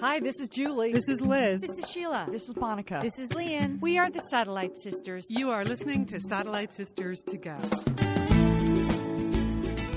Hi, 0.00 0.18
this 0.18 0.40
is 0.40 0.48
Julie. 0.48 0.94
This 0.94 1.10
is 1.10 1.20
Liz. 1.20 1.60
This 1.60 1.76
is 1.76 1.90
Sheila. 1.90 2.26
This 2.32 2.48
is 2.48 2.56
Monica. 2.56 3.00
This 3.02 3.18
is 3.18 3.28
Lian. 3.34 3.78
We 3.82 3.98
are 3.98 4.08
the 4.08 4.22
Satellite 4.30 4.78
Sisters. 4.78 5.26
You 5.28 5.50
are 5.50 5.62
listening 5.62 6.06
to 6.06 6.18
Satellite 6.18 6.72
Sisters 6.72 7.22
to 7.24 7.36
Go. 7.36 7.58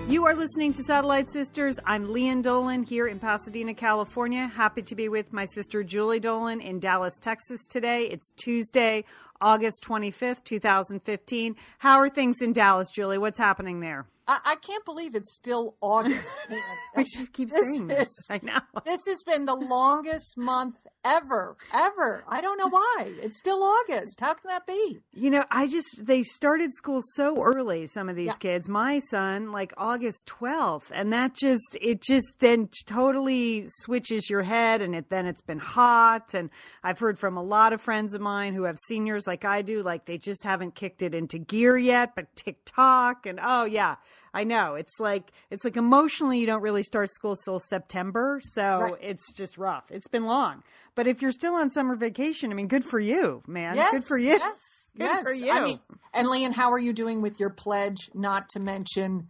You 0.10 0.26
are 0.26 0.36
listening 0.36 0.74
to 0.74 0.84
Satellite 0.84 1.30
Sisters. 1.30 1.80
I'm 1.86 2.08
Lian 2.10 2.42
Dolan 2.42 2.84
here 2.84 3.08
in 3.08 3.18
Pasadena, 3.18 3.74
California. 3.74 4.52
Happy 4.54 4.82
to 4.82 4.94
be 4.94 5.08
with 5.08 5.32
my 5.32 5.46
sister 5.46 5.84
Julie 5.84 6.20
Dolan 6.20 6.60
in 6.60 6.80
Dallas, 6.80 7.18
Texas 7.18 7.66
today. 7.66 8.04
It's 8.08 8.32
Tuesday, 8.32 9.06
August 9.44 9.84
25th, 9.86 10.44
2015. 10.46 11.56
How 11.80 12.00
are 12.00 12.10
things 12.10 12.42
in 12.42 12.54
Dallas, 12.54 12.90
Julie? 12.90 13.18
What's 13.18 13.38
happening 13.38 13.82
there? 13.82 14.06
I, 14.26 14.40
I 14.46 14.56
can't 14.56 14.86
believe 14.86 15.16
it's 15.16 15.36
still 15.36 15.76
August. 15.82 16.34
I 16.96 17.04
just 17.04 17.34
keep 17.34 17.50
This 17.50 17.76
saying 17.76 17.88
this. 17.88 18.08
is- 18.08 18.30
I 18.32 18.40
know. 18.42 18.60
this 18.86 19.02
has 19.06 19.22
been 19.24 19.46
the 19.46 19.54
longest 19.56 20.38
month 20.38 20.78
ever, 21.04 21.58
ever. 21.74 22.24
I 22.30 22.40
don't 22.40 22.58
know 22.58 22.70
why. 22.70 23.12
It's 23.22 23.38
still 23.38 23.62
August. 23.62 24.22
How 24.22 24.34
can 24.34 24.48
that 24.48 24.66
be? 24.66 25.00
You 25.12 25.30
know, 25.30 25.44
I 25.52 25.68
just 25.68 26.06
they 26.06 26.24
started 26.24 26.74
school 26.74 27.02
so 27.16 27.44
early. 27.44 27.86
Some 27.88 28.08
of 28.08 28.16
these 28.16 28.28
Yeah. 28.28 28.34
kids, 28.40 28.70
my 28.70 29.00
son, 29.10 29.52
like 29.52 29.74
August 29.76 30.28
twelfth, 30.28 30.90
and 30.96 31.12
that 31.12 31.34
just 31.36 31.76
it 31.82 32.02
just 32.02 32.40
then 32.40 32.70
totally 32.86 33.66
switches 33.68 34.30
your 34.30 34.44
head, 34.44 34.82
and 34.82 34.96
it 34.96 35.10
then 35.10 35.26
it's 35.26 35.42
been 35.42 35.60
hot. 35.60 36.34
And 36.34 36.50
I've 36.82 37.00
heard 37.00 37.20
from 37.20 37.36
a 37.36 37.44
lot 37.44 37.74
of 37.74 37.82
friends 37.82 38.14
of 38.14 38.22
mine 38.22 38.54
who 38.54 38.64
have 38.64 38.78
seniors 38.88 39.28
like 39.28 39.33
I 39.44 39.62
do, 39.64 39.82
like 39.82 40.06
they 40.06 40.18
just 40.18 40.44
haven't 40.44 40.76
kicked 40.76 41.02
it 41.02 41.16
into 41.16 41.40
gear 41.40 41.76
yet. 41.78 42.16
But 42.16 42.36
TikTok 42.36 43.26
and 43.26 43.40
oh 43.42 43.66
yeah, 43.66 43.96
I 44.34 44.44
know 44.44 44.76
it's 44.76 45.00
like 45.00 45.32
it's 45.50 45.64
like 45.66 45.78
emotionally 45.78 46.40
you 46.40 46.46
don't 46.46 46.62
really 46.62 46.84
start 46.84 47.10
school 47.12 47.36
till 47.36 47.60
September, 47.60 48.40
so 48.44 48.80
Right. 48.82 48.94
it's 49.02 49.34
just 49.34 49.58
rough. 49.58 49.86
It's 49.90 50.08
been 50.08 50.26
long. 50.26 50.64
But 50.96 51.08
if 51.08 51.22
you're 51.24 51.32
still 51.32 51.56
on 51.56 51.72
summer 51.72 51.96
vacation, 51.96 52.52
I 52.52 52.54
mean, 52.56 52.68
good 52.68 52.86
for 52.86 53.00
you, 53.00 53.42
man. 53.48 53.76
Yes, 53.76 53.92
good 53.92 54.06
for 54.06 54.18
you. 54.18 54.30
Yes, 54.38 54.56
Good 54.96 55.06
yes. 55.06 55.24
for 55.24 55.52
I 55.52 55.60
mean, 55.64 55.80
and 56.14 56.28
Lian, 56.28 56.52
how 56.54 56.72
are 56.72 56.78
you 56.78 56.94
doing 56.94 57.22
with 57.24 57.40
your 57.40 57.50
pledge? 57.50 57.98
Not 58.14 58.48
to 58.50 58.60
mention 58.60 59.30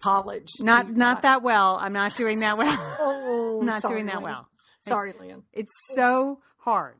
college. 0.00 0.48
Not 0.60 0.88
not 0.90 1.22
that 1.22 1.42
well. 1.42 1.78
I'm 1.80 1.92
not 1.92 2.14
doing 2.16 2.40
that 2.40 2.56
well. 2.58 2.78
Oh, 3.00 3.58
I'm 3.60 3.66
not 3.66 3.82
sorry, 3.82 3.96
doing 3.96 4.06
that 4.06 4.22
well. 4.22 4.48
Sorry, 4.80 5.12
Lian. 5.20 5.42
It's 5.52 5.72
so 5.94 6.40
hard. 6.58 6.96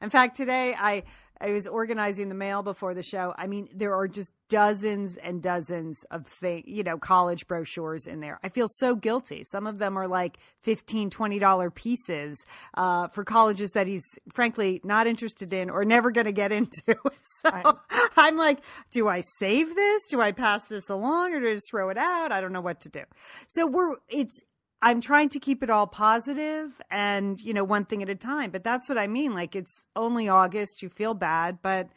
In 0.00 0.10
fact, 0.10 0.36
today 0.36 0.74
I 0.78 1.02
I 1.40 1.50
was 1.50 1.66
organizing 1.66 2.28
the 2.28 2.34
mail 2.34 2.62
before 2.62 2.94
the 2.94 3.02
show. 3.02 3.34
I 3.36 3.46
mean, 3.46 3.68
there 3.74 3.94
are 3.94 4.08
just 4.08 4.32
dozens 4.48 5.16
and 5.16 5.42
dozens 5.42 6.04
of 6.10 6.26
thing, 6.26 6.64
you 6.66 6.82
know, 6.82 6.98
college 6.98 7.46
brochures 7.46 8.06
in 8.06 8.20
there. 8.20 8.40
I 8.42 8.48
feel 8.48 8.66
so 8.68 8.94
guilty. 8.94 9.44
Some 9.44 9.66
of 9.66 9.78
them 9.78 9.96
are 9.96 10.08
like 10.08 10.38
15 10.62 11.10
20 11.10 11.38
dollar 11.38 11.70
pieces 11.70 12.44
uh, 12.74 13.08
for 13.08 13.24
colleges 13.24 13.70
that 13.72 13.86
he's 13.86 14.04
frankly 14.32 14.80
not 14.84 15.06
interested 15.06 15.52
in 15.52 15.70
or 15.70 15.84
never 15.84 16.10
going 16.10 16.26
to 16.26 16.32
get 16.32 16.52
into. 16.58 16.96
so 17.42 17.50
Right. 17.50 17.74
I'm 18.16 18.36
like, 18.36 18.58
do 18.90 19.08
I 19.08 19.22
save 19.38 19.74
this? 19.74 20.06
Do 20.06 20.20
I 20.20 20.32
pass 20.32 20.66
this 20.68 20.88
along 20.88 21.34
or 21.34 21.40
do 21.40 21.48
I 21.48 21.54
just 21.54 21.70
throw 21.70 21.88
it 21.90 21.98
out? 21.98 22.32
I 22.32 22.40
don't 22.40 22.52
know 22.52 22.60
what 22.60 22.80
to 22.82 22.88
do. 22.88 23.02
So 23.46 23.66
we're 23.66 23.96
it's 24.08 24.40
I'm 24.80 25.00
trying 25.00 25.28
to 25.30 25.40
keep 25.40 25.62
it 25.62 25.70
all 25.70 25.86
positive 25.86 26.80
and, 26.90 27.40
you 27.40 27.52
know, 27.52 27.64
one 27.64 27.84
thing 27.84 28.02
at 28.02 28.08
a 28.08 28.14
time. 28.14 28.50
But 28.50 28.62
that's 28.62 28.88
what 28.88 28.96
I 28.96 29.08
mean. 29.08 29.34
Like, 29.34 29.56
it's 29.56 29.84
only 29.96 30.28
August. 30.28 30.82
You 30.82 30.88
feel 30.88 31.14
bad, 31.14 31.58
but 31.62 31.88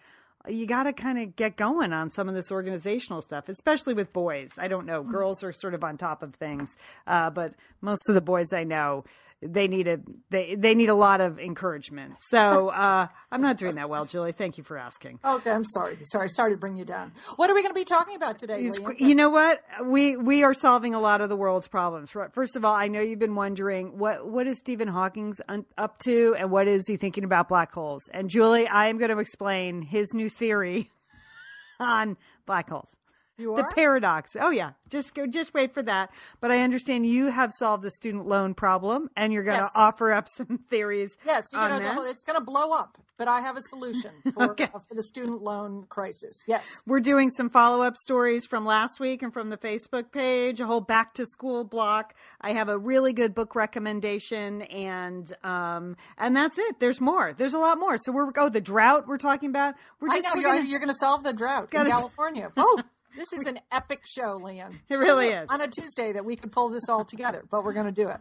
you 0.48 0.66
got 0.66 0.84
to 0.84 0.94
kind 0.94 1.20
of 1.20 1.36
get 1.36 1.56
going 1.56 1.94
on 1.94 2.10
some 2.10 2.28
of 2.28 2.34
this 2.34 2.52
organizational 2.52 3.22
stuff, 3.22 3.50
especially 3.50 3.94
with 3.94 4.12
boys. 4.12 4.52
I 4.58 4.68
don't 4.68 4.88
know. 4.88 5.04
Girls 5.04 5.44
are 5.44 5.52
sort 5.52 5.76
of 5.76 5.84
on 5.84 5.98
top 5.98 6.24
of 6.24 6.34
things. 6.34 6.76
Uh, 7.06 7.30
but 7.30 7.54
most 7.82 8.10
of 8.10 8.16
the 8.16 8.22
boys 8.22 8.52
I 8.52 8.64
know, 8.64 9.04
they 9.42 9.68
need 9.68 9.88
a 9.88 10.00
they 10.30 10.56
they 10.56 10.76
need 10.76 10.90
a 10.90 10.96
lot 10.96 11.20
of 11.20 11.40
encouragement. 11.40 12.16
So 12.30 12.70
uh, 12.70 13.08
I'm 13.32 13.42
not 13.42 13.58
doing 13.58 13.76
that 13.76 13.90
well, 13.90 14.06
Julie. 14.06 14.32
Thank 14.34 14.58
you 14.58 14.64
for 14.64 14.78
asking. 14.78 15.20
Okay, 15.26 15.50
I'm 15.50 15.66
sorry. 15.66 15.98
Sorry, 16.04 16.30
sorry 16.30 16.52
to 16.52 16.58
bring 16.58 16.76
you 16.76 16.86
down. 16.86 17.12
What 17.38 17.50
are 17.50 17.56
we 17.56 17.62
going 17.64 17.74
to 17.74 17.80
be 17.80 17.86
talking 17.86 18.16
about 18.16 18.38
today, 18.38 18.70
You 19.00 19.16
know 19.16 19.30
what? 19.30 19.62
We 19.84 20.16
we 20.16 20.44
are 20.44 20.54
solving 20.54 20.94
a 20.94 21.00
lot 21.00 21.22
of 21.22 21.30
the 21.30 21.36
world's 21.36 21.68
problems. 21.68 22.12
First 22.34 22.56
of 22.56 22.64
all, 22.64 22.76
I 22.76 22.88
know 22.88 23.02
you've 23.02 23.20
been 23.20 23.36
wondering 23.36 23.98
what 23.98 24.28
what 24.28 24.48
is 24.48 24.60
Stephen 24.60 24.88
Hawking's 24.88 25.42
un- 25.50 25.66
up 25.78 25.98
to, 26.00 26.36
and 26.38 26.52
what 26.52 26.68
is 26.68 26.88
he 26.88 26.98
thinking 26.98 27.24
about 27.24 27.50
black 27.50 27.74
holes? 27.74 28.08
And 28.14 28.30
Julie, 28.30 28.68
I 28.68 28.88
am 28.88 28.98
going 28.98 29.12
to 29.12 29.20
explain 29.20 29.82
his 29.82 30.14
new 30.14 30.30
theory 30.30 30.92
on 31.80 32.18
black 32.46 32.70
holes. 32.70 32.98
You 33.38 33.56
The 33.56 33.64
paradox. 33.64 34.36
Oh 34.40 34.50
yeah, 34.52 34.72
just 34.90 35.16
go. 35.16 35.26
Just 35.26 35.54
wait 35.54 35.74
for 35.74 35.82
that. 35.84 36.12
But 36.42 36.52
I 36.52 36.60
understand 36.62 37.08
you 37.08 37.28
have 37.28 37.52
solved 37.54 37.82
the 37.84 37.90
student 37.90 38.28
loan 38.28 38.54
problem, 38.54 39.10
and 39.16 39.34
you're 39.34 39.44
going 39.44 39.58
to 39.58 39.64
Yes. 39.64 39.72
offer 39.76 40.12
up 40.12 40.28
some 40.38 40.60
theories. 40.70 41.18
Yes, 41.26 41.46
you 41.54 41.60
know, 41.60 42.04
it's 42.06 42.24
going 42.24 42.38
to 42.38 42.44
blow 42.46 42.72
up, 42.74 42.98
but 43.18 43.28
I 43.28 43.40
have 43.42 43.58
a 43.58 43.62
solution 43.62 44.12
for, 44.34 44.52
Okay. 44.52 44.66
uh, 44.66 44.80
for 44.88 44.94
the 44.96 45.02
student 45.02 45.42
loan 45.42 45.86
crisis. 45.90 46.44
Yes. 46.48 46.84
We're 46.86 47.00
doing 47.00 47.30
some 47.32 47.50
follow 47.50 47.82
up 47.82 47.96
stories 47.98 48.46
from 48.46 48.66
last 48.66 49.00
week 49.00 49.24
and 49.24 49.34
from 49.34 49.50
the 49.50 49.58
Facebook 49.58 50.12
page, 50.12 50.60
a 50.60 50.68
whole 50.68 50.82
back 50.82 51.14
to 51.16 51.26
school 51.26 51.64
block. 51.64 52.14
I 52.42 52.52
have 52.54 52.70
a 52.70 52.78
really 52.78 53.14
good 53.14 53.34
book 53.34 53.56
recommendation, 53.56 54.62
and 54.64 55.32
um, 55.44 55.96
and 56.18 56.36
that's 56.36 56.58
it. 56.60 56.80
There's 56.80 57.02
more. 57.02 57.34
There's 57.34 57.54
a 57.54 57.60
lot 57.60 57.80
more. 57.80 57.98
So 57.98 58.12
we're 58.12 58.32
oh 58.38 58.50
the 58.50 58.62
drought 58.62 59.08
we're 59.08 59.18
talking 59.18 59.50
about. 59.50 59.76
We're 60.00 60.10
I 60.12 60.20
know 60.20 60.36
you're, 60.36 60.44
gonna- 60.44 60.66
you're 60.70 60.80
going 60.80 60.90
to 60.90 60.96
solve 60.96 61.24
the 61.24 61.34
drought 61.34 61.64
in 61.64 61.70
Gotta- 61.72 61.90
California. 61.90 62.52
Oh, 62.58 62.82
this 63.16 63.34
is 63.34 63.46
an 63.46 63.60
epic 63.72 64.04
show, 64.06 64.38
Lian. 64.38 64.80
It 64.90 64.96
really 64.96 65.28
is. 65.28 65.48
On 65.50 65.62
a 65.62 65.68
Tuesday 65.68 66.14
that 66.14 66.26
we 66.26 66.36
could 66.36 66.52
pull 66.52 66.70
this 66.70 66.88
all 66.90 67.04
together, 67.04 67.44
but 67.50 67.64
we're 67.64 67.74
going 67.74 67.88
to 67.88 67.92
do 67.92 68.08
it. 68.08 68.20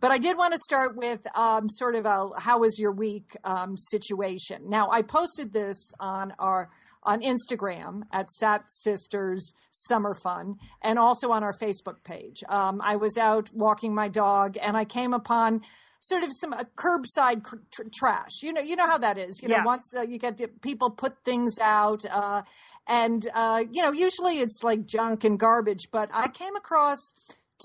But 0.00 0.10
I 0.10 0.18
did 0.18 0.36
want 0.36 0.52
to 0.52 0.58
start 0.58 0.96
with 0.96 1.20
um, 1.36 1.68
sort 1.68 1.94
of 1.94 2.06
a 2.06 2.28
how 2.38 2.58
was 2.58 2.78
your 2.78 2.92
week 2.92 3.36
um, 3.44 3.76
situation. 3.76 4.68
Now, 4.68 4.90
I 4.90 5.02
posted 5.02 5.52
this 5.52 5.92
on 6.00 6.34
our 6.38 6.70
on 7.02 7.20
Instagram 7.20 8.02
at 8.12 8.30
Sat 8.30 8.70
Sisters 8.70 9.52
Summer 9.70 10.14
Fun 10.14 10.56
and 10.82 10.98
also 10.98 11.30
on 11.32 11.42
our 11.42 11.52
Facebook 11.52 12.02
page. 12.04 12.42
Um, 12.48 12.80
I 12.82 12.96
was 12.96 13.16
out 13.16 13.50
walking 13.52 13.94
my 13.94 14.08
dog 14.08 14.56
and 14.62 14.76
I 14.76 14.84
came 14.84 15.12
upon 15.12 15.62
sort 16.00 16.24
of 16.24 16.30
some 16.32 16.52
uh, 16.52 16.64
curbside 16.76 17.44
cr- 17.44 17.56
tr- 17.70 17.82
trash. 17.92 18.42
You 18.42 18.52
know, 18.52 18.60
you 18.60 18.74
know 18.74 18.86
how 18.86 18.98
that 18.98 19.18
is. 19.18 19.40
You 19.42 19.48
know, 19.48 19.56
Yeah. 19.56 19.64
once 19.64 19.94
uh, 19.96 20.02
you 20.02 20.18
get 20.18 20.36
to- 20.38 20.48
people 20.48 20.90
put 20.90 21.24
things 21.24 21.58
out, 21.60 22.04
uh, 22.10 22.42
and 22.88 23.28
uh, 23.34 23.62
you 23.70 23.82
know, 23.82 23.92
usually 23.92 24.40
it's 24.40 24.62
like 24.64 24.84
junk 24.86 25.22
and 25.22 25.38
garbage. 25.38 25.90
But 25.92 26.10
I 26.12 26.26
came 26.28 26.56
across 26.56 26.98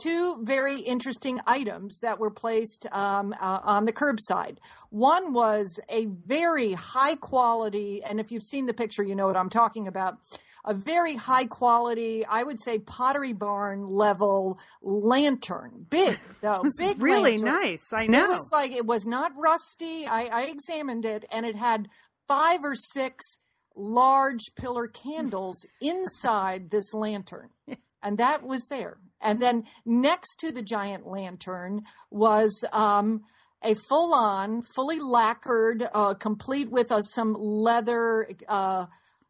two 0.02 0.44
very 0.44 0.80
interesting 0.82 1.40
items 1.46 2.00
that 2.00 2.20
were 2.20 2.32
placed 2.32 2.86
um, 2.92 3.34
uh, 3.40 3.60
on 3.64 3.86
the 3.86 3.94
curbside. 3.94 4.58
One 4.90 5.34
was 5.34 5.80
a 5.90 6.06
very 6.06 6.74
high 6.74 7.16
quality, 7.16 8.04
and 8.04 8.20
if 8.20 8.32
you've 8.32 8.44
seen 8.44 8.66
the 8.66 8.74
picture, 8.74 9.04
you 9.04 9.16
know 9.16 9.28
what 9.28 9.38
I'm 9.38 9.50
talking 9.50 9.88
about. 9.88 10.18
A 10.66 10.74
very 10.74 11.16
high 11.16 11.46
quality, 11.46 12.26
I 12.26 12.44
would 12.44 12.60
say, 12.60 12.78
Pottery 12.80 13.32
Barn 13.32 13.88
level 13.88 14.60
lantern, 14.82 15.86
big 15.90 16.20
though, 16.42 16.64
big, 16.78 17.02
really 17.02 17.38
lantern. 17.38 17.46
nice. 17.46 17.86
I 17.94 18.08
know. 18.08 18.26
It 18.26 18.30
was 18.30 18.50
like 18.52 18.72
it 18.72 18.86
was 18.86 19.06
not 19.06 19.32
rusty. 19.38 20.06
I, 20.06 20.26
I 20.26 20.42
examined 20.44 21.06
it, 21.06 21.26
and 21.32 21.46
it 21.46 21.56
had 21.56 21.88
five 22.28 22.66
or 22.66 22.76
six 22.76 23.40
large 23.78 24.56
pillar 24.56 24.88
candles 24.88 25.66
inside 25.80 26.70
this 26.70 26.94
lantern, 26.94 27.50
and 28.04 28.18
that 28.18 28.44
was 28.44 28.68
there. 28.68 28.98
And 29.22 29.42
then 29.42 29.64
next 29.86 30.38
to 30.38 30.52
the 30.52 30.62
giant 30.62 31.08
lantern 31.08 31.84
was 32.12 32.64
um, 32.72 33.24
a 33.64 33.74
full-on, 33.74 34.62
fully 34.62 35.00
lacquered, 35.00 35.88
uh, 35.94 36.14
complete 36.14 36.72
with 36.72 36.92
uh, 36.92 37.02
some 37.02 37.34
leather. 37.34 38.30
Uh, 38.48 38.86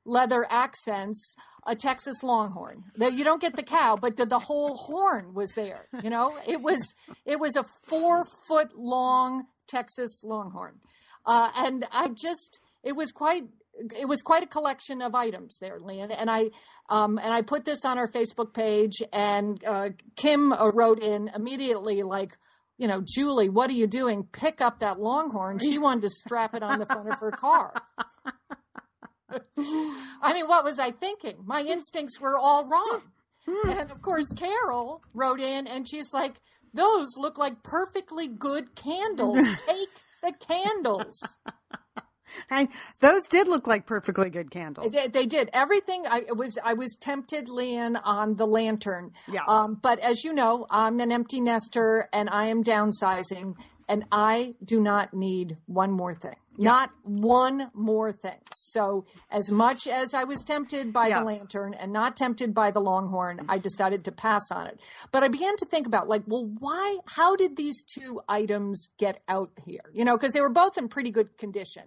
leather 0.08 0.48
accents 0.50 1.36
a 1.68 1.75
Texas 1.75 2.24
Longhorn. 2.24 2.86
You 2.98 3.24
don't 3.24 3.42
get 3.42 3.56
the 3.56 3.64
cow, 3.64 3.98
but 3.98 4.16
the, 4.16 4.25
the 4.25 4.40
whole 4.40 4.78
horn 4.78 5.34
was 5.34 5.52
there. 5.53 5.88
You 6.02 6.09
know, 6.09 6.38
it 6.48 6.62
was 6.62 6.96
it 7.25 7.40
was 7.40 7.56
a 7.56 7.64
four 7.64 8.24
foot 8.48 8.75
long 8.75 9.48
Texas 9.68 10.24
Longhorn, 10.24 10.80
uh, 11.25 11.51
and 11.57 11.86
I 11.92 12.07
just 12.07 12.60
it 12.83 12.94
was 12.94 13.12
quite 13.12 13.44
it 14.00 14.07
was 14.07 14.21
quite 14.21 14.44
a 14.44 14.47
collection 14.47 15.01
of 15.01 15.15
items 15.15 15.57
there, 15.59 15.79
Lian. 15.79 16.12
And 16.12 16.29
I 16.29 16.50
um, 16.89 17.18
and 17.18 17.33
I 17.33 17.41
put 17.41 17.65
this 17.65 17.85
on 17.85 17.97
our 17.97 18.07
Facebook 18.07 18.53
page, 18.53 19.01
and 19.12 19.63
uh, 19.65 19.89
Kim 20.15 20.53
uh, 20.53 20.69
wrote 20.69 21.01
in 21.01 21.29
immediately 21.33 22.03
like. 22.03 22.38
You 22.79 22.88
know, 22.88 23.01
Julie, 23.03 23.50
what 23.50 23.71
are 23.71 23.74
you 23.74 23.88
doing? 23.88 24.27
Pick 24.31 24.62
up 24.62 24.81
that 24.81 25.00
longhorn. 25.00 25.57
She 25.57 25.79
wanted 25.79 26.03
to 26.03 26.09
strap 26.09 26.53
it 26.53 26.62
on 26.62 26.77
the 26.77 26.85
front 26.85 27.09
of 27.09 27.18
her 27.18 27.31
car. 27.31 27.74
I 30.21 30.33
mean, 30.33 30.47
what 30.47 30.63
was 30.63 30.77
I 30.77 30.91
thinking? 30.91 31.38
My 31.44 31.62
instincts 31.62 32.19
were 32.19 32.38
all 32.38 32.68
wrong. 32.68 33.01
And 33.65 33.89
of 33.91 34.01
course, 34.01 34.31
Carol 34.31 35.01
wrote 35.13 35.39
in 35.39 35.68
and 35.68 35.88
she's 35.88 36.13
like, 36.13 36.41
Those 36.73 37.18
look 37.18 37.38
like 37.38 37.63
perfectly 37.63 38.27
good 38.27 38.75
candles. 38.75 39.50
Take 39.68 39.89
the 40.21 40.33
candles. 40.39 41.38
And 42.50 42.69
those 43.00 43.27
did 43.27 43.47
look 43.47 43.68
like 43.68 43.85
perfectly 43.85 44.29
good 44.29 44.51
candles. 44.51 44.91
They, 44.94 45.07
they 45.07 45.25
did 45.25 45.50
everything. 45.53 46.03
I 46.09 46.19
it 46.27 46.38
was 46.38 46.57
I 46.63 46.74
was 46.74 46.97
tempted, 47.00 47.47
Lian, 47.50 47.95
on 47.97 48.35
the 48.35 48.45
lantern. 48.47 49.12
Yeah. 49.31 49.41
Um, 49.47 49.75
but 49.81 50.00
as 50.00 50.24
you 50.24 50.33
know, 50.33 50.65
I'm 50.69 51.00
an 51.00 51.12
empty 51.12 51.39
nester 51.41 52.09
and 52.13 52.29
I 52.29 52.45
am 52.45 52.63
downsizing. 52.63 53.56
and 53.89 54.03
I 54.12 54.53
do 54.62 54.81
not 54.81 55.13
need 55.13 55.57
one 55.65 55.91
more 55.91 56.13
thing. 56.13 56.35
Not 56.57 56.89
one 57.03 57.69
more 57.74 58.12
thing. 58.12 58.39
So, 58.53 59.06
as 59.31 59.50
much 59.51 59.85
as 59.88 60.13
I 60.13 60.23
was 60.25 60.44
tempted 60.44 60.91
by 60.91 61.07
Yeah. 61.07 61.19
the 61.19 61.25
lantern 61.25 61.73
and 61.75 61.94
not 61.94 62.18
tempted 62.18 62.53
by 62.53 62.71
the 62.71 62.81
longhorn, 62.81 63.45
I 63.47 63.59
decided 63.59 64.03
to 64.06 64.12
pass 64.12 64.50
on 64.51 64.68
it. 64.68 64.80
But 65.13 65.23
I 65.23 65.27
began 65.30 65.56
to 65.57 65.65
think 65.65 65.85
about, 65.88 66.09
like, 66.09 66.23
well, 66.25 66.45
why, 66.59 66.97
how 67.06 67.35
did 67.38 67.56
these 67.56 67.81
two 67.83 68.19
items 68.27 68.89
get 68.97 69.21
out 69.30 69.51
here? 69.65 69.85
You 69.94 70.03
know, 70.03 70.18
because 70.18 70.33
they 70.33 70.41
were 70.41 70.50
both 70.50 70.77
in 70.80 70.89
pretty 70.89 71.12
good 71.12 71.38
condition. 71.38 71.83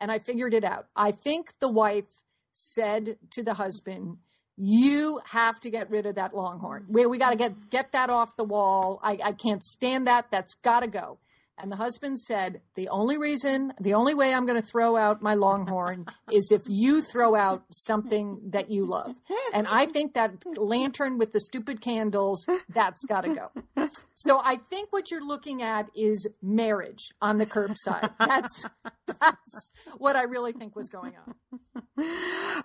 And 0.00 0.10
I 0.10 0.18
figured 0.18 0.54
it 0.54 0.64
out. 0.64 0.86
I 0.96 1.10
think 1.12 1.58
the 1.60 1.68
wife 1.68 2.22
said 2.54 3.16
to 3.30 3.42
the 3.42 3.54
husband, 3.54 4.18
you 4.56 5.20
have 5.26 5.60
to 5.60 5.70
get 5.70 5.90
rid 5.90 6.06
of 6.06 6.16
that 6.16 6.34
longhorn. 6.34 6.86
We, 6.88 7.06
we 7.06 7.18
got 7.18 7.30
to 7.30 7.36
get 7.36 7.70
get 7.70 7.92
that 7.92 8.10
off 8.10 8.36
the 8.36 8.44
wall. 8.44 9.00
I, 9.02 9.18
I 9.24 9.32
can't 9.32 9.62
stand 9.62 10.06
that. 10.06 10.30
That's 10.30 10.54
got 10.54 10.80
to 10.80 10.86
go. 10.86 11.18
And 11.62 11.70
the 11.70 11.76
husband 11.76 12.18
said, 12.18 12.60
the 12.74 12.88
only 12.88 13.18
reason, 13.18 13.72
the 13.80 13.94
only 13.94 14.14
way 14.14 14.32
I'm 14.32 14.46
going 14.46 14.60
to 14.60 14.66
throw 14.66 14.96
out 14.96 15.22
my 15.22 15.34
longhorn 15.34 16.06
is 16.32 16.50
if 16.50 16.62
you 16.68 17.02
throw 17.02 17.34
out 17.34 17.64
something 17.70 18.40
that 18.50 18.70
you 18.70 18.86
love. 18.86 19.14
And 19.52 19.66
I 19.66 19.86
think 19.86 20.14
that 20.14 20.44
lantern 20.56 21.18
with 21.18 21.32
the 21.32 21.40
stupid 21.40 21.80
candles, 21.80 22.46
that's 22.68 23.04
got 23.06 23.24
to 23.24 23.34
go. 23.34 23.88
So 24.14 24.40
I 24.44 24.56
think 24.56 24.92
what 24.92 25.10
you're 25.10 25.26
looking 25.26 25.62
at 25.62 25.88
is 25.96 26.26
marriage 26.42 27.08
on 27.22 27.38
the 27.38 27.46
curbside. 27.46 28.10
That's 28.18 28.66
that's 29.06 29.72
what 29.96 30.14
I 30.14 30.22
really 30.22 30.52
think 30.52 30.76
was 30.76 30.88
going 30.88 31.14
on. 31.16 31.34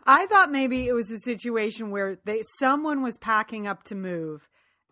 I 0.06 0.28
thought 0.28 0.52
maybe 0.52 0.88
it 0.88 0.94
was 0.94 1.10
a 1.10 1.20
situation 1.20 1.92
where 1.92 2.18
they 2.26 2.44
someone 2.60 3.02
was 3.02 3.18
packing 3.18 3.68
up 3.68 3.84
to 3.86 3.96
move, 3.96 4.48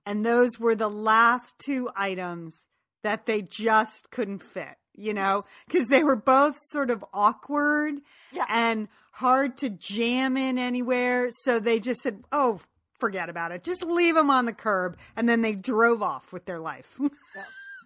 and 0.05 0.25
those 0.25 0.57
were 0.59 0.75
the 0.75 0.89
last 0.89 1.55
two 1.59 1.89
items 1.95 2.65
that 3.03 3.25
they 3.25 3.41
just 3.43 4.09
couldn't 4.11 4.39
fit. 4.43 4.75
You 4.95 5.13
know, 5.15 5.43
because 5.67 5.87
they 5.87 6.03
were 6.03 6.15
both 6.15 6.55
sort 6.69 6.91
of 6.91 7.03
awkward 7.13 7.95
Yeah. 8.31 8.45
and 8.47 8.87
hard 9.13 9.57
to 9.57 9.71
jam 9.71 10.37
in 10.37 10.59
anywhere. 10.59 11.29
So 11.31 11.59
they 11.59 11.79
just 11.79 12.01
said, 12.01 12.23
"Oh, 12.31 12.59
forget 12.99 13.27
about 13.27 13.51
it. 13.51 13.63
Just 13.63 13.81
leave 13.83 14.13
them 14.13 14.29
on 14.29 14.45
the 14.45 14.53
curb," 14.53 14.97
and 15.15 15.27
then 15.27 15.41
they 15.41 15.55
drove 15.55 16.03
off 16.03 16.31
with 16.31 16.45
their 16.45 16.59
life. 16.59 16.99
Yeah. 17.35 17.43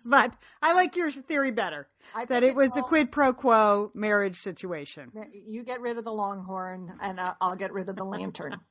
But 0.08 0.34
I 0.62 0.74
like 0.74 0.96
your 0.96 1.12
theory 1.12 1.52
better. 1.52 1.88
I 2.16 2.26
that 2.26 2.44
it 2.44 2.56
was 2.56 2.68
it's 2.68 2.78
a 2.78 2.82
quid 2.82 3.12
pro 3.12 3.34
quo 3.34 3.92
marriage 3.94 4.40
situation. 4.40 5.12
You 5.34 5.64
get 5.64 5.82
rid 5.82 5.98
of 5.98 6.06
the 6.06 6.14
longhorn, 6.14 6.94
and 7.02 7.20
I- 7.20 7.34
I'll 7.42 7.56
get 7.56 7.74
rid 7.74 7.90
of 7.90 7.96
the 7.96 8.06
lantern. 8.06 8.58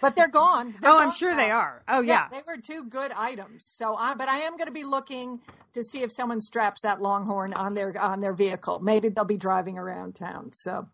But 0.00 0.16
they're 0.16 0.28
gone. 0.28 0.74
They're 0.80 0.90
Oh, 0.90 0.96
I'm 0.98 1.12
sure 1.12 1.30
now. 1.30 1.36
they 1.36 1.50
are. 1.50 1.82
Oh, 1.86 2.00
yeah. 2.00 2.28
they 2.30 2.40
were 2.46 2.56
two 2.56 2.84
good 2.84 3.12
items. 3.12 3.64
So, 3.64 3.94
I, 3.94 4.14
but 4.14 4.26
I 4.26 4.38
am 4.38 4.56
going 4.56 4.66
to 4.66 4.72
be 4.72 4.82
looking 4.82 5.40
to 5.74 5.84
see 5.84 6.00
if 6.02 6.10
someone 6.10 6.40
straps 6.40 6.80
that 6.82 7.02
longhorn 7.02 7.52
on 7.52 7.74
their 7.74 7.94
on 8.00 8.20
their 8.20 8.32
vehicle. 8.32 8.80
Maybe 8.80 9.10
they'll 9.10 9.26
be 9.26 9.36
driving 9.36 9.78
around 9.78 10.14
town. 10.14 10.52
So, 10.54 10.88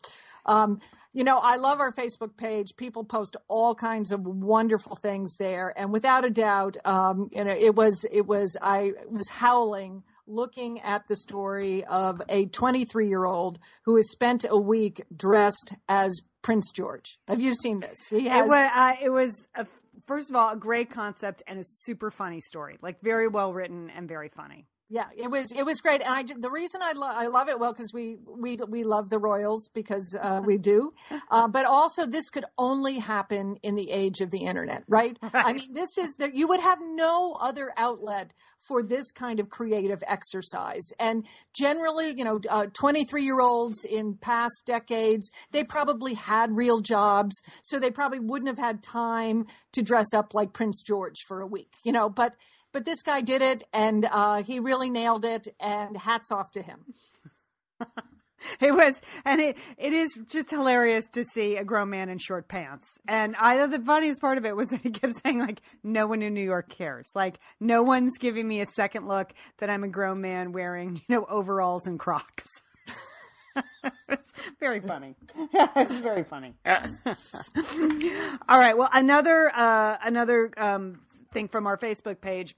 um, 0.44 0.80
you 1.14 1.22
know, 1.22 1.38
I 1.40 1.56
love 1.56 1.80
our 1.80 1.92
Facebook 1.92 2.36
page. 2.36 2.76
People 2.76 3.04
post 3.04 3.36
all 3.48 3.74
kinds 3.74 4.10
of 4.10 4.26
wonderful 4.26 4.96
things 4.96 5.36
there, 5.38 5.72
and 5.76 5.92
without 5.92 6.24
a 6.24 6.30
doubt, 6.30 6.76
um, 6.84 7.30
you 7.32 7.44
know, 7.44 7.52
it 7.52 7.74
was 7.76 8.04
it 8.12 8.26
was 8.26 8.56
I 8.60 8.92
was 9.08 9.28
howling 9.28 10.02
looking 10.26 10.80
at 10.80 11.06
the 11.06 11.16
story 11.16 11.84
of 11.84 12.20
a 12.28 12.46
23 12.46 13.08
year 13.08 13.24
old 13.24 13.58
who 13.84 13.96
has 13.96 14.10
spent 14.10 14.44
a 14.48 14.58
week 14.58 15.02
dressed 15.14 15.74
as 15.88 16.20
Prince 16.42 16.72
George. 16.72 17.18
Have 17.28 17.40
you 17.40 17.54
seen 17.54 17.80
this? 17.80 18.08
He 18.08 18.26
has. 18.28 18.46
It 18.46 18.48
was, 18.48 18.70
uh, 18.74 18.92
it 19.02 19.10
was 19.10 19.48
a, 19.54 19.66
first 20.06 20.30
of 20.30 20.36
all 20.36 20.50
a 20.50 20.56
great 20.56 20.90
concept 20.90 21.42
and 21.46 21.58
a 21.58 21.64
super 21.64 22.10
funny 22.10 22.40
story, 22.40 22.78
like 22.82 23.00
very 23.02 23.28
well 23.28 23.52
written 23.52 23.90
and 23.90 24.08
very 24.08 24.28
funny. 24.28 24.66
Yeah, 24.90 25.06
it 25.16 25.30
was 25.30 25.50
it 25.50 25.64
was 25.64 25.80
great, 25.80 26.02
and 26.02 26.10
I 26.10 26.22
the 26.38 26.50
reason 26.50 26.82
I 26.82 26.92
lo- 26.92 27.08
I 27.10 27.28
love 27.28 27.48
it 27.48 27.58
well 27.58 27.72
because 27.72 27.92
we 27.94 28.18
we 28.26 28.58
we 28.68 28.84
love 28.84 29.08
the 29.08 29.18
Royals 29.18 29.70
because 29.72 30.14
uh, 30.20 30.42
we 30.44 30.58
do, 30.58 30.92
uh, 31.30 31.48
but 31.48 31.64
also 31.64 32.04
this 32.04 32.28
could 32.28 32.44
only 32.58 32.98
happen 32.98 33.56
in 33.62 33.76
the 33.76 33.90
age 33.90 34.20
of 34.20 34.30
the 34.30 34.44
internet, 34.44 34.84
right? 34.86 35.18
I 35.32 35.54
mean, 35.54 35.72
this 35.72 35.96
is 35.96 36.16
that 36.16 36.36
you 36.36 36.46
would 36.48 36.60
have 36.60 36.80
no 36.82 37.34
other 37.40 37.72
outlet 37.78 38.34
for 38.60 38.82
this 38.82 39.10
kind 39.10 39.40
of 39.40 39.48
creative 39.48 40.02
exercise, 40.06 40.92
and 41.00 41.26
generally, 41.54 42.12
you 42.14 42.24
know, 42.24 42.38
twenty 42.74 43.04
three 43.04 43.24
year 43.24 43.40
olds 43.40 43.86
in 43.86 44.14
past 44.14 44.64
decades 44.66 45.30
they 45.50 45.64
probably 45.64 46.12
had 46.12 46.54
real 46.54 46.80
jobs, 46.80 47.42
so 47.62 47.78
they 47.78 47.90
probably 47.90 48.20
wouldn't 48.20 48.48
have 48.48 48.58
had 48.58 48.82
time 48.82 49.46
to 49.72 49.82
dress 49.82 50.12
up 50.12 50.34
like 50.34 50.52
Prince 50.52 50.82
George 50.82 51.20
for 51.26 51.40
a 51.40 51.46
week, 51.46 51.72
you 51.84 51.90
know, 51.92 52.10
but 52.10 52.34
but 52.74 52.84
this 52.84 53.00
guy 53.00 53.22
did 53.22 53.40
it 53.40 53.64
and 53.72 54.06
uh, 54.10 54.42
he 54.42 54.60
really 54.60 54.90
nailed 54.90 55.24
it 55.24 55.48
and 55.58 55.96
hats 55.96 56.30
off 56.30 56.50
to 56.50 56.60
him 56.60 56.84
It 58.60 58.74
was, 58.74 59.00
and 59.24 59.40
it 59.40 59.56
it 59.78 59.92
is 59.92 60.10
just 60.28 60.50
hilarious 60.50 61.06
to 61.14 61.24
see 61.24 61.56
a 61.56 61.64
grown 61.64 61.90
man 61.90 62.08
in 62.08 62.18
short 62.18 62.48
pants. 62.48 62.86
And 63.08 63.34
I 63.36 63.58
thought 63.58 63.70
the 63.70 63.80
funniest 63.80 64.20
part 64.20 64.38
of 64.38 64.44
it 64.44 64.54
was 64.54 64.68
that 64.68 64.82
he 64.82 64.90
kept 64.90 65.14
saying 65.24 65.38
like, 65.38 65.62
"No 65.82 66.06
one 66.06 66.22
in 66.22 66.34
New 66.34 66.44
York 66.44 66.68
cares. 66.68 67.10
Like, 67.14 67.38
no 67.60 67.82
one's 67.82 68.18
giving 68.18 68.46
me 68.46 68.60
a 68.60 68.66
second 68.66 69.08
look 69.08 69.32
that 69.58 69.70
I'm 69.70 69.84
a 69.84 69.88
grown 69.88 70.20
man 70.20 70.52
wearing, 70.52 70.96
you 71.08 71.14
know, 71.14 71.24
overalls 71.28 71.86
and 71.86 71.98
Crocs." 71.98 72.44
Very 74.60 74.80
funny. 74.80 75.14
it's 75.54 75.92
very 75.92 76.24
funny. 76.24 76.54
All 76.66 78.58
right. 78.58 78.76
Well, 78.76 78.90
another 78.92 79.50
uh, 79.54 79.96
another 80.02 80.50
um, 80.56 81.00
thing 81.32 81.46
from 81.48 81.66
our 81.66 81.78
Facebook 81.78 82.20
page 82.20 82.56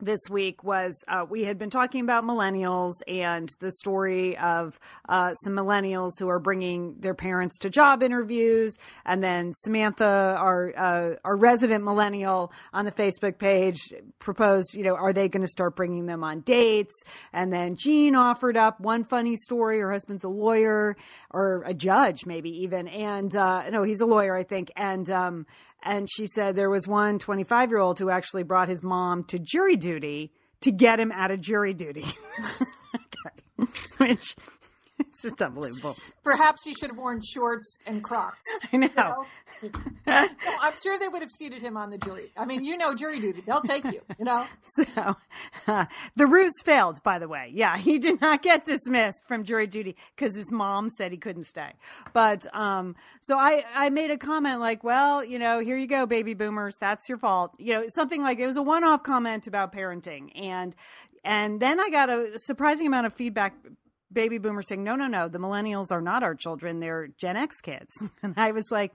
this 0.00 0.20
week 0.30 0.64
was 0.64 1.04
uh, 1.08 1.24
we 1.28 1.44
had 1.44 1.58
been 1.58 1.70
talking 1.70 2.02
about 2.02 2.24
millennials 2.24 2.94
and 3.06 3.48
the 3.60 3.70
story 3.70 4.36
of 4.38 4.78
uh, 5.08 5.34
some 5.34 5.54
millennials 5.54 6.12
who 6.18 6.28
are 6.28 6.38
bringing 6.38 6.96
their 7.00 7.14
parents 7.14 7.58
to 7.58 7.70
job 7.70 8.02
interviews, 8.02 8.76
and 9.04 9.22
then 9.22 9.52
Samantha, 9.54 10.36
our 10.38 10.72
uh, 10.76 11.16
our 11.24 11.36
resident 11.36 11.84
millennial 11.84 12.52
on 12.72 12.84
the 12.84 12.92
Facebook 12.92 13.38
page, 13.38 13.78
proposed, 14.18 14.74
you 14.74 14.84
know, 14.84 14.94
are 14.94 15.12
they 15.12 15.28
going 15.28 15.42
to 15.42 15.50
start 15.50 15.76
bringing 15.76 16.06
them 16.06 16.24
on 16.24 16.40
dates? 16.40 17.02
And 17.32 17.52
then 17.52 17.76
Jean 17.76 18.14
offered 18.14 18.56
up 18.56 18.80
one 18.80 19.04
funny 19.04 19.36
story. 19.36 19.80
Her 19.80 19.92
husband's 19.92 20.24
a 20.24 20.28
lawyer 20.28 20.96
or 21.30 21.62
a 21.66 21.74
judge, 21.74 22.26
maybe 22.26 22.50
even, 22.62 22.88
and 22.88 23.34
uh, 23.34 23.68
no, 23.70 23.82
he's 23.82 24.00
a 24.00 24.06
lawyer, 24.06 24.34
I 24.36 24.44
think, 24.44 24.70
and. 24.76 25.08
Um, 25.10 25.46
and 25.82 26.08
she 26.10 26.26
said 26.26 26.56
there 26.56 26.70
was 26.70 26.86
one 26.86 27.18
25 27.18 27.70
year 27.70 27.78
old 27.78 27.98
who 27.98 28.10
actually 28.10 28.42
brought 28.42 28.68
his 28.68 28.82
mom 28.82 29.24
to 29.24 29.38
jury 29.38 29.76
duty 29.76 30.32
to 30.60 30.70
get 30.70 31.00
him 31.00 31.12
out 31.12 31.30
of 31.30 31.40
jury 31.40 31.74
duty. 31.74 32.04
Which 33.98 34.36
it's 35.08 35.22
just 35.22 35.40
unbelievable. 35.42 35.96
perhaps 36.22 36.64
he 36.64 36.74
should 36.74 36.90
have 36.90 36.98
worn 36.98 37.20
shorts 37.20 37.76
and 37.86 38.02
crocs 38.02 38.44
I 38.72 38.76
know. 38.76 38.86
you 38.86 38.94
know? 38.96 39.26
No, 40.06 40.28
i'm 40.62 40.74
sure 40.82 40.98
they 40.98 41.08
would 41.08 41.22
have 41.22 41.30
seated 41.30 41.62
him 41.62 41.76
on 41.76 41.90
the 41.90 41.98
jury 41.98 42.30
i 42.36 42.44
mean 42.44 42.64
you 42.64 42.76
know 42.76 42.94
jury 42.94 43.20
duty 43.20 43.42
they'll 43.46 43.60
take 43.62 43.84
you 43.84 44.00
you 44.18 44.24
know 44.24 44.46
So 44.94 45.16
uh, 45.66 45.86
the 46.16 46.26
ruse 46.26 46.52
failed, 46.64 47.02
by 47.02 47.18
the 47.18 47.28
way. 47.28 47.50
Yeah, 47.52 47.76
he 47.76 47.98
did 47.98 48.20
not 48.20 48.42
get 48.42 48.64
dismissed 48.64 49.20
from 49.28 49.44
jury 49.44 49.66
duty 49.66 49.96
because 50.16 50.34
his 50.34 50.50
mom 50.50 50.88
said 50.88 51.12
he 51.12 51.18
couldn't 51.18 51.44
stay. 51.44 51.72
But 52.12 52.46
um, 52.54 52.96
so 53.20 53.36
I, 53.38 53.64
I 53.74 53.90
made 53.90 54.10
a 54.10 54.16
comment 54.16 54.60
like, 54.60 54.82
well, 54.82 55.22
you 55.24 55.38
know, 55.38 55.60
here 55.60 55.76
you 55.76 55.86
go, 55.86 56.06
baby 56.06 56.34
boomers. 56.34 56.76
That's 56.80 57.08
your 57.08 57.18
fault. 57.18 57.52
You 57.58 57.74
know, 57.74 57.84
something 57.94 58.22
like 58.22 58.38
it 58.38 58.46
was 58.46 58.56
a 58.56 58.62
one 58.62 58.84
off 58.84 59.02
comment 59.02 59.46
about 59.46 59.72
parenting. 59.72 60.30
And 60.40 60.74
and 61.24 61.60
then 61.60 61.78
I 61.78 61.90
got 61.90 62.08
a 62.08 62.38
surprising 62.38 62.86
amount 62.86 63.06
of 63.06 63.12
feedback 63.12 63.54
baby 64.12 64.38
boomers 64.38 64.68
saying, 64.68 64.82
no, 64.82 64.96
no, 64.96 65.06
no, 65.06 65.28
the 65.28 65.38
millennials 65.38 65.90
are 65.90 66.00
not 66.00 66.22
our 66.22 66.34
children. 66.34 66.80
They're 66.80 67.08
Gen 67.18 67.36
X 67.36 67.60
kids. 67.60 68.02
And 68.22 68.34
I 68.36 68.52
was 68.52 68.70
like, 68.70 68.92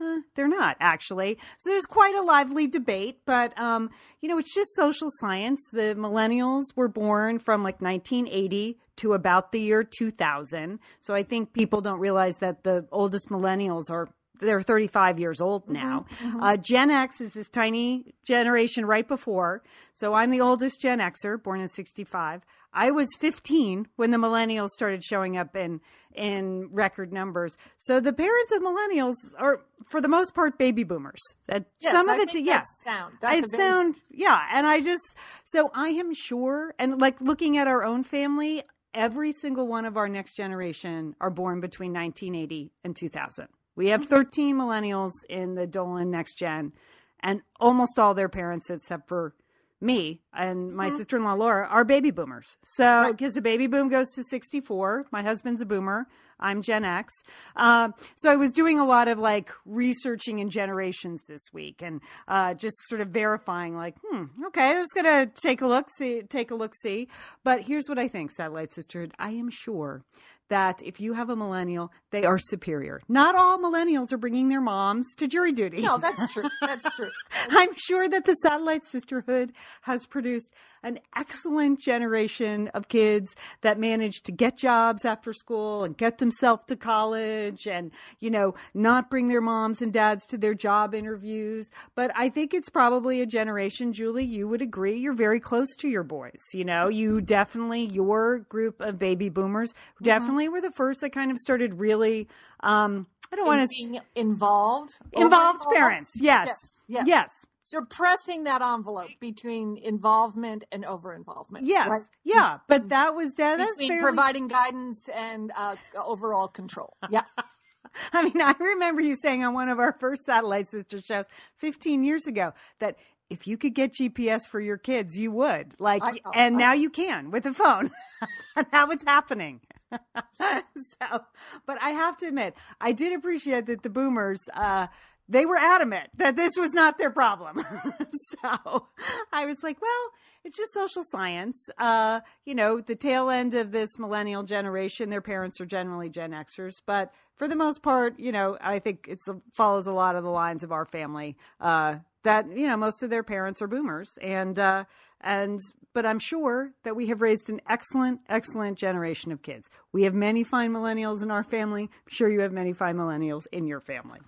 uh, 0.00 0.18
they're 0.34 0.48
not 0.48 0.76
actually. 0.80 1.38
So 1.58 1.70
there's 1.70 1.86
quite 1.86 2.14
a 2.14 2.22
lively 2.22 2.66
debate, 2.66 3.20
but 3.24 3.58
um, 3.58 3.90
you 4.20 4.28
know, 4.28 4.38
it's 4.38 4.54
just 4.54 4.74
social 4.74 5.08
science. 5.10 5.60
The 5.72 5.94
millennials 5.96 6.64
were 6.74 6.88
born 6.88 7.38
from 7.38 7.62
like 7.62 7.80
1980 7.80 8.78
to 8.96 9.12
about 9.12 9.52
the 9.52 9.60
year 9.60 9.84
2000. 9.84 10.78
So 11.00 11.14
I 11.14 11.22
think 11.22 11.52
people 11.52 11.80
don't 11.80 12.00
realize 12.00 12.38
that 12.38 12.64
the 12.64 12.86
oldest 12.90 13.28
millennials 13.28 13.90
are 13.90 14.08
they're 14.40 14.60
35 14.60 15.20
years 15.20 15.40
old 15.40 15.68
now. 15.68 16.06
Uh, 16.40 16.56
Gen 16.56 16.90
X 16.90 17.20
is 17.20 17.32
this 17.32 17.48
tiny 17.48 18.14
generation 18.24 18.84
right 18.84 19.06
before. 19.06 19.62
So 19.94 20.14
I'm 20.14 20.30
the 20.30 20.40
oldest 20.40 20.80
Gen 20.80 20.98
Xer, 20.98 21.40
born 21.40 21.60
in 21.60 21.68
65. 21.68 22.42
I 22.72 22.90
was 22.90 23.08
15 23.18 23.88
when 23.96 24.10
the 24.10 24.18
millennials 24.18 24.70
started 24.70 25.04
showing 25.04 25.36
up 25.36 25.54
in 25.56 25.80
in 26.14 26.68
record 26.72 27.12
numbers. 27.12 27.56
So 27.78 28.00
the 28.00 28.12
parents 28.12 28.52
of 28.52 28.62
millennials 28.62 29.14
are, 29.38 29.62
for 29.88 30.00
the 30.00 30.08
most 30.08 30.34
part, 30.34 30.58
baby 30.58 30.84
boomers. 30.84 31.20
That 31.46 31.64
Yes, 31.80 31.92
some 31.92 32.08
of 32.08 32.18
I 32.18 32.22
it, 32.22 32.30
think 32.30 32.46
yeah, 32.46 32.58
that's 32.58 32.82
sound. 32.84 33.14
That's 33.20 33.56
very- 33.56 33.70
sound, 33.70 33.94
yeah. 34.10 34.40
And 34.52 34.66
I 34.66 34.80
just, 34.80 35.16
so 35.44 35.70
I 35.74 35.88
am 35.88 36.12
sure, 36.14 36.74
and 36.78 37.00
like 37.00 37.20
looking 37.20 37.56
at 37.56 37.66
our 37.66 37.82
own 37.82 38.04
family, 38.04 38.62
every 38.94 39.32
single 39.32 39.66
one 39.66 39.86
of 39.86 39.96
our 39.96 40.08
next 40.08 40.34
generation 40.36 41.16
are 41.20 41.30
born 41.30 41.60
between 41.60 41.92
1980 41.92 42.72
and 42.84 42.94
2000. 42.94 43.48
We 43.74 43.88
have 43.88 44.02
mm-hmm. 44.02 44.10
13 44.10 44.56
millennials 44.56 45.12
in 45.28 45.54
the 45.54 45.66
Dolan 45.66 46.10
Next 46.10 46.34
Gen, 46.38 46.72
and 47.20 47.40
almost 47.58 47.98
all 47.98 48.14
their 48.14 48.28
parents, 48.28 48.68
except 48.68 49.08
for 49.08 49.34
me 49.82 50.20
and 50.32 50.72
my 50.72 50.88
sister 50.88 51.16
in 51.16 51.24
law 51.24 51.34
Laura 51.34 51.66
are 51.66 51.84
baby 51.84 52.10
boomers. 52.10 52.56
So, 52.62 53.10
because 53.10 53.34
the 53.34 53.40
baby 53.40 53.66
boom 53.66 53.88
goes 53.88 54.08
to 54.14 54.22
64, 54.22 55.06
my 55.10 55.22
husband's 55.22 55.60
a 55.60 55.66
boomer. 55.66 56.06
I'm 56.38 56.62
Gen 56.62 56.84
X. 56.84 57.14
Um, 57.56 57.94
so 58.16 58.30
I 58.30 58.36
was 58.36 58.50
doing 58.50 58.78
a 58.80 58.84
lot 58.84 59.08
of 59.08 59.18
like 59.18 59.50
researching 59.64 60.40
in 60.40 60.50
generations 60.50 61.24
this 61.26 61.42
week 61.52 61.82
and 61.82 62.00
uh, 62.26 62.54
just 62.54 62.76
sort 62.88 63.00
of 63.00 63.08
verifying, 63.08 63.76
like, 63.76 63.96
hmm, 64.04 64.24
okay, 64.46 64.70
I'm 64.70 64.76
just 64.76 64.94
gonna 64.94 65.26
take 65.26 65.60
a 65.60 65.66
look, 65.66 65.88
see, 65.96 66.22
take 66.22 66.50
a 66.50 66.54
look, 66.54 66.74
see. 66.74 67.08
But 67.44 67.62
here's 67.62 67.88
what 67.88 67.98
I 67.98 68.08
think, 68.08 68.32
Satellite 68.32 68.72
Sisterhood. 68.72 69.12
I 69.18 69.30
am 69.30 69.50
sure 69.50 70.04
that 70.52 70.82
if 70.82 71.00
you 71.00 71.14
have 71.14 71.30
a 71.30 71.34
millennial, 71.34 71.90
they 72.10 72.24
are 72.24 72.36
superior. 72.36 73.00
Not 73.08 73.34
all 73.34 73.58
millennials 73.58 74.12
are 74.12 74.18
bringing 74.18 74.50
their 74.50 74.60
moms 74.60 75.14
to 75.14 75.26
jury 75.26 75.52
duty. 75.52 75.80
No, 75.80 75.96
that's 75.96 76.30
true. 76.30 76.48
That's 76.60 76.94
true. 76.94 77.10
I'm 77.48 77.70
sure 77.74 78.06
that 78.06 78.26
the 78.26 78.34
Satellite 78.34 78.84
Sisterhood 78.84 79.54
has 79.80 80.06
produced 80.06 80.50
an 80.82 80.98
excellent 81.14 81.80
generation 81.80 82.68
of 82.68 82.88
kids 82.88 83.36
that 83.60 83.78
manage 83.78 84.22
to 84.22 84.32
get 84.32 84.56
jobs 84.56 85.04
after 85.04 85.32
school 85.32 85.84
and 85.84 85.96
get 85.96 86.18
themselves 86.18 86.62
to 86.66 86.76
college 86.76 87.66
and, 87.66 87.90
you 88.20 88.30
know, 88.30 88.54
not 88.74 89.10
bring 89.10 89.28
their 89.28 89.40
moms 89.40 89.80
and 89.80 89.92
dads 89.92 90.26
to 90.26 90.36
their 90.36 90.54
job 90.54 90.94
interviews. 90.94 91.70
But 91.94 92.10
I 92.16 92.28
think 92.28 92.52
it's 92.52 92.68
probably 92.68 93.20
a 93.20 93.26
generation, 93.26 93.92
Julie, 93.92 94.24
you 94.24 94.48
would 94.48 94.62
agree, 94.62 94.98
you're 94.98 95.12
very 95.12 95.40
close 95.40 95.74
to 95.76 95.88
your 95.88 96.02
boys. 96.02 96.40
You 96.52 96.64
know, 96.64 96.88
you 96.88 97.20
definitely, 97.20 97.86
your 97.86 98.40
group 98.40 98.80
of 98.80 98.98
baby 98.98 99.28
boomers 99.28 99.74
definitely 100.02 100.48
were 100.48 100.60
the 100.60 100.72
first 100.72 101.00
that 101.00 101.10
kind 101.10 101.30
of 101.30 101.38
started 101.38 101.74
really, 101.74 102.28
um, 102.60 103.06
I 103.32 103.36
don't 103.36 103.46
want 103.46 103.62
to 103.62 103.68
being 103.68 103.98
involved. 104.14 104.92
involved 105.12 105.62
parents. 105.72 106.12
Yes. 106.20 106.48
Yes. 106.48 106.84
Yes. 106.88 107.06
Yes. 107.06 107.46
So 107.72 107.80
pressing 107.80 108.44
that 108.44 108.60
envelope 108.60 109.08
between 109.18 109.78
involvement 109.78 110.64
and 110.70 110.84
over 110.84 111.14
involvement. 111.14 111.64
Yes. 111.64 112.10
Yeah. 112.22 112.58
But 112.68 112.90
that 112.90 113.14
was 113.14 113.32
that, 113.38 113.56
that's 113.56 113.78
Between 113.78 113.92
fairly, 113.92 114.02
providing 114.02 114.48
guidance 114.48 115.08
and 115.08 115.50
uh, 115.56 115.76
overall 115.96 116.48
control. 116.48 116.98
Yeah. 117.08 117.22
I 118.12 118.24
mean, 118.24 118.42
I 118.42 118.54
remember 118.60 119.00
you 119.00 119.16
saying 119.16 119.42
on 119.42 119.54
one 119.54 119.70
of 119.70 119.78
our 119.78 119.96
first 119.98 120.24
satellite 120.24 120.68
sister 120.68 121.00
shows 121.00 121.24
15 121.60 122.04
years 122.04 122.26
ago 122.26 122.52
that 122.78 122.96
if 123.30 123.46
you 123.46 123.56
could 123.56 123.74
get 123.74 123.94
GPS 123.94 124.46
for 124.46 124.60
your 124.60 124.76
kids, 124.76 125.16
you 125.16 125.30
would. 125.30 125.72
Like, 125.78 126.02
I- 126.04 126.18
and 126.34 126.56
I- 126.56 126.58
now 126.58 126.72
you 126.74 126.90
can 126.90 127.30
with 127.30 127.46
a 127.46 127.54
phone. 127.54 127.90
now 128.70 128.90
it's 128.90 129.04
happening. 129.04 129.62
so, 130.38 131.20
but 131.66 131.78
I 131.80 131.90
have 131.90 132.18
to 132.18 132.26
admit, 132.26 132.54
I 132.82 132.92
did 132.92 133.14
appreciate 133.14 133.64
that 133.66 133.82
the 133.82 133.90
boomers, 133.90 134.46
uh, 134.52 134.88
they 135.28 135.46
were 135.46 135.56
adamant 135.56 136.10
that 136.16 136.36
this 136.36 136.52
was 136.58 136.72
not 136.72 136.98
their 136.98 137.10
problem. 137.10 137.64
so 138.42 138.88
I 139.32 139.46
was 139.46 139.58
like, 139.62 139.80
well, 139.80 140.10
it's 140.44 140.56
just 140.56 140.72
social 140.72 141.02
science. 141.04 141.68
Uh, 141.78 142.20
you 142.44 142.54
know, 142.54 142.80
the 142.80 142.96
tail 142.96 143.30
end 143.30 143.54
of 143.54 143.72
this 143.72 143.98
millennial 143.98 144.42
generation, 144.42 145.10
their 145.10 145.20
parents 145.20 145.60
are 145.60 145.66
generally 145.66 146.08
Gen 146.08 146.32
Xers, 146.32 146.74
but 146.84 147.12
for 147.36 147.48
the 147.48 147.56
most 147.56 147.82
part, 147.82 148.18
you 148.18 148.32
know, 148.32 148.58
I 148.60 148.78
think 148.78 149.06
it 149.08 149.20
follows 149.52 149.86
a 149.86 149.92
lot 149.92 150.16
of 150.16 150.24
the 150.24 150.30
lines 150.30 150.64
of 150.64 150.72
our 150.72 150.84
family. 150.84 151.36
Uh, 151.60 151.96
that 152.24 152.56
you 152.56 152.66
know, 152.66 152.76
most 152.76 153.02
of 153.02 153.10
their 153.10 153.22
parents 153.24 153.60
are 153.60 153.66
boomers, 153.66 154.16
and 154.22 154.58
uh, 154.58 154.84
and 155.22 155.60
but 155.94 156.06
I'm 156.06 156.18
sure 156.18 156.72
that 156.84 156.96
we 156.96 157.08
have 157.08 157.20
raised 157.20 157.50
an 157.50 157.60
excellent, 157.68 158.20
excellent 158.28 158.78
generation 158.78 159.30
of 159.30 159.42
kids. 159.42 159.68
We 159.92 160.04
have 160.04 160.14
many 160.14 160.42
fine 160.42 160.72
millennials 160.72 161.22
in 161.22 161.30
our 161.30 161.44
family. 161.44 161.82
I'm 161.82 162.08
sure 162.08 162.30
you 162.30 162.40
have 162.40 162.52
many 162.52 162.72
fine 162.72 162.96
millennials 162.96 163.46
in 163.52 163.66
your 163.66 163.80
family. 163.80 164.20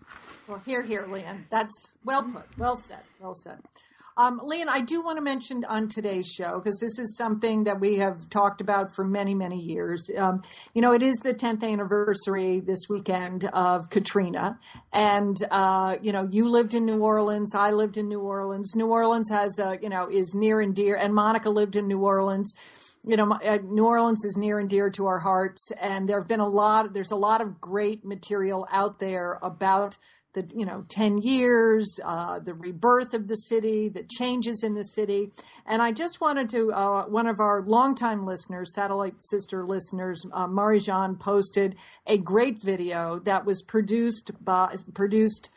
Well, 0.46 0.60
here, 0.66 0.82
here, 0.82 1.06
Lian. 1.06 1.46
That's 1.50 1.96
well 2.04 2.22
put. 2.30 2.44
Well 2.58 2.76
said. 2.76 3.00
Well 3.18 3.34
said. 3.34 3.60
Um, 4.16 4.40
Lian, 4.44 4.68
I 4.68 4.80
do 4.80 5.02
want 5.02 5.18
to 5.18 5.22
mention 5.22 5.64
on 5.64 5.88
today's 5.88 6.28
show, 6.28 6.60
because 6.60 6.78
this 6.78 7.00
is 7.00 7.16
something 7.16 7.64
that 7.64 7.80
we 7.80 7.96
have 7.96 8.30
talked 8.30 8.60
about 8.60 8.94
for 8.94 9.04
many, 9.04 9.34
many 9.34 9.58
years. 9.58 10.08
Um, 10.16 10.42
you 10.72 10.82
know, 10.82 10.92
it 10.92 11.02
is 11.02 11.16
the 11.16 11.34
10th 11.34 11.64
anniversary 11.64 12.60
this 12.60 12.88
weekend 12.88 13.46
of 13.46 13.90
Katrina. 13.90 14.60
And, 14.92 15.36
uh, 15.50 15.96
you 16.00 16.12
know, 16.12 16.28
you 16.30 16.48
lived 16.48 16.74
in 16.74 16.86
New 16.86 17.00
Orleans. 17.00 17.56
I 17.56 17.72
lived 17.72 17.96
in 17.96 18.06
New 18.06 18.20
Orleans. 18.20 18.74
New 18.76 18.86
Orleans 18.86 19.30
has, 19.30 19.58
uh, 19.58 19.76
you 19.82 19.88
know, 19.88 20.08
is 20.08 20.32
near 20.32 20.60
and 20.60 20.76
dear. 20.76 20.94
And 20.94 21.12
Monica 21.12 21.50
lived 21.50 21.74
in 21.74 21.88
New 21.88 22.00
Orleans 22.00 22.54
you 23.06 23.18
know, 23.18 23.32
uh, 23.32 23.58
New 23.62 23.84
Orleans 23.84 24.24
is 24.24 24.34
near 24.34 24.58
and 24.58 24.70
dear 24.70 24.88
to 24.88 25.04
our 25.04 25.18
hearts, 25.20 25.70
and 25.72 26.08
there 26.08 26.18
have 26.18 26.26
been 26.26 26.40
a 26.40 26.48
lot. 26.48 26.94
There's 26.94 27.10
a 27.10 27.16
lot 27.16 27.42
of 27.42 27.60
great 27.60 28.02
material 28.02 28.66
out 28.72 28.98
there 28.98 29.38
about 29.42 29.98
the 30.34 30.48
you 30.54 30.66
know 30.66 30.84
10 30.88 31.18
years 31.18 31.98
uh, 32.04 32.38
the 32.38 32.54
rebirth 32.54 33.14
of 33.14 33.28
the 33.28 33.36
city 33.36 33.88
the 33.88 34.02
changes 34.18 34.62
in 34.62 34.74
the 34.74 34.84
city 34.84 35.30
and 35.64 35.80
i 35.80 35.90
just 35.90 36.20
wanted 36.20 36.50
to 36.50 36.72
uh, 36.72 37.04
one 37.06 37.26
of 37.26 37.40
our 37.40 37.62
longtime 37.62 38.26
listeners 38.26 38.74
satellite 38.74 39.14
sister 39.22 39.64
listeners 39.64 40.26
uh, 40.32 40.46
Marie 40.46 40.80
Jean 40.80 41.16
posted 41.16 41.74
a 42.06 42.18
great 42.18 42.60
video 42.60 43.18
that 43.20 43.44
was 43.46 43.62
produced 43.62 44.30
by 44.44 44.74
produced 44.92 45.48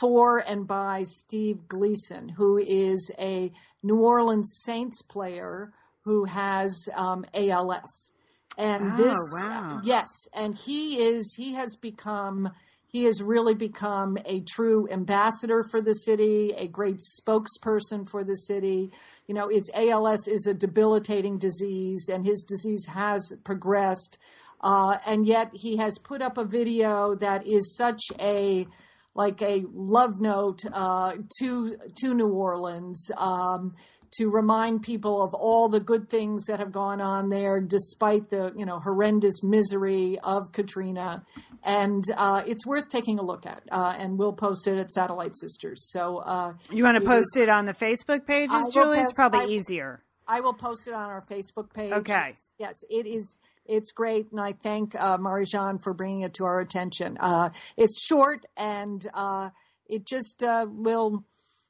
for 0.00 0.38
and 0.38 0.66
by 0.66 1.02
steve 1.04 1.66
gleason 1.68 2.30
who 2.30 2.56
is 2.58 3.10
a 3.18 3.50
new 3.82 4.00
orleans 4.00 4.50
saints 4.64 5.02
player 5.02 5.72
who 6.04 6.24
has 6.24 6.88
um, 6.96 7.24
als 7.34 8.12
and 8.58 8.80
Oh, 8.92 8.96
this 8.96 9.18
wow. 9.42 9.80
yes 9.82 10.08
and 10.34 10.54
he 10.54 10.98
is 11.02 11.34
he 11.36 11.54
has 11.54 11.74
become 11.76 12.52
he 12.92 13.04
has 13.04 13.22
really 13.22 13.54
become 13.54 14.18
a 14.26 14.40
true 14.40 14.86
ambassador 14.90 15.64
for 15.64 15.80
the 15.80 15.94
city, 15.94 16.52
a 16.54 16.68
great 16.68 16.98
spokesperson 16.98 18.06
for 18.06 18.22
the 18.22 18.36
city. 18.36 18.92
You 19.26 19.34
know, 19.34 19.48
it's 19.48 19.70
ALS 19.72 20.28
is 20.28 20.46
a 20.46 20.52
debilitating 20.52 21.38
disease, 21.38 22.10
and 22.12 22.26
his 22.26 22.42
disease 22.42 22.86
has 22.88 23.32
progressed. 23.44 24.18
Uh, 24.60 24.98
and 25.06 25.26
yet 25.26 25.50
he 25.54 25.78
has 25.78 25.98
put 25.98 26.20
up 26.20 26.36
a 26.36 26.44
video 26.44 27.14
that 27.14 27.46
is 27.46 27.74
such 27.74 28.02
a 28.20 28.66
like 29.14 29.42
a 29.42 29.64
love 29.72 30.20
note 30.20 30.62
uh, 30.70 31.14
to 31.38 31.76
to 32.02 32.14
New 32.14 32.28
Orleans 32.28 33.10
um, 33.16 33.74
to 34.18 34.30
remind 34.30 34.82
people 34.82 35.22
of 35.22 35.32
all 35.34 35.68
the 35.68 35.80
good 35.80 36.10
things 36.10 36.44
that 36.46 36.58
have 36.58 36.70
gone 36.72 37.00
on 37.00 37.30
there, 37.30 37.60
despite 37.60 38.30
the 38.30 38.52
you 38.56 38.66
know 38.66 38.78
horrendous 38.80 39.42
misery 39.42 40.18
of 40.22 40.52
Katrina. 40.52 41.24
And 41.62 42.04
uh, 42.16 42.42
it's 42.46 42.66
worth 42.66 42.88
taking 42.88 43.18
a 43.18 43.22
look 43.22 43.46
at, 43.46 43.62
uh, 43.70 43.94
and 43.96 44.18
we'll 44.18 44.32
post 44.32 44.66
it 44.66 44.78
at 44.78 44.90
Satellite 44.90 45.36
Sisters. 45.36 45.90
So 45.90 46.18
uh, 46.18 46.54
You 46.70 46.82
want 46.84 46.98
to 47.00 47.06
post 47.06 47.36
it 47.36 47.48
on 47.48 47.64
the 47.66 47.72
Facebook 47.74 48.26
pages, 48.26 48.70
Julie? 48.72 48.98
It's 48.98 49.12
probably 49.14 49.44
I- 49.44 49.48
easier. 49.48 50.02
I 50.26 50.40
will 50.40 50.54
post 50.54 50.86
it 50.88 50.94
on 50.94 51.10
our 51.10 51.22
Facebook 51.30 51.72
page. 51.74 51.92
Okay. 51.92 52.12
Yes, 52.12 52.52
yes, 52.58 52.84
it 52.88 53.06
is. 53.06 53.38
It's 53.66 53.92
great, 53.92 54.30
and 54.32 54.40
I 54.40 54.52
thank 54.52 54.94
uh, 55.00 55.18
Marie-Jean 55.18 55.78
for 55.78 55.94
bringing 55.94 56.22
it 56.22 56.34
to 56.34 56.44
our 56.44 56.58
attention. 56.60 57.16
Uh, 57.20 57.50
it's 57.76 58.04
short, 58.04 58.44
and 58.56 59.06
uh, 59.14 59.50
it 59.88 60.04
just 60.06 60.42
uh, 60.42 60.66
will, 60.68 61.24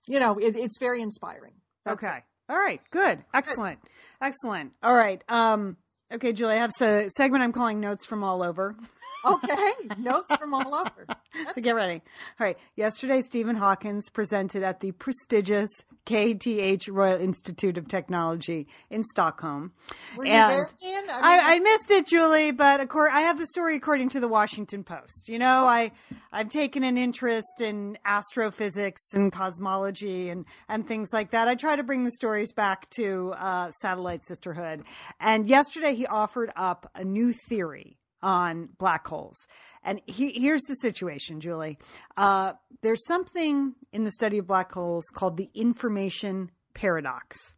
you 0.07 0.19
know, 0.21 0.39
it, 0.39 0.57
it's 0.57 0.79
very 0.79 1.03
inspiring. 1.03 1.53
That's 1.85 2.03
Okay. 2.03 2.21
All 2.53 2.59
right. 2.59 2.83
Good. 2.91 3.25
Excellent. 3.33 3.79
Excellent. 4.21 4.73
All 4.83 4.95
right. 4.95 5.25
Um, 5.27 5.79
okay, 6.13 6.35
Julie, 6.35 6.57
I 6.57 6.59
have 6.59 6.71
a 6.83 7.09
segment 7.09 7.43
I'm 7.43 7.53
calling 7.53 7.81
Notes 7.81 8.05
from 8.05 8.23
All 8.23 8.43
Over. 8.43 8.77
Okay, 9.25 9.73
notes 9.99 10.35
from 10.37 10.55
all 10.55 10.75
over. 10.75 11.07
So 11.55 11.63
get 11.63 11.75
ready. 11.75 12.03
All 12.41 12.47
right. 12.47 12.59
Yesterday, 12.77 13.21
Stephen 13.21 13.57
Hawkins 13.57 14.09
presented 14.09 14.63
at 14.63 14.81
the 14.81 14.93
prestigious 14.93 15.71
KTH 16.07 16.89
Royal 16.91 17.21
Institute 17.21 17.79
of 17.79 17.87
Technology 17.89 18.67
in 18.91 19.05
Stockholm. 19.05 19.73
Were 20.17 20.25
you 20.25 20.33
And 20.33 20.51
there, 20.51 20.69
Ian? 20.85 21.05
I 21.11 21.15
mean, 21.15 21.45
I, 21.45 21.55
I 21.55 21.59
missed 21.61 21.91
it, 21.91 22.07
Julie, 22.07 22.51
but 22.51 22.81
I 22.81 23.21
have 23.23 23.39
the 23.39 23.47
story 23.47 23.77
according 23.77 24.09
to 24.11 24.21
the 24.21 24.29
Washington 24.29 24.83
Post. 24.83 25.29
You 25.29 25.39
know, 25.39 25.67
I 25.67 25.93
I've 26.33 26.49
taken 26.49 26.83
an 26.83 26.99
interest 26.99 27.61
in 27.61 27.99
astrophysics 28.05 29.13
and 29.13 29.33
cosmology 29.33 30.29
and 30.29 30.45
and 30.69 30.87
things 30.87 31.13
like 31.13 31.31
that. 31.31 31.49
I 31.49 31.55
try 31.55 31.77
to 31.77 31.83
bring 31.83 32.05
the 32.05 32.11
stories 32.13 32.53
back 32.53 32.91
to 32.91 33.33
uh, 33.39 33.71
Satellite 33.71 34.25
Sisterhood. 34.25 34.83
And 35.21 35.47
yesterday, 35.47 35.95
he 35.95 36.07
offered 36.07 36.51
up 36.57 36.91
a 36.95 37.05
new 37.05 37.33
theory 37.33 37.99
on 38.23 38.69
black 38.79 39.07
holes. 39.07 39.47
And 39.83 40.01
he, 40.07 40.33
here's 40.33 40.63
the 40.63 40.75
situation, 40.75 41.41
Julie. 41.41 41.79
Uh, 42.17 42.53
there's 42.83 43.05
something 43.07 43.75
in 43.93 44.05
the 44.05 44.13
study 44.13 44.39
of 44.39 44.47
black 44.47 44.73
holes 44.73 45.07
called 45.15 45.37
the 45.37 45.51
information 45.55 46.51
paradox. 46.75 47.55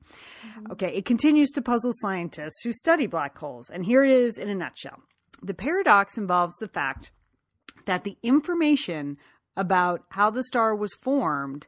Okay, 0.71 0.95
it 0.95 1.05
continues 1.05 1.51
to 1.53 1.63
puzzle 1.63 1.93
scientists 1.95 2.63
who 2.65 2.73
study 2.73 3.07
black 3.07 3.37
holes. 3.39 3.71
And 3.71 3.85
here 3.85 4.05
it 4.05 4.11
is 4.11 4.39
in 4.39 4.49
a 4.49 4.55
nutshell 4.55 5.01
the 5.45 5.55
paradox 5.55 6.17
involves 6.17 6.57
the 6.57 6.69
fact 6.69 7.11
that 7.85 8.05
the 8.05 8.17
information 8.23 9.19
about 9.57 10.03
how 10.11 10.31
the 10.31 10.43
star 10.43 10.75
was 10.75 10.95
formed 10.95 11.67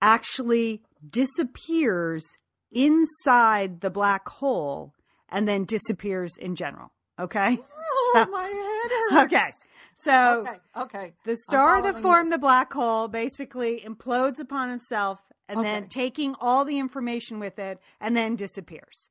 actually 0.00 0.82
disappears 1.06 2.24
inside 2.72 3.80
the 3.80 3.90
black 3.90 4.28
hole 4.28 4.94
and 5.28 5.46
then 5.46 5.64
disappears 5.64 6.36
in 6.38 6.56
general. 6.56 6.92
Okay? 7.18 7.58
oh, 8.14 8.26
my 8.30 9.18
head 9.18 9.30
hurts. 9.30 9.34
Okay. 9.34 9.48
So 9.94 10.44
Okay. 10.46 10.58
Okay. 10.76 11.14
the 11.24 11.36
star 11.36 11.82
that 11.82 12.00
formed 12.00 12.26
this. 12.26 12.34
the 12.34 12.38
black 12.38 12.72
hole 12.72 13.08
basically 13.08 13.82
implodes 13.86 14.38
upon 14.38 14.70
itself 14.70 15.22
and 15.48 15.64
then 15.64 15.88
taking 15.88 16.34
all 16.40 16.64
the 16.64 16.78
information 16.78 17.38
with 17.38 17.58
it 17.58 17.78
and 18.00 18.16
then 18.16 18.36
disappears. 18.36 19.10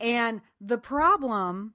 And 0.00 0.42
the 0.60 0.76
problem 0.78 1.74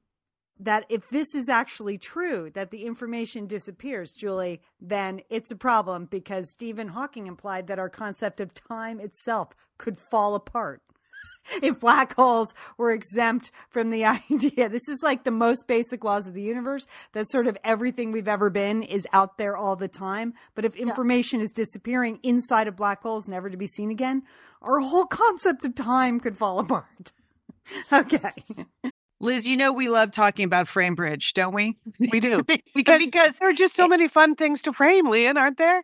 that 0.59 0.85
if 0.87 1.09
this 1.09 1.33
is 1.33 1.49
actually 1.49 1.97
true, 1.97 2.51
that 2.53 2.69
the 2.69 2.85
information 2.85 3.47
disappears, 3.47 4.11
Julie, 4.11 4.61
then 4.79 5.21
it's 5.29 5.51
a 5.51 5.55
problem 5.55 6.05
because 6.05 6.49
Stephen 6.49 6.89
Hawking 6.89 7.27
implied 7.27 7.67
that 7.67 7.79
our 7.79 7.89
concept 7.89 8.39
of 8.39 8.53
time 8.53 8.99
itself 8.99 9.49
could 9.77 9.99
fall 9.99 10.35
apart 10.35 10.81
if 11.61 11.79
black 11.79 12.15
holes 12.15 12.53
were 12.77 12.91
exempt 12.91 13.51
from 13.69 13.89
the 13.89 14.05
idea. 14.31 14.69
This 14.69 14.87
is 14.87 15.01
like 15.03 15.23
the 15.23 15.31
most 15.31 15.67
basic 15.67 16.03
laws 16.03 16.27
of 16.27 16.33
the 16.33 16.41
universe 16.41 16.87
that 17.13 17.29
sort 17.29 17.47
of 17.47 17.57
everything 17.63 18.11
we've 18.11 18.27
ever 18.27 18.49
been 18.49 18.83
is 18.83 19.07
out 19.13 19.37
there 19.37 19.55
all 19.55 19.75
the 19.75 19.87
time. 19.87 20.33
But 20.55 20.65
if 20.65 20.75
information 20.75 21.41
is 21.41 21.51
disappearing 21.51 22.19
inside 22.23 22.67
of 22.67 22.75
black 22.75 23.01
holes, 23.03 23.27
never 23.27 23.49
to 23.49 23.57
be 23.57 23.67
seen 23.67 23.91
again, 23.91 24.23
our 24.61 24.79
whole 24.79 25.05
concept 25.05 25.65
of 25.65 25.75
time 25.75 26.19
could 26.19 26.37
fall 26.37 26.59
apart. 26.59 27.11
okay. 27.93 28.31
Liz, 29.19 29.47
you 29.47 29.55
know 29.55 29.71
we 29.71 29.87
love 29.87 30.11
talking 30.11 30.43
about 30.43 30.67
FrameBridge, 30.67 31.31
don't 31.33 31.53
we? 31.53 31.77
We 31.97 32.19
do. 32.19 32.43
because, 32.43 32.99
Because 32.99 33.37
there 33.37 33.49
are 33.49 33.53
just 33.53 33.73
so 33.73 33.87
many 33.87 34.07
fun 34.09 34.35
things 34.35 34.61
to 34.63 34.73
frame, 34.73 35.09
Lian, 35.09 35.37
aren't 35.37 35.57
there? 35.57 35.83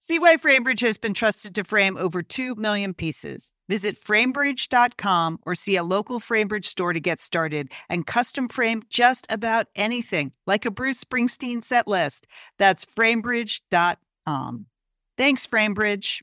See 0.00 0.20
why 0.20 0.36
FrameBridge 0.36 0.80
has 0.82 0.96
been 0.96 1.12
trusted 1.12 1.56
to 1.56 1.64
frame 1.64 1.96
over 1.96 2.22
2 2.22 2.54
million 2.54 2.94
pieces. 2.94 3.52
Visit 3.68 4.00
framebridge.com 4.00 5.40
or 5.44 5.56
see 5.56 5.74
a 5.74 5.82
local 5.82 6.20
FrameBridge 6.20 6.66
store 6.66 6.92
to 6.92 7.00
get 7.00 7.18
started 7.18 7.72
and 7.88 8.06
custom 8.06 8.48
frame 8.48 8.84
just 8.88 9.26
about 9.28 9.66
anything, 9.74 10.30
like 10.46 10.64
a 10.64 10.70
Bruce 10.70 11.02
Springsteen 11.02 11.64
set 11.64 11.88
list. 11.88 12.28
That's 12.58 12.86
framebridge.com. 12.86 14.66
Thanks, 15.18 15.46
FrameBridge. 15.48 16.22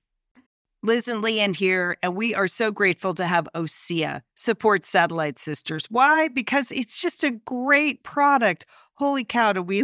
Liz 0.81 1.07
and 1.07 1.21
Lian 1.21 1.53
here, 1.53 1.97
and 2.03 2.15
we 2.15 2.35
are 2.35 2.47
so 2.47 2.71
grateful 2.71 3.15
to 3.15 3.25
have 3.25 3.49
OSEA 3.55 4.21
support 4.35 4.85
Satellite 4.85 5.39
Sisters. 5.39 5.87
Why? 5.89 6.27
Because 6.27 6.71
it's 6.71 7.01
just 7.01 7.23
a 7.23 7.31
great 7.31 8.03
product. 8.03 8.67
Holy 8.93 9.23
cow, 9.23 9.51
do 9.51 9.63
we 9.63 9.83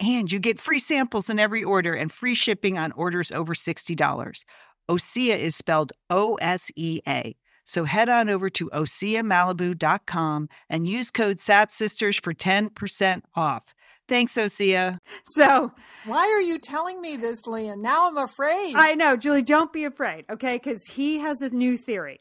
And 0.00 0.30
you 0.30 0.38
get 0.40 0.58
free 0.58 0.78
samples 0.80 1.30
in 1.30 1.38
every 1.38 1.62
order 1.64 1.94
and 1.94 2.10
free 2.10 2.34
shipping 2.34 2.76
on 2.78 2.92
orders 2.92 3.30
over 3.30 3.54
$60. 3.54 4.44
Osea 4.90 5.38
is 5.38 5.56
spelled 5.56 5.92
O 6.10 6.34
S 6.36 6.70
E 6.76 7.00
A. 7.08 7.36
So 7.64 7.84
head 7.84 8.08
on 8.10 8.28
over 8.28 8.50
to 8.50 8.68
OseaMalibu.com 8.70 10.48
and 10.68 10.86
use 10.86 11.10
code 11.10 11.38
SATSisters 11.38 12.22
for 12.22 12.34
10% 12.34 13.22
off. 13.34 13.74
Thanks, 14.06 14.34
Osea. 14.34 14.98
So 15.26 15.72
Why 16.04 16.26
are 16.26 16.42
you 16.42 16.58
telling 16.58 17.00
me 17.00 17.16
this, 17.16 17.46
Lian? 17.46 17.80
Now 17.80 18.08
I'm 18.08 18.18
afraid. 18.18 18.74
I 18.76 18.94
know, 18.94 19.16
Julie, 19.16 19.40
don't 19.42 19.72
be 19.72 19.84
afraid, 19.84 20.26
okay? 20.30 20.56
Because 20.56 20.84
he 20.84 21.20
has 21.20 21.40
a 21.40 21.48
new 21.48 21.76
theory. 21.78 22.20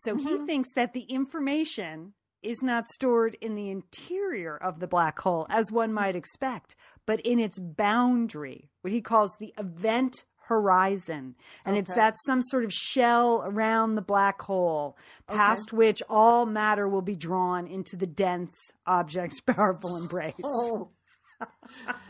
So 0.00 0.14
Mm-hmm. 0.14 0.28
he 0.28 0.46
thinks 0.46 0.72
that 0.72 0.92
the 0.92 1.02
information 1.02 2.12
is 2.42 2.62
not 2.62 2.88
stored 2.88 3.36
in 3.40 3.54
the 3.54 3.70
interior 3.70 4.56
of 4.56 4.80
the 4.80 4.86
black 4.86 5.18
hole, 5.20 5.46
as 5.48 5.72
one 5.72 5.92
might 5.92 6.16
expect, 6.16 6.76
but 7.06 7.20
in 7.20 7.38
its 7.38 7.58
boundary, 7.58 8.70
what 8.80 8.92
he 8.92 9.00
calls 9.00 9.36
the 9.38 9.54
event 9.58 10.24
horizon. 10.46 11.34
And 11.64 11.76
it's 11.76 11.94
that 11.94 12.16
some 12.26 12.42
sort 12.42 12.64
of 12.64 12.72
shell 12.72 13.42
around 13.46 13.94
the 13.94 14.02
black 14.02 14.42
hole, 14.42 14.96
past 15.26 15.72
which 15.72 16.02
all 16.08 16.46
matter 16.46 16.88
will 16.88 17.02
be 17.02 17.16
drawn 17.16 17.66
into 17.66 17.96
the 17.96 18.06
dense 18.06 18.72
object's 18.86 19.40
powerful 19.46 19.96
embrace. 19.96 20.34
oh. 20.44 20.90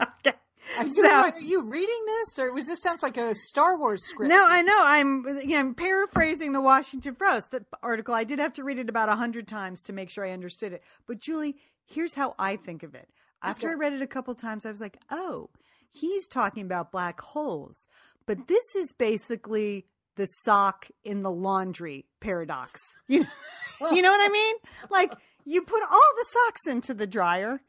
Okay. 0.00 0.36
Are 0.78 0.84
you, 0.84 0.94
So- 1.02 1.08
are 1.10 1.40
you 1.40 1.68
reading 1.68 2.04
this, 2.06 2.38
or 2.38 2.52
was 2.52 2.66
this 2.66 2.80
sounds 2.80 3.02
like 3.02 3.16
a 3.16 3.34
Star 3.34 3.76
Wars 3.76 4.04
script? 4.06 4.30
No, 4.30 4.44
I 4.46 4.62
know. 4.62 4.78
I'm 4.80 5.26
you 5.42 5.54
know, 5.54 5.58
I'm 5.58 5.74
paraphrasing 5.74 6.52
the 6.52 6.60
Washington 6.60 7.14
Post 7.14 7.54
article. 7.82 8.14
I 8.14 8.24
did 8.24 8.38
have 8.38 8.52
to 8.54 8.64
read 8.64 8.78
it 8.78 8.88
about 8.88 9.08
a 9.08 9.16
hundred 9.16 9.48
times 9.48 9.82
to 9.84 9.92
make 9.92 10.08
sure 10.10 10.24
I 10.24 10.30
understood 10.30 10.72
it. 10.72 10.82
But 11.06 11.18
Julie, 11.18 11.56
here's 11.84 12.14
how 12.14 12.34
I 12.38 12.56
think 12.56 12.82
of 12.82 12.94
it. 12.94 13.08
After 13.42 13.70
I 13.70 13.74
read 13.74 13.92
it 13.92 14.02
a 14.02 14.06
couple 14.06 14.34
times, 14.36 14.64
I 14.64 14.70
was 14.70 14.80
like, 14.80 14.98
oh, 15.10 15.50
he's 15.90 16.28
talking 16.28 16.64
about 16.64 16.92
black 16.92 17.20
holes. 17.20 17.88
But 18.24 18.46
this 18.46 18.76
is 18.76 18.92
basically 18.92 19.86
the 20.14 20.26
sock 20.26 20.86
in 21.02 21.22
the 21.22 21.30
laundry 21.30 22.06
paradox. 22.20 22.80
You 23.08 23.20
know, 23.80 23.90
you 23.90 24.00
know 24.02 24.12
what 24.12 24.20
I 24.20 24.28
mean? 24.28 24.54
Like 24.90 25.12
you 25.44 25.60
put 25.62 25.82
all 25.82 25.98
the 26.16 26.26
socks 26.30 26.66
into 26.68 26.94
the 26.94 27.06
dryer, 27.06 27.60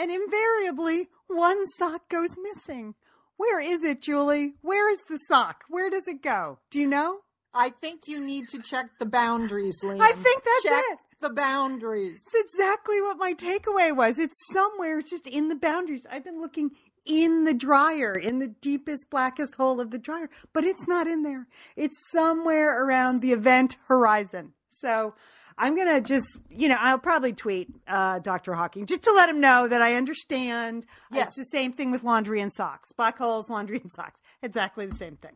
and 0.00 0.10
invariably 0.10 1.08
one 1.26 1.66
sock 1.76 2.08
goes 2.08 2.34
missing. 2.42 2.94
Where 3.36 3.60
is 3.60 3.82
it, 3.82 4.00
Julie? 4.00 4.54
Where 4.62 4.90
is 4.90 5.00
the 5.08 5.18
sock? 5.28 5.64
Where 5.68 5.90
does 5.90 6.08
it 6.08 6.22
go? 6.22 6.58
Do 6.70 6.80
you 6.80 6.86
know? 6.86 7.18
I 7.52 7.68
think 7.68 8.08
you 8.08 8.18
need 8.18 8.48
to 8.48 8.62
check 8.62 8.86
the 8.98 9.06
boundaries, 9.06 9.82
Lian. 9.84 10.00
I 10.00 10.12
think 10.12 10.42
that's 10.44 10.62
check 10.62 10.84
it. 10.92 10.98
the 11.20 11.30
boundaries. 11.30 12.22
It's 12.32 12.54
exactly 12.54 13.00
what 13.02 13.18
my 13.18 13.34
takeaway 13.34 13.94
was. 13.94 14.18
It's 14.18 14.36
somewhere 14.52 15.02
just 15.02 15.26
in 15.26 15.48
the 15.48 15.56
boundaries. 15.56 16.06
I've 16.10 16.24
been 16.24 16.40
looking 16.40 16.70
in 17.04 17.44
the 17.44 17.54
dryer, 17.54 18.14
in 18.14 18.38
the 18.38 18.48
deepest, 18.48 19.10
blackest 19.10 19.56
hole 19.56 19.80
of 19.80 19.90
the 19.90 19.98
dryer, 19.98 20.30
but 20.54 20.64
it's 20.64 20.86
not 20.86 21.06
in 21.06 21.22
there. 21.24 21.46
It's 21.76 22.10
somewhere 22.10 22.84
around 22.84 23.20
the 23.20 23.32
event 23.32 23.76
horizon. 23.88 24.52
So 24.70 25.14
I'm 25.60 25.76
going 25.76 25.88
to 25.88 26.00
just, 26.00 26.40
you 26.48 26.68
know, 26.68 26.76
I'll 26.78 26.98
probably 26.98 27.34
tweet 27.34 27.68
uh, 27.86 28.18
Dr. 28.20 28.54
Hawking 28.54 28.86
just 28.86 29.02
to 29.02 29.12
let 29.12 29.28
him 29.28 29.40
know 29.40 29.68
that 29.68 29.82
I 29.82 29.94
understand. 29.94 30.86
Yes. 31.12 31.26
It's 31.26 31.36
the 31.36 31.44
same 31.44 31.74
thing 31.74 31.90
with 31.90 32.02
laundry 32.02 32.40
and 32.40 32.50
socks. 32.50 32.92
Black 32.94 33.18
holes, 33.18 33.50
laundry 33.50 33.78
and 33.82 33.92
socks. 33.92 34.18
Exactly 34.42 34.86
the 34.86 34.96
same 34.96 35.16
thing. 35.16 35.32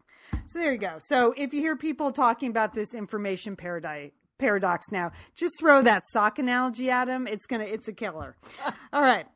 So 0.47 0.59
there 0.59 0.73
you 0.73 0.79
go. 0.79 0.97
So 0.99 1.35
if 1.37 1.53
you 1.53 1.61
hear 1.61 1.77
people 1.77 2.11
talking 2.11 2.49
about 2.49 2.73
this 2.73 2.95
information 2.95 3.55
paradise, 3.55 4.13
paradox 4.39 4.91
now, 4.91 5.13
just 5.37 5.55
throw 5.61 5.83
that 5.83 6.05
sock 6.09 6.39
analogy 6.39 6.91
at 6.91 7.07
him. 7.07 7.27
It's 7.27 7.47
gonna, 7.47 7.65
it's 7.65 7.89
a 7.89 7.93
killer. 7.93 8.35
All 8.93 9.03
right. 9.03 9.27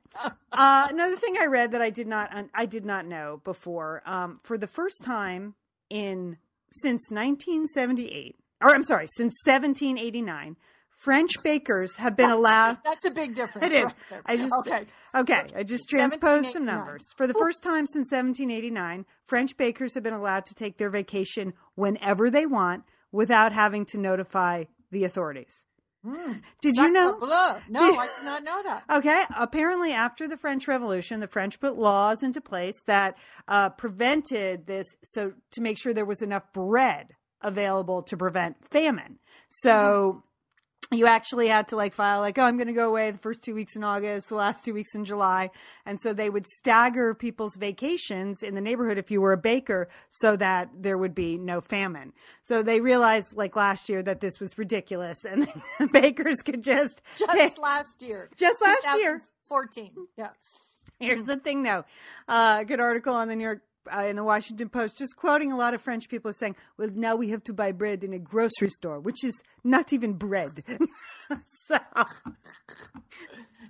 Uh, 0.50 0.88
another 0.90 1.16
thing 1.16 1.36
I 1.38 1.46
read 1.46 1.72
that 1.72 1.82
I 1.82 1.90
did 1.90 2.06
not, 2.06 2.30
I 2.54 2.64
did 2.64 2.86
not 2.86 3.06
know 3.06 3.42
before. 3.44 4.02
Um, 4.06 4.40
for 4.42 4.56
the 4.56 4.66
first 4.66 5.04
time 5.04 5.54
in 5.90 6.38
since 6.72 7.10
1978, 7.10 8.36
or 8.62 8.74
I'm 8.74 8.82
sorry, 8.82 9.06
since 9.06 9.34
1789, 9.44 10.56
French 10.98 11.30
bakers 11.44 11.94
have 11.94 12.16
been 12.16 12.30
allowed. 12.30 12.78
That's 12.84 13.04
a 13.04 13.10
big 13.10 13.36
difference. 13.36 13.72
It 13.72 13.84
is. 13.84 13.92
right. 14.10 14.20
I 14.26 14.36
just 14.36 14.52
okay. 14.66 14.84
okay. 15.14 15.46
I 15.54 15.62
just 15.62 15.88
transposed 15.88 16.50
some 16.50 16.64
numbers. 16.64 17.06
For 17.16 17.28
the 17.28 17.34
first 17.34 17.62
time 17.62 17.86
since 17.86 18.10
1789, 18.10 19.06
French 19.24 19.56
bakers 19.56 19.94
have 19.94 20.02
been 20.02 20.12
allowed 20.12 20.44
to 20.46 20.54
take 20.54 20.76
their 20.76 20.90
vacation 20.90 21.54
whenever 21.76 22.30
they 22.30 22.46
want 22.46 22.82
without 23.12 23.52
having 23.52 23.86
to 23.86 23.98
notify 23.98 24.64
the 24.90 25.04
authorities. 25.04 25.64
Did 26.62 26.76
you 26.76 26.90
know? 26.90 27.16
bleu. 27.18 27.54
No, 27.68 27.96
I 27.96 28.08
did 28.16 28.24
not 28.24 28.42
know 28.42 28.62
that. 28.64 28.84
Okay. 28.90 29.22
Apparently, 29.36 29.92
after 29.92 30.26
the 30.26 30.36
French 30.36 30.66
Revolution, 30.66 31.20
the 31.20 31.28
French 31.28 31.60
put 31.60 31.76
laws 31.76 32.22
into 32.24 32.40
place 32.40 32.80
that 32.86 33.16
uh, 33.46 33.70
prevented 33.70 34.66
this, 34.66 34.96
so 35.04 35.32
to 35.52 35.60
make 35.60 35.78
sure 35.78 35.94
there 35.94 36.04
was 36.04 36.22
enough 36.22 36.52
bread 36.52 37.14
available 37.40 38.02
to 38.02 38.16
prevent 38.16 38.56
famine. 38.70 39.18
So 39.48 40.22
you 40.90 41.06
actually 41.06 41.48
had 41.48 41.68
to 41.68 41.76
like 41.76 41.92
file 41.92 42.20
like, 42.20 42.38
oh, 42.38 42.42
I'm 42.42 42.56
going 42.56 42.68
to 42.68 42.72
go 42.72 42.88
away 42.88 43.10
the 43.10 43.18
first 43.18 43.42
two 43.42 43.54
weeks 43.54 43.76
in 43.76 43.84
August, 43.84 44.28
the 44.30 44.34
last 44.36 44.64
two 44.64 44.72
weeks 44.72 44.94
in 44.94 45.04
July, 45.04 45.50
and 45.84 46.00
so 46.00 46.12
they 46.12 46.30
would 46.30 46.46
stagger 46.46 47.14
people's 47.14 47.56
vacations 47.56 48.42
in 48.42 48.54
the 48.54 48.60
neighborhood 48.60 48.96
if 48.98 49.10
you 49.10 49.20
were 49.20 49.32
a 49.32 49.36
baker, 49.38 49.88
so 50.08 50.36
that 50.36 50.70
there 50.74 50.96
would 50.96 51.14
be 51.14 51.36
no 51.36 51.60
famine. 51.60 52.12
So 52.42 52.62
they 52.62 52.80
realized 52.80 53.36
like 53.36 53.54
last 53.54 53.88
year 53.88 54.02
that 54.02 54.20
this 54.20 54.40
was 54.40 54.56
ridiculous, 54.56 55.24
and 55.24 55.46
bakers 55.92 56.36
could 56.36 56.62
just 56.62 57.02
Just 57.18 57.32
take- 57.32 57.58
last 57.58 58.00
year. 58.02 58.30
Just 58.36 58.60
last 58.62 58.86
year. 58.98 59.20
14 59.48 59.90
Yeah. 60.16 60.30
Here's 61.00 61.22
the 61.22 61.36
thing, 61.36 61.62
though. 61.62 61.84
Uh, 62.26 62.64
good 62.64 62.80
article 62.80 63.14
on 63.14 63.28
the 63.28 63.36
New 63.36 63.44
York, 63.44 63.62
uh, 63.94 64.02
in 64.06 64.16
the 64.16 64.24
Washington 64.24 64.68
Post, 64.68 64.98
just 64.98 65.16
quoting 65.16 65.52
a 65.52 65.56
lot 65.56 65.74
of 65.74 65.80
French 65.80 66.08
people 66.08 66.32
saying, 66.32 66.56
"Well, 66.76 66.90
now 66.94 67.16
we 67.16 67.28
have 67.30 67.44
to 67.44 67.52
buy 67.52 67.72
bread 67.72 68.04
in 68.04 68.12
a 68.12 68.18
grocery 68.18 68.70
store, 68.70 69.00
which 69.00 69.24
is 69.24 69.42
not 69.64 69.92
even 69.92 70.14
bread." 70.14 70.62
so, 71.66 71.78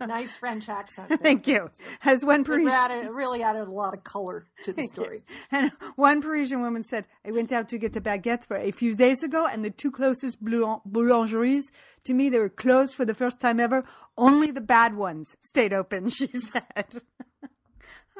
Nice 0.07 0.37
French 0.37 0.69
accent. 0.69 1.09
there. 1.09 1.19
thank 1.19 1.49
you. 1.49 1.71
As 2.05 2.25
one 2.25 2.43
It 2.43 2.47
Parisian 2.47 2.69
added, 2.71 3.11
really 3.11 3.43
added 3.43 3.67
a 3.67 3.71
lot 3.71 3.95
of 3.95 4.05
color 4.05 4.47
to 4.63 4.73
the 4.73 4.85
story. 4.85 5.23
and 5.51 5.73
one 5.97 6.23
Parisian 6.23 6.61
woman 6.61 6.85
said, 6.85 7.07
"I 7.27 7.33
went 7.33 7.53
out 7.53 7.69
to 7.71 7.79
get 7.79 7.97
a 7.97 8.01
baguette 8.01 8.47
for 8.47 8.57
a 8.57 8.71
few 8.71 8.95
days 8.95 9.23
ago, 9.23 9.47
and 9.47 9.65
the 9.65 9.71
two 9.71 9.91
closest 9.91 10.43
boulangeries 10.45 11.65
to 12.05 12.15
me 12.15 12.29
they 12.29 12.39
were 12.39 12.49
closed 12.49 12.95
for 12.95 13.05
the 13.05 13.15
first 13.15 13.41
time 13.41 13.59
ever. 13.59 13.85
Only 14.17 14.51
the 14.51 14.61
bad 14.61 14.95
ones 14.97 15.37
stayed 15.41 15.73
open." 15.73 16.11
She 16.19 16.29
said. 16.29 17.03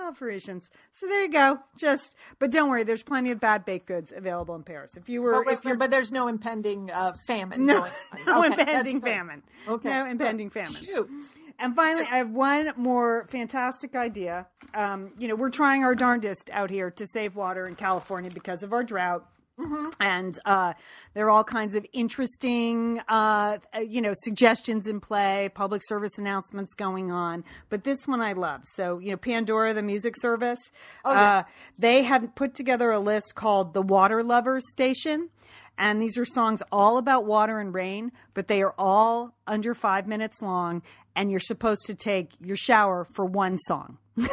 Oh, 0.01 0.15
Parisians. 0.17 0.71
So 0.93 1.07
there 1.09 1.23
you 1.25 1.31
go. 1.33 1.59
Just, 1.77 2.15
but 2.39 2.51
don't 2.53 2.71
worry. 2.71 2.85
There's 2.85 3.03
plenty 3.03 3.31
of 3.33 3.41
bad 3.41 3.65
baked 3.65 3.87
goods 3.87 4.13
available 4.17 4.55
in 4.55 4.63
Paris. 4.63 4.97
If 4.97 5.09
you 5.09 5.23
were, 5.23 5.43
But, 5.45 5.65
you're, 5.65 5.77
but 5.77 5.91
there's 5.91 6.13
no 6.13 6.29
impending 6.29 6.91
uh, 6.93 7.15
famine 7.27 7.67
no, 7.67 7.87
no 8.27 8.45
Okay, 8.45 8.61
impending 8.61 9.01
good. 9.01 9.03
famine. 9.09 9.43
Okay, 9.67 9.89
No 9.89 10.07
impending 10.07 10.51
famine. 10.51 10.73
Phew. 10.75 11.09
And 11.59 11.75
finally, 11.75 12.07
I 12.09 12.19
have 12.19 12.31
one 12.31 12.73
more 12.77 13.27
fantastic 13.29 13.97
idea. 13.97 14.47
Um, 14.75 15.11
you 15.19 15.27
know, 15.27 15.35
we're 15.35 15.51
trying 15.51 15.83
our 15.83 15.97
darndest 15.97 16.49
out 16.53 16.71
here 16.71 16.91
to 16.93 17.05
save 17.07 17.35
water 17.35 17.67
in 17.67 17.75
California 17.75 18.31
because 18.33 18.63
of 18.63 18.73
our 18.73 18.85
drought. 18.85 19.27
And 20.01 20.39
uh, 20.45 20.75
there 21.15 21.27
are 21.27 21.31
all 21.31 21.45
kinds 21.45 21.75
of 21.75 21.85
interesting, 21.93 23.01
uh, 23.09 23.59
you 23.87 24.01
know, 24.01 24.13
suggestions 24.15 24.87
in 24.87 25.01
play, 25.01 25.51
public 25.53 25.83
service 25.85 26.19
announcements 26.19 26.75
going 26.75 27.11
on. 27.11 27.45
But 27.69 27.85
this 27.85 28.07
one 28.07 28.21
I 28.21 28.35
love. 28.35 28.63
So, 28.65 28.99
you 28.99 29.11
know, 29.11 29.17
Pandora, 29.17 29.75
the 29.75 29.83
music 29.83 30.15
service, 30.17 30.61
uh, 31.05 31.43
they 31.79 32.05
have 32.05 32.35
put 32.35 32.55
together 32.55 32.91
a 32.93 33.01
list 33.01 33.35
called 33.35 33.75
the 33.75 33.83
Water 33.83 34.23
Lovers 34.23 34.65
Station. 34.71 35.31
And 35.77 36.03
these 36.03 36.19
are 36.19 36.25
songs 36.25 36.63
all 36.73 36.99
about 36.99 37.25
water 37.25 37.61
and 37.61 37.73
rain, 37.73 38.11
but 38.35 38.49
they 38.49 38.63
are 38.63 38.75
all 38.77 39.35
under 39.47 39.75
five 39.75 40.07
minutes 40.07 40.43
long. 40.43 40.83
And 41.15 41.31
you're 41.31 41.41
supposed 41.41 41.83
to 41.87 41.95
take 41.95 42.33
your 42.41 42.57
shower 42.57 43.05
for 43.05 43.25
one 43.25 43.59
song. 43.59 43.99
Isn't 44.17 44.29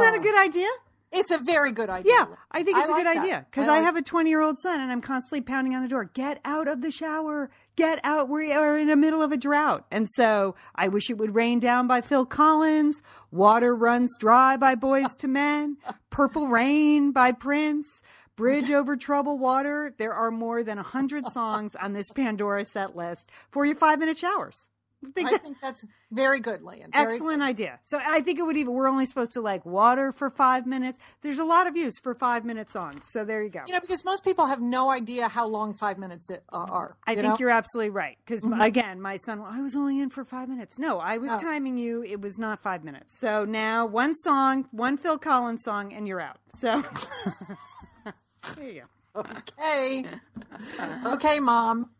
that 0.00 0.14
a 0.14 0.20
good 0.20 0.36
idea? 0.38 0.68
It's 1.14 1.30
a 1.30 1.38
very 1.38 1.72
good 1.72 1.88
idea. 1.88 2.12
Yeah, 2.12 2.26
I 2.50 2.62
think 2.62 2.76
it's 2.76 2.88
a 2.88 2.92
like 2.92 3.04
good 3.04 3.16
that. 3.16 3.22
idea 3.22 3.46
because 3.50 3.68
I, 3.68 3.76
like- 3.76 3.84
have 3.84 3.96
a 3.96 4.02
20 4.02 4.28
year 4.30 4.40
old 4.40 4.58
son 4.58 4.80
and 4.80 4.90
I'm 4.90 5.00
constantly 5.00 5.40
pounding 5.42 5.74
on 5.74 5.82
the 5.82 5.88
door. 5.88 6.04
Get 6.12 6.40
out 6.44 6.68
of 6.68 6.80
the 6.80 6.90
shower. 6.90 7.50
Get 7.76 8.00
out. 8.04 8.28
We 8.28 8.52
are 8.52 8.78
in 8.78 8.88
the 8.88 8.96
middle 8.96 9.22
of 9.22 9.32
a 9.32 9.36
drought. 9.36 9.86
And 9.90 10.08
so 10.10 10.54
I 10.74 10.88
wish 10.88 11.10
it 11.10 11.18
would 11.18 11.34
rain 11.34 11.58
down 11.60 11.86
by 11.86 12.00
Phil 12.00 12.26
Collins. 12.26 13.00
Water 13.30 13.74
runs 13.74 14.16
dry 14.18 14.56
by 14.56 14.74
Boyz 14.74 15.22
II 15.22 15.30
Men. 15.30 15.76
Purple 16.10 16.48
Rain 16.48 17.12
by 17.12 17.32
Prince. 17.32 18.02
Bridge 18.36 18.70
over 18.72 18.96
troubled 18.96 19.38
water. 19.40 19.94
There 19.96 20.12
are 20.12 20.32
more 20.32 20.64
than 20.64 20.76
100 20.78 21.28
songs 21.28 21.76
on 21.76 21.92
this 21.92 22.10
Pandora 22.10 22.64
set 22.64 22.96
list 22.96 23.28
for 23.52 23.64
your 23.64 23.76
five 23.76 24.00
minute 24.00 24.18
showers. 24.18 24.68
I 25.06 25.10
think 25.12 25.28
I 25.28 25.30
that's 25.32 25.44
think 25.44 25.60
that's 25.60 25.84
very 26.10 26.40
good. 26.40 26.60
Very 26.62 26.82
excellent 26.92 27.42
idea. 27.42 27.78
So 27.82 27.98
I 28.04 28.20
think 28.20 28.38
it 28.38 28.42
would 28.42 28.56
even, 28.56 28.72
we're 28.72 28.88
only 28.88 29.06
supposed 29.06 29.32
to 29.32 29.40
like 29.40 29.64
water 29.66 30.12
for 30.12 30.30
five 30.30 30.66
minutes. 30.66 30.98
There's 31.22 31.38
a 31.38 31.44
lot 31.44 31.66
of 31.66 31.76
use 31.76 31.98
for 31.98 32.14
five 32.14 32.44
minutes 32.44 32.76
on. 32.76 33.00
So 33.02 33.24
there 33.24 33.42
you 33.42 33.50
go. 33.50 33.60
You 33.66 33.74
know, 33.74 33.80
because 33.80 34.04
most 34.04 34.24
people 34.24 34.46
have 34.46 34.60
no 34.60 34.90
idea 34.90 35.28
how 35.28 35.46
long 35.46 35.74
five 35.74 35.98
minutes 35.98 36.30
it, 36.30 36.42
uh, 36.52 36.56
are. 36.68 36.96
I 37.06 37.12
you 37.12 37.16
think 37.16 37.28
know? 37.34 37.36
you're 37.40 37.50
absolutely 37.50 37.90
right. 37.90 38.16
Because 38.24 38.44
again, 38.60 39.00
my 39.00 39.16
son, 39.18 39.40
I 39.40 39.60
was 39.60 39.74
only 39.74 40.00
in 40.00 40.10
for 40.10 40.24
five 40.24 40.48
minutes. 40.48 40.78
No, 40.78 40.98
I 40.98 41.18
was 41.18 41.30
Oh. 41.32 41.40
timing 41.40 41.78
you. 41.78 42.02
It 42.02 42.20
was 42.20 42.38
not 42.38 42.62
five 42.62 42.84
minutes. 42.84 43.18
So 43.18 43.44
now 43.44 43.86
one 43.86 44.14
song, 44.14 44.66
one 44.70 44.96
Phil 44.96 45.18
Collins 45.18 45.62
song, 45.64 45.92
and 45.92 46.06
you're 46.06 46.20
out. 46.20 46.38
So 46.56 46.82
there 48.56 48.70
you 48.70 48.80
go. 48.82 48.86
Okay. 49.16 50.04
okay, 51.06 51.38
mom. 51.38 51.90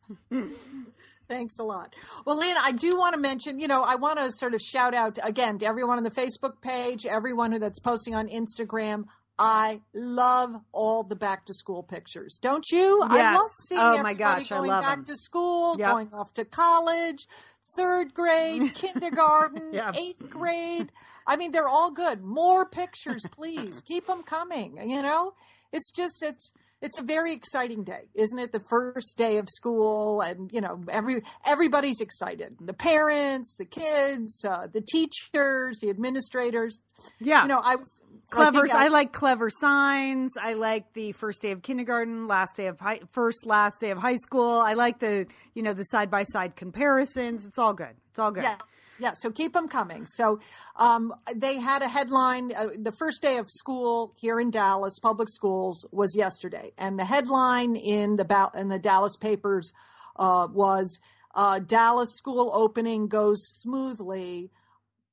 Thanks 1.28 1.58
a 1.58 1.62
lot. 1.64 1.94
Well, 2.26 2.36
Lena, 2.38 2.60
I 2.62 2.72
do 2.72 2.96
want 2.98 3.14
to 3.14 3.20
mention, 3.20 3.58
you 3.58 3.68
know, 3.68 3.82
I 3.82 3.94
want 3.96 4.18
to 4.18 4.30
sort 4.30 4.54
of 4.54 4.60
shout 4.60 4.94
out 4.94 5.18
again 5.22 5.58
to 5.58 5.66
everyone 5.66 5.96
on 5.96 6.04
the 6.04 6.10
Facebook 6.10 6.60
page, 6.60 7.06
everyone 7.06 7.52
who 7.52 7.58
that's 7.58 7.78
posting 7.80 8.14
on 8.14 8.28
Instagram. 8.28 9.04
I 9.38 9.80
love 9.94 10.52
all 10.70 11.02
the 11.02 11.16
back 11.16 11.46
to 11.46 11.54
school 11.54 11.82
pictures. 11.82 12.38
Don't 12.40 12.64
you? 12.70 13.02
I 13.04 13.34
love 13.34 13.50
seeing 13.68 13.80
Oh, 13.80 13.90
everybody 13.96 14.14
gosh, 14.16 14.48
going 14.48 14.70
back 14.70 14.82
back 14.82 14.98
'em. 14.98 15.04
to 15.06 15.16
school, 15.16 15.76
Yep. 15.78 15.90
going 15.90 16.08
off 16.14 16.32
to 16.34 16.44
college, 16.44 17.26
third 17.76 18.14
grade, 18.14 18.74
kindergarten, 18.74 19.72
Yep. 19.72 19.96
eighth 19.96 20.30
grade. 20.30 20.92
I 21.26 21.36
mean, 21.36 21.50
they're 21.50 21.66
all 21.66 21.90
good. 21.90 22.22
More 22.22 22.64
pictures, 22.64 23.22
please. 23.32 23.80
Keep 23.86 24.06
them 24.06 24.22
coming. 24.22 24.78
You 24.88 25.02
know, 25.02 25.34
it's 25.72 25.90
just 25.90 26.22
it's 26.22 26.52
it's 26.84 26.98
a 26.98 27.02
very 27.02 27.32
exciting 27.32 27.82
day, 27.82 28.02
isn't 28.14 28.38
it? 28.38 28.52
The 28.52 28.60
first 28.60 29.16
day 29.16 29.38
of 29.38 29.48
school, 29.48 30.20
and 30.20 30.50
you 30.52 30.60
know, 30.60 30.84
every 30.90 31.22
everybody's 31.46 31.98
excited. 32.00 32.56
The 32.60 32.74
parents, 32.74 33.56
the 33.58 33.64
kids, 33.64 34.44
uh, 34.44 34.66
the 34.70 34.82
teachers, 34.82 35.80
the 35.80 35.88
administrators. 35.88 36.82
Yeah. 37.18 37.42
You 37.42 37.48
know, 37.48 37.60
I 37.64 37.76
was 37.76 38.02
I 38.30 38.34
clever. 38.34 38.68
I, 38.70 38.88
like 38.88 39.12
clever 39.14 39.48
signs. 39.48 40.36
I 40.36 40.52
like 40.52 40.92
the 40.92 41.12
first 41.12 41.40
day 41.40 41.52
of 41.52 41.62
kindergarten, 41.62 42.28
last 42.28 42.58
day 42.58 42.66
of 42.66 42.78
high, 42.78 43.00
first 43.12 43.46
last 43.46 43.80
day 43.80 43.90
of 43.90 43.96
high 43.96 44.16
school. 44.16 44.50
I 44.50 44.74
like 44.74 44.98
the 44.98 45.26
you 45.54 45.62
know 45.62 45.72
the 45.72 45.84
side 45.84 46.10
by 46.10 46.24
side 46.24 46.54
comparisons. 46.54 47.46
It's 47.46 47.58
all 47.58 47.72
good. 47.72 47.96
It's 48.10 48.18
all 48.18 48.30
good. 48.30 48.44
Yeah. 48.44 48.58
Yeah, 48.98 49.12
so 49.14 49.30
keep 49.30 49.52
them 49.52 49.68
coming. 49.68 50.06
So 50.06 50.40
um, 50.76 51.12
they 51.34 51.58
had 51.58 51.82
a 51.82 51.88
headline. 51.88 52.52
Uh, 52.56 52.68
the 52.78 52.92
first 52.92 53.22
day 53.22 53.38
of 53.38 53.50
school 53.50 54.14
here 54.16 54.38
in 54.38 54.50
Dallas, 54.50 54.98
public 55.00 55.28
schools, 55.28 55.84
was 55.90 56.14
yesterday, 56.14 56.72
and 56.78 56.98
the 56.98 57.04
headline 57.04 57.74
in 57.74 58.16
the 58.16 58.24
ba- 58.24 58.52
in 58.54 58.68
the 58.68 58.78
Dallas 58.78 59.16
papers 59.16 59.72
uh, 60.16 60.46
was 60.50 61.00
uh, 61.34 61.58
Dallas 61.58 62.14
school 62.14 62.50
opening 62.54 63.08
goes 63.08 63.44
smoothly. 63.46 64.50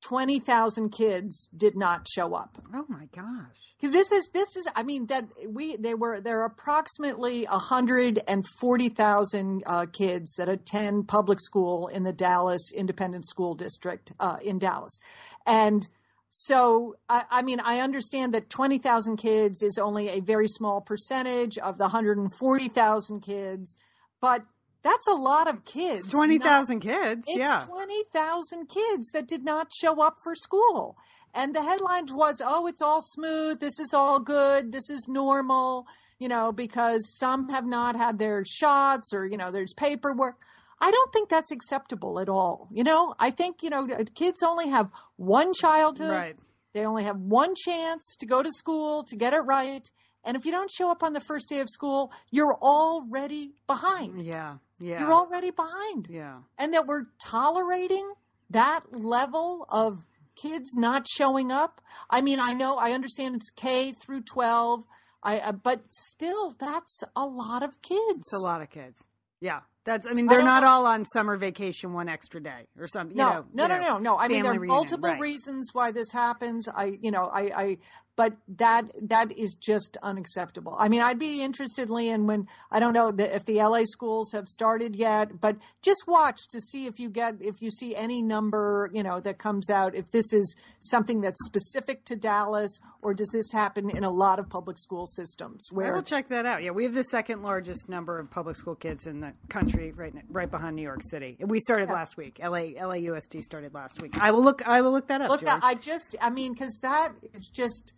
Twenty 0.02 0.40
thousand 0.40 0.90
kids 0.90 1.48
did 1.56 1.76
not 1.76 2.08
show 2.08 2.34
up. 2.34 2.58
Oh 2.74 2.86
my 2.88 3.08
gosh. 3.16 3.62
This 3.82 4.12
is 4.12 4.30
this 4.30 4.56
is 4.56 4.68
I 4.76 4.84
mean 4.84 5.08
that 5.08 5.26
we 5.48 5.76
they 5.76 5.96
were 5.96 6.22
there 6.22 6.42
are 6.42 6.46
approximately 6.46 7.46
140,000 7.46 9.64
uh, 9.66 9.88
kids 9.92 10.36
that 10.36 10.48
attend 10.48 11.08
public 11.08 11.40
school 11.40 11.88
in 11.88 12.04
the 12.04 12.14
Dallas 12.14 12.72
Independent 12.72 13.28
School 13.28 13.56
District 13.56 14.14
uh, 14.20 14.38
in 14.44 14.60
Dallas. 14.60 15.00
And 15.48 15.88
so 16.30 16.98
I, 17.10 17.24
I 17.32 17.42
mean 17.42 17.60
I 17.60 17.80
understand 17.80 18.36
that 18.36 18.52
20,000 18.52 19.18
kids 19.18 19.64
is 19.64 19.80
only 19.80 20.10
a 20.10 20.20
very 20.20 20.48
small 20.48 20.82
percentage 20.82 21.58
of 21.58 21.80
the 21.80 21.86
140,000 21.86 23.22
kids, 23.22 23.76
but 24.20 24.46
that's 24.84 25.08
a 25.08 25.14
lot 25.14 25.48
of 25.48 25.64
kids. 25.66 26.06
It's 26.06 26.14
twenty 26.14 26.40
kids. 26.40 27.26
it's 27.28 27.38
yeah. 27.38 27.66
20,000 27.68 28.68
kids 28.68 29.12
that 29.12 29.28
did 29.28 29.44
not 29.44 29.72
show 29.74 30.02
up 30.02 30.18
for 30.24 30.36
school. 30.36 30.98
And 31.34 31.56
the 31.56 31.62
headline 31.62 32.08
was, 32.12 32.42
oh, 32.44 32.68
it's 32.68 32.82
all 32.82 33.02
smooth. 33.02 33.60
This 33.60 33.80
is 33.80 33.94
all 33.94 34.20
good. 34.20 34.72
This 34.72 34.90
is 34.90 35.08
normal, 35.10 35.88
you 36.20 36.28
know, 36.28 36.52
because 36.52 37.18
some 37.18 37.50
have 37.50 37.66
not 37.66 37.96
had 37.96 38.20
their 38.20 38.44
shots 38.46 39.14
or, 39.14 39.26
you 39.26 39.38
know, 39.38 39.52
there's 39.52 39.74
paperwork. 39.74 40.36
I 40.82 40.92
don't 40.92 41.14
think 41.14 41.30
that's 41.30 41.52
acceptable 41.52 42.20
at 42.20 42.28
all. 42.28 42.68
You 42.72 42.84
know, 42.84 43.16
I 43.20 43.30
think, 43.30 43.62
you 43.62 43.70
know, 43.70 43.88
uh, 43.88 44.04
kids 44.16 44.42
only 44.44 44.70
have 44.70 44.90
one 45.16 45.54
childhood. 45.54 46.12
Right. 46.12 46.36
They 46.74 46.86
only 46.86 47.04
have 47.04 47.18
one 47.18 47.54
chance 47.56 48.16
to 48.20 48.26
go 48.26 48.42
to 48.42 48.52
school 48.52 49.04
to 49.04 49.16
get 49.16 49.34
it 49.34 49.42
right. 49.42 49.88
And 50.24 50.38
if 50.38 50.46
you 50.46 50.52
don't 50.52 50.72
show 50.72 50.92
up 50.92 51.04
on 51.04 51.14
the 51.14 51.22
first 51.22 51.50
day 51.50 51.60
of 51.60 51.70
school, 51.70 52.12
you're 52.32 52.56
already 52.62 53.56
behind. 53.68 54.22
Yeah. 54.22 54.58
Yeah. 54.80 55.00
You're 55.00 55.14
already 55.14 55.52
behind 55.52 56.08
yeah. 56.10 56.40
and 56.58 56.74
that 56.74 56.88
we're 56.88 57.06
tolerating 57.24 58.14
that 58.50 58.82
level 58.92 59.66
of 59.70 60.06
kids 60.36 60.76
not 60.76 61.08
showing 61.08 61.52
up. 61.52 61.82
I 62.10 62.22
mean, 62.22 62.40
I 62.40 62.54
know, 62.54 62.78
I 62.78 62.92
understand 62.92 63.36
it's 63.36 63.52
K 63.52 63.92
through 63.92 64.22
12, 64.22 64.84
I, 65.24 65.38
uh, 65.38 65.52
but 65.52 65.82
still, 65.90 66.56
that's 66.60 67.04
a 67.16 67.26
lot 67.26 67.62
of 67.62 67.82
kids. 67.84 68.22
It's 68.22 68.34
a 68.34 68.40
lot 68.40 68.62
of 68.62 68.72
kids. 68.72 69.08
Yeah. 69.40 69.62
That's. 69.84 70.06
I 70.06 70.14
mean, 70.14 70.28
they're 70.28 70.42
don't 70.42 70.62
know- 70.62 70.68
all 70.68 70.86
on 70.86 71.06
summer 71.06 71.38
vacation 71.38 71.94
one 71.94 72.08
extra 72.08 72.42
day 72.42 72.68
or 72.80 72.88
something. 72.88 73.18
You 73.18 73.24
No, 73.24 73.30
know, 73.30 73.46
no, 73.54 73.64
you 73.64 73.70
no, 73.70 73.78
know, 73.78 73.94
no, 73.94 73.98
no. 73.98 74.20
I 74.20 74.28
mean, 74.28 74.44
there 74.44 74.52
are 74.52 74.60
reunion, 74.60 74.76
multiple 74.76 75.10
right. 75.10 75.20
reasons 75.20 75.70
why 75.74 75.92
this 75.92 76.12
happens. 76.12 76.68
I, 76.68 76.98
you 77.02 77.10
know, 77.10 77.32
I, 77.34 77.42
I, 77.56 77.78
but 78.22 78.38
that 78.48 78.86
that 79.10 79.36
is 79.36 79.56
just 79.56 79.98
unacceptable. 80.04 80.76
I 80.78 80.90
mean, 80.90 81.02
I'd 81.02 81.18
be 81.18 81.42
interested, 81.42 81.90
Lian, 81.90 82.28
when 82.28 82.48
I 82.70 82.80
don't 82.80 82.94
know 82.94 83.10
the, 83.10 83.36
if 83.36 83.46
the 83.46 83.56
LA 83.56 83.82
schools 83.86 84.32
have 84.32 84.48
started 84.48 84.96
yet, 84.96 85.42
but 85.42 85.58
just 85.82 86.04
watch 86.06 86.48
to 86.50 86.60
see 86.62 86.86
if 86.86 87.00
you 87.00 87.10
get 87.10 87.38
if 87.42 87.64
you 87.64 87.72
see 87.72 87.96
any 87.96 88.22
number, 88.22 88.92
you 88.94 89.02
know, 89.02 89.20
that 89.22 89.40
comes 89.40 89.72
out. 89.72 89.96
If 89.96 90.12
this 90.12 90.32
is 90.34 90.56
something 90.78 91.22
that's 91.22 91.44
specific 91.44 92.06
to 92.06 92.16
Dallas, 92.16 92.80
or 93.02 93.16
does 93.16 93.32
this 93.34 93.52
happen 93.52 93.90
in 93.90 94.04
a 94.04 94.12
lot 94.12 94.38
of 94.38 94.48
public 94.50 94.78
school 94.78 95.08
systems 95.08 95.70
I 95.72 95.76
where 95.76 95.96
will 95.96 96.04
check 96.04 96.30
that 96.30 96.46
out. 96.46 96.62
Yeah, 96.62 96.72
we 96.72 96.84
have 96.84 96.94
the 96.94 97.06
second 97.06 97.42
largest 97.42 97.90
number 97.90 98.20
of 98.20 98.30
public 98.30 98.56
school 98.56 98.76
kids 98.76 99.08
in 99.08 99.22
the 99.22 99.34
country, 99.50 99.94
right, 99.94 100.14
right 100.30 100.52
behind 100.52 100.76
New 100.76 100.84
York 100.84 101.02
City. 101.02 101.38
We 101.40 101.60
started 101.60 101.90
last 101.90 102.18
week. 102.18 102.38
LA, 102.40 102.78
LAUSD 102.78 103.42
started 103.42 103.74
last 103.74 104.00
week. 104.00 104.16
I 104.20 104.30
will 104.30 104.44
look. 104.44 104.62
I 104.68 104.82
will 104.82 104.92
look 104.92 105.08
that 105.08 105.22
up. 105.22 105.32
look 105.32 105.42
that 105.42 105.64
i 105.64 105.74
just 105.74 106.16
i 106.22 106.30
mean 106.30 106.54
because 106.54 106.78
that 106.84 107.14
is 107.34 107.48
just 107.48 107.94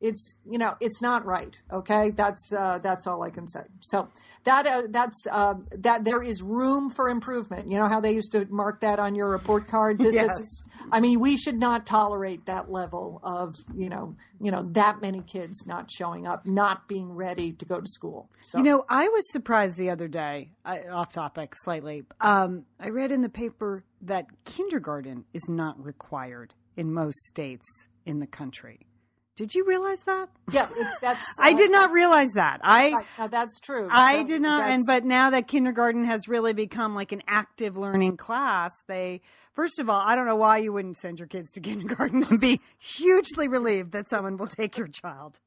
it's 0.00 0.36
you 0.48 0.58
know 0.58 0.74
it's 0.80 1.00
not 1.00 1.24
right 1.24 1.62
okay 1.72 2.10
that's 2.10 2.52
uh 2.52 2.78
that's 2.78 3.06
all 3.06 3.22
i 3.22 3.30
can 3.30 3.48
say 3.48 3.62
so 3.80 4.08
that 4.44 4.66
uh, 4.66 4.82
that's 4.90 5.26
uh 5.30 5.54
that 5.70 6.04
there 6.04 6.22
is 6.22 6.42
room 6.42 6.90
for 6.90 7.08
improvement 7.08 7.70
you 7.70 7.78
know 7.78 7.88
how 7.88 7.98
they 7.98 8.12
used 8.12 8.30
to 8.30 8.46
mark 8.50 8.80
that 8.80 8.98
on 8.98 9.14
your 9.14 9.28
report 9.28 9.66
card 9.66 9.98
this, 10.00 10.14
Yes. 10.14 10.38
is 10.38 10.64
i 10.92 11.00
mean 11.00 11.18
we 11.18 11.36
should 11.36 11.58
not 11.58 11.86
tolerate 11.86 12.44
that 12.44 12.70
level 12.70 13.20
of 13.22 13.54
you 13.74 13.88
know 13.88 14.14
you 14.38 14.50
know 14.50 14.62
that 14.72 15.00
many 15.00 15.22
kids 15.22 15.66
not 15.66 15.90
showing 15.90 16.26
up 16.26 16.44
not 16.44 16.86
being 16.88 17.12
ready 17.12 17.52
to 17.52 17.64
go 17.64 17.80
to 17.80 17.86
school 17.86 18.28
so 18.42 18.58
You 18.58 18.64
know, 18.64 18.84
I 18.88 19.08
was 19.08 19.32
surprised 19.32 19.76
the 19.78 19.90
other 19.90 20.08
day, 20.08 20.50
off 20.64 21.12
topic 21.12 21.54
slightly. 21.56 22.04
Um, 22.20 22.64
I 22.78 22.90
read 22.90 23.10
in 23.10 23.22
the 23.22 23.28
paper 23.28 23.84
that 24.02 24.26
kindergarten 24.44 25.24
is 25.32 25.48
not 25.48 25.82
required 25.82 26.54
in 26.76 26.92
most 26.92 27.18
states 27.24 27.88
in 28.04 28.20
the 28.20 28.26
country. 28.26 28.86
Did 29.36 29.54
you 29.54 29.64
realize 29.64 30.02
that? 30.04 30.28
yeah 30.50 30.68
it's 30.76 30.98
that's 30.98 31.26
I 31.40 31.52
uh, 31.52 31.56
did 31.56 31.70
not 31.70 31.90
realize 31.92 32.30
that. 32.34 32.60
I 32.62 33.04
that's 33.30 33.60
true 33.60 33.88
I 33.90 34.22
So 34.22 34.26
did 34.28 34.42
not, 34.42 34.68
and 34.70 34.82
but 34.86 35.04
now 35.04 35.30
that 35.30 35.46
kindergarten 35.48 36.04
has 36.04 36.26
really 36.28 36.52
become 36.52 36.94
like 36.94 37.12
an 37.12 37.22
active 37.28 37.76
learning 37.76 38.16
class, 38.16 38.72
they 38.88 39.20
first 39.52 39.78
of 39.78 39.88
all, 39.90 40.00
I 40.00 40.14
don't 40.16 40.26
know 40.26 40.36
why 40.36 40.58
you 40.58 40.72
wouldn't 40.72 40.96
send 40.96 41.18
your 41.18 41.28
kids 41.28 41.50
to 41.52 41.60
kindergarten 41.68 42.24
and 42.28 42.40
be 42.40 42.60
hugely 42.80 43.48
relieved 43.48 43.92
that 43.92 44.08
someone 44.08 44.36
will 44.36 44.46
take 44.48 44.76
your 44.78 44.88
child. 44.88 45.38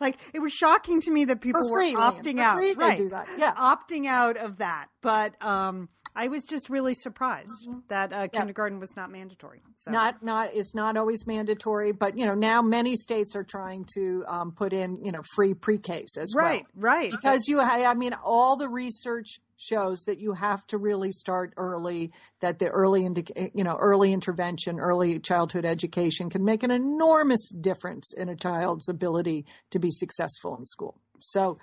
Like 0.00 0.18
it 0.34 0.40
was 0.40 0.52
shocking 0.52 1.00
to 1.02 1.10
me 1.12 1.24
that 1.26 1.40
people 1.40 1.62
free, 1.72 1.94
were 1.94 2.00
Liam. 2.00 2.20
opting 2.22 2.34
For 2.36 2.42
out. 2.42 2.56
free 2.56 2.74
right. 2.74 2.96
do 2.96 3.08
that. 3.10 3.28
Yeah. 3.38 3.54
opting 3.54 4.06
out 4.06 4.36
of 4.36 4.58
that. 4.58 4.86
But 5.02 5.40
um, 5.40 5.88
I 6.18 6.26
was 6.26 6.42
just 6.42 6.68
really 6.68 6.94
surprised 6.94 7.68
that 7.86 8.12
uh, 8.12 8.26
kindergarten 8.26 8.80
was 8.80 8.96
not 8.96 9.08
mandatory. 9.08 9.62
So. 9.78 9.92
Mm-hmm. 9.92 9.94
not 9.94 10.22
not 10.22 10.50
it's 10.52 10.74
not 10.74 10.96
always 10.96 11.24
mandatory 11.26 11.92
but 11.92 12.18
you 12.18 12.26
know 12.26 12.34
now 12.34 12.60
many 12.60 12.96
states 12.96 13.36
are 13.36 13.44
trying 13.44 13.86
to 13.94 14.24
um, 14.26 14.50
put 14.50 14.72
in 14.72 15.04
you 15.04 15.12
know 15.12 15.22
free 15.36 15.54
pre-Ks 15.54 16.16
as 16.18 16.34
right, 16.34 16.64
well 16.74 16.90
right. 16.90 17.10
because 17.12 17.46
you 17.46 17.60
i 17.60 17.94
mean 17.94 18.12
all 18.24 18.56
the 18.56 18.68
research 18.68 19.38
shows 19.56 20.02
that 20.04 20.18
you 20.18 20.32
have 20.32 20.66
to 20.66 20.78
really 20.78 21.12
start 21.12 21.52
early 21.56 22.10
that 22.40 22.58
the 22.58 22.66
early 22.68 23.04
indica- 23.04 23.50
you 23.54 23.62
know 23.62 23.76
early 23.78 24.12
intervention 24.12 24.80
early 24.80 25.20
childhood 25.20 25.64
education 25.64 26.28
can 26.28 26.44
make 26.44 26.64
an 26.64 26.72
enormous 26.72 27.50
difference 27.50 28.12
in 28.12 28.28
a 28.28 28.34
child's 28.34 28.88
ability 28.88 29.46
to 29.70 29.78
be 29.78 29.90
successful 29.90 30.56
in 30.56 30.66
school 30.66 30.96
so 31.20 31.58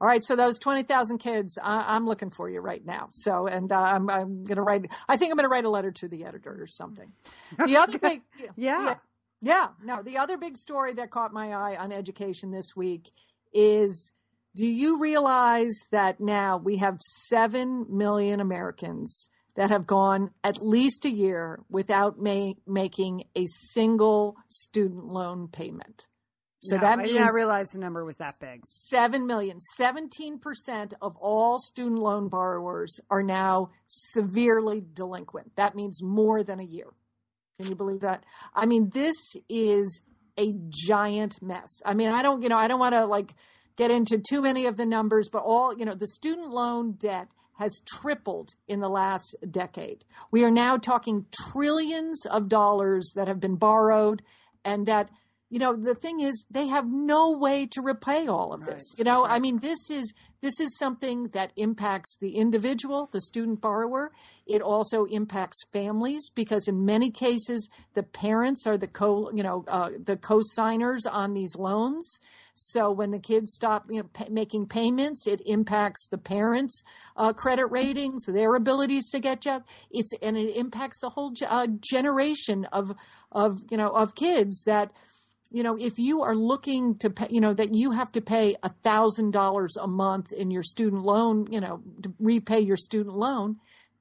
all 0.00 0.06
right, 0.08 0.24
so 0.24 0.34
those 0.34 0.58
twenty 0.58 0.82
thousand 0.82 1.18
kids, 1.18 1.58
I, 1.62 1.84
I'm 1.94 2.06
looking 2.06 2.30
for 2.30 2.48
you 2.48 2.60
right 2.60 2.84
now. 2.84 3.08
So, 3.10 3.46
and 3.46 3.70
uh, 3.70 3.80
I'm, 3.80 4.08
I'm 4.08 4.44
going 4.44 4.56
to 4.56 4.62
write. 4.62 4.90
I 5.08 5.16
think 5.16 5.30
I'm 5.30 5.36
going 5.36 5.44
to 5.44 5.50
write 5.50 5.64
a 5.64 5.70
letter 5.70 5.90
to 5.92 6.08
the 6.08 6.24
editor 6.24 6.56
or 6.60 6.66
something. 6.66 7.12
The 7.64 7.76
other 7.76 7.98
big, 8.02 8.22
Yeah. 8.38 8.46
yeah, 8.56 8.94
yeah, 9.42 9.66
no. 9.84 10.02
The 10.02 10.16
other 10.18 10.38
big 10.38 10.56
story 10.56 10.94
that 10.94 11.10
caught 11.10 11.32
my 11.32 11.52
eye 11.52 11.76
on 11.76 11.92
education 11.92 12.50
this 12.50 12.74
week 12.74 13.10
is: 13.52 14.12
Do 14.56 14.66
you 14.66 14.98
realize 14.98 15.74
that 15.90 16.18
now 16.20 16.56
we 16.56 16.78
have 16.78 16.98
seven 17.00 17.84
million 17.90 18.40
Americans 18.40 19.28
that 19.56 19.68
have 19.70 19.86
gone 19.86 20.30
at 20.44 20.62
least 20.62 21.04
a 21.04 21.10
year 21.10 21.60
without 21.68 22.18
ma- 22.18 22.52
making 22.66 23.24
a 23.34 23.44
single 23.46 24.36
student 24.48 25.04
loan 25.04 25.48
payment? 25.48 26.06
So 26.60 26.76
No, 26.76 26.82
that 26.82 26.98
I 26.98 27.02
means 27.02 27.12
did 27.12 27.20
not 27.20 27.32
realize 27.34 27.70
the 27.70 27.78
number 27.78 28.04
was 28.04 28.16
that 28.16 28.38
big. 28.38 28.60
7 28.66 29.26
million, 29.26 29.58
17% 29.78 30.92
of 31.00 31.16
all 31.16 31.58
student 31.58 32.00
loan 32.00 32.28
borrowers 32.28 33.00
are 33.10 33.22
now 33.22 33.70
severely 33.86 34.82
delinquent. 34.92 35.56
That 35.56 35.74
means 35.74 36.02
more 36.02 36.42
than 36.42 36.60
a 36.60 36.64
year. 36.64 36.88
Can 37.56 37.68
you 37.68 37.74
believe 37.74 38.00
that? 38.00 38.24
I 38.54 38.66
mean, 38.66 38.90
this 38.92 39.16
is 39.48 40.02
a 40.38 40.52
giant 40.68 41.42
mess. 41.42 41.80
I 41.84 41.94
mean, 41.94 42.10
I 42.10 42.22
don't, 42.22 42.42
you 42.42 42.48
know, 42.48 42.58
I 42.58 42.68
don't 42.68 42.80
want 42.80 42.94
to 42.94 43.04
like 43.06 43.34
get 43.76 43.90
into 43.90 44.18
too 44.18 44.42
many 44.42 44.66
of 44.66 44.76
the 44.76 44.86
numbers, 44.86 45.28
but 45.30 45.42
all, 45.44 45.76
you 45.76 45.84
know, 45.84 45.94
the 45.94 46.06
student 46.06 46.50
loan 46.50 46.92
debt 46.92 47.28
has 47.54 47.80
tripled 47.86 48.54
in 48.68 48.80
the 48.80 48.88
last 48.88 49.36
decade. 49.50 50.04
We 50.30 50.44
are 50.44 50.50
now 50.50 50.76
talking 50.78 51.26
trillions 51.52 52.24
of 52.26 52.48
dollars 52.48 53.12
that 53.16 53.28
have 53.28 53.40
been 53.40 53.56
borrowed 53.56 54.22
and 54.64 54.86
that 54.86 55.10
you 55.50 55.58
know 55.58 55.74
the 55.74 55.94
thing 55.94 56.20
is 56.20 56.46
they 56.50 56.68
have 56.68 56.86
no 56.86 57.30
way 57.30 57.66
to 57.66 57.82
repay 57.82 58.26
all 58.26 58.52
of 58.52 58.64
this 58.64 58.94
you 58.96 59.04
know? 59.04 59.26
I 59.26 59.38
mean 59.38 59.58
this 59.58 59.90
is 59.90 60.14
this 60.40 60.58
is 60.58 60.78
something 60.78 61.28
that 61.28 61.52
impacts 61.56 62.16
the 62.16 62.36
individual 62.36 63.08
the 63.12 63.20
student 63.20 63.60
borrower. 63.60 64.10
It 64.46 64.62
also 64.62 65.04
impacts 65.04 65.66
families 65.72 66.30
because 66.30 66.66
in 66.66 66.84
many 66.84 67.10
cases 67.10 67.68
the 67.94 68.02
parents 68.02 68.66
are 68.66 68.78
the 68.78 68.86
co 68.86 69.30
you 69.32 69.42
know 69.42 69.64
uh, 69.68 69.90
the 70.02 70.16
co-signers 70.16 71.04
on 71.04 71.34
these 71.34 71.56
loans. 71.56 72.20
So 72.54 72.90
when 72.90 73.10
the 73.10 73.18
kids 73.18 73.54
stop 73.54 73.86
you 73.90 73.98
know, 73.98 74.08
pay, 74.12 74.28
making 74.30 74.66
payments 74.66 75.26
it 75.26 75.42
impacts 75.44 76.06
the 76.08 76.18
parents 76.18 76.84
uh, 77.16 77.32
credit 77.32 77.66
ratings 77.66 78.26
their 78.26 78.54
abilities 78.54 79.10
to 79.10 79.18
get 79.18 79.40
jobs 79.40 79.64
it's 79.90 80.12
and 80.22 80.36
it 80.36 80.56
impacts 80.56 81.02
a 81.02 81.10
whole 81.10 81.32
uh, 81.48 81.66
generation 81.80 82.66
of 82.66 82.94
of 83.32 83.64
you 83.70 83.76
know 83.76 83.90
of 83.90 84.14
kids 84.14 84.64
that 84.64 84.92
you 85.50 85.62
know, 85.62 85.76
if 85.76 85.98
you 85.98 86.22
are 86.22 86.34
looking 86.34 86.96
to 86.98 87.10
pay, 87.10 87.26
you 87.30 87.40
know, 87.40 87.52
that 87.52 87.74
you 87.74 87.90
have 87.90 88.12
to 88.12 88.20
pay 88.20 88.56
a 88.62 88.68
thousand 88.68 89.32
dollars 89.32 89.76
a 89.76 89.88
month 89.88 90.32
in 90.32 90.50
your 90.50 90.62
student 90.62 91.02
loan, 91.02 91.48
you 91.50 91.60
know, 91.60 91.82
to 92.02 92.14
repay 92.18 92.60
your 92.60 92.76
student 92.76 93.16
loan, 93.16 93.56